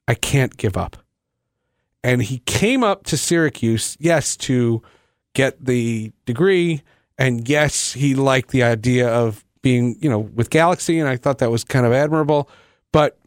I 0.08 0.14
can't 0.14 0.56
give 0.58 0.78
up. 0.78 0.98
And 2.04 2.22
he 2.22 2.40
came 2.46 2.84
up 2.84 3.04
to 3.06 3.18
Syracuse 3.18 3.98
yes 4.00 4.38
to 4.38 4.84
get 5.36 5.64
the 5.64 6.12
degree 6.26 6.82
and 7.20 7.48
yes 7.48 7.94
he 7.94 8.16
liked 8.16 8.50
the 8.50 8.64
idea 8.64 9.08
of 9.08 9.46
being 9.62 9.96
you 10.00 10.10
know 10.10 10.20
with 10.20 10.50
Galaxy 10.50 11.00
and 11.00 11.08
I 11.08 11.18
thought 11.18 11.38
that 11.38 11.52
was 11.52 11.64
kind 11.64 11.86
of 11.86 11.94
admirable 11.94 12.50
but 12.92 13.20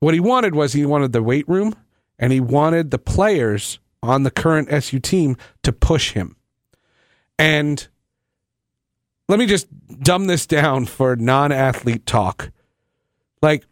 what 0.00 0.14
he 0.14 0.20
wanted 0.20 0.54
was 0.54 0.72
he 0.72 0.86
wanted 0.86 1.12
the 1.12 1.22
weight 1.22 1.48
room 1.48 1.74
and 2.18 2.32
he 2.32 2.40
wanted 2.40 2.90
the 2.90 2.98
players 2.98 3.78
on 4.02 4.22
the 4.22 4.30
current 4.30 4.70
SU 4.70 4.98
team 5.00 5.36
to 5.62 5.72
push 5.72 6.12
him. 6.12 6.36
And 7.38 7.88
let 9.28 9.38
me 9.38 9.46
just 9.46 9.66
dumb 10.00 10.26
this 10.26 10.46
down 10.46 10.84
for 10.84 11.16
non-athlete 11.16 12.06
talk. 12.06 12.50
Like 13.40 13.64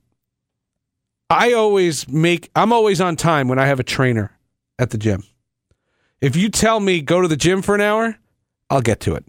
I 1.29 1.53
always 1.53 2.09
make 2.09 2.51
I'm 2.57 2.73
always 2.73 3.01
on 3.01 3.17
time 3.17 3.49
when 3.49 3.59
I 3.59 3.67
have 3.67 3.81
a 3.81 3.85
trainer 3.85 4.37
at 4.79 4.91
the 4.91 4.99
gym. 4.99 5.25
If 6.23 6.37
you 6.37 6.49
tell 6.49 6.79
me 6.79 7.03
go 7.03 7.21
to 7.21 7.27
the 7.27 7.37
gym 7.37 7.63
for 7.63 7.75
an 7.75 7.81
hour, 7.81 8.17
I'll 8.71 8.81
get 8.81 9.01
to 9.01 9.17
it. 9.17 9.25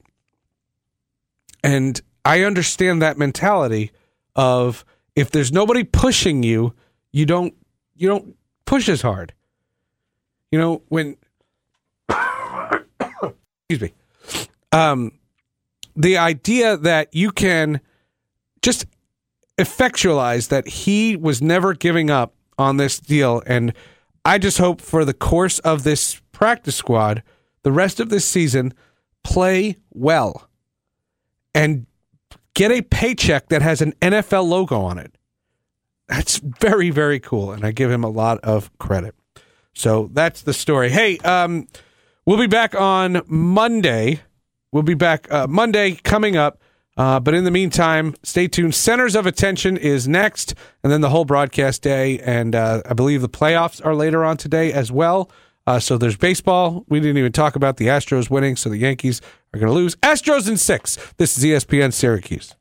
And 1.64 2.00
I 2.24 2.44
understand 2.44 3.02
that 3.02 3.18
mentality 3.18 3.92
of 4.36 4.86
if 5.16 5.32
there's 5.32 5.52
nobody 5.52 5.84
pushing 5.84 6.44
you, 6.44 6.76
you 7.12 7.26
don't 7.26 7.56
you 7.96 8.08
don't 8.08 8.36
push 8.66 8.88
as 8.90 9.02
hard. 9.02 9.34
You 10.52 10.60
know, 10.60 10.84
when 10.90 11.18
excuse 12.10 13.82
me. 13.82 13.94
Um 14.72 15.14
the 15.96 16.18
idea 16.18 16.78
that 16.78 17.14
you 17.16 17.32
can 17.32 17.82
just 18.62 18.86
effectualize 19.58 20.50
that 20.50 20.68
he 20.68 21.16
was 21.16 21.42
never 21.42 21.74
giving 21.74 22.12
up 22.12 22.36
on 22.60 22.78
this 22.78 23.00
deal 23.00 23.42
and 23.48 23.74
I 24.26 24.38
just 24.38 24.58
hope 24.60 24.80
for 24.80 25.06
the 25.06 25.14
course 25.14 25.60
of 25.60 25.84
this 25.84 26.22
practice 26.44 26.76
squad, 26.76 27.24
the 27.62 27.72
rest 27.72 28.02
of 28.02 28.10
this 28.10 28.26
season, 28.26 28.74
play 29.24 29.78
well 29.92 30.50
and 31.56 31.86
get 32.54 32.70
a 32.70 32.82
paycheck 32.82 33.48
that 33.48 33.62
has 33.62 33.82
an 33.82 33.94
NFL 34.02 34.50
logo 34.50 34.82
on 34.82 34.98
it. 34.98 35.18
That's 36.10 36.40
very, 36.60 36.90
very 36.90 37.22
cool. 37.22 37.54
And 37.54 37.64
I 37.64 37.72
give 37.72 37.90
him 37.90 38.04
a 38.04 38.10
lot 38.10 38.40
of 38.40 38.78
credit. 38.78 39.16
So 39.74 40.10
that's 40.12 40.42
the 40.42 40.54
story. 40.54 40.90
Hey, 40.90 41.18
um, 41.20 41.66
we'll 42.26 42.38
be 42.38 42.48
back 42.48 42.76
on 42.76 43.22
Monday. 43.28 44.20
We'll 44.74 44.84
be 44.84 44.96
back 44.96 45.32
uh, 45.32 45.48
Monday 45.48 45.96
coming 45.96 46.36
up. 46.36 46.62
Uh, 46.98 47.22
but 47.22 47.36
in 47.36 47.46
the 47.46 47.52
meantime, 47.52 48.16
stay 48.24 48.50
tuned. 48.50 48.76
Centers 48.76 49.16
of 49.16 49.26
Attention 49.26 49.78
is 49.78 50.10
next, 50.10 50.56
and 50.84 50.92
then 50.92 51.00
the 51.00 51.10
whole 51.10 51.24
broadcast 51.24 51.84
day. 51.84 52.20
And 52.20 52.54
uh, 52.54 52.82
I 52.86 52.94
believe 52.96 53.22
the 53.22 53.30
playoffs 53.30 53.84
are 53.86 53.96
later 53.96 54.26
on 54.26 54.36
today 54.36 54.74
as 54.74 54.92
well. 54.92 55.32
Uh, 55.66 55.80
so 55.80 55.98
there's 55.98 56.18
baseball. 56.18 56.86
We 56.90 57.00
didn't 57.00 57.18
even 57.18 57.32
talk 57.32 57.56
about 57.56 57.78
the 57.78 57.88
Astros 57.88 58.30
winning, 58.30 58.56
so 58.56 58.70
the 58.70 58.78
Yankees 58.78 59.22
are 59.54 59.60
going 59.60 59.72
to 59.72 59.74
lose. 59.74 59.96
Astros 59.98 60.50
in 60.50 60.58
six. 60.58 60.98
This 61.18 61.38
is 61.38 61.44
ESPN 61.44 61.94
Syracuse. 61.94 62.56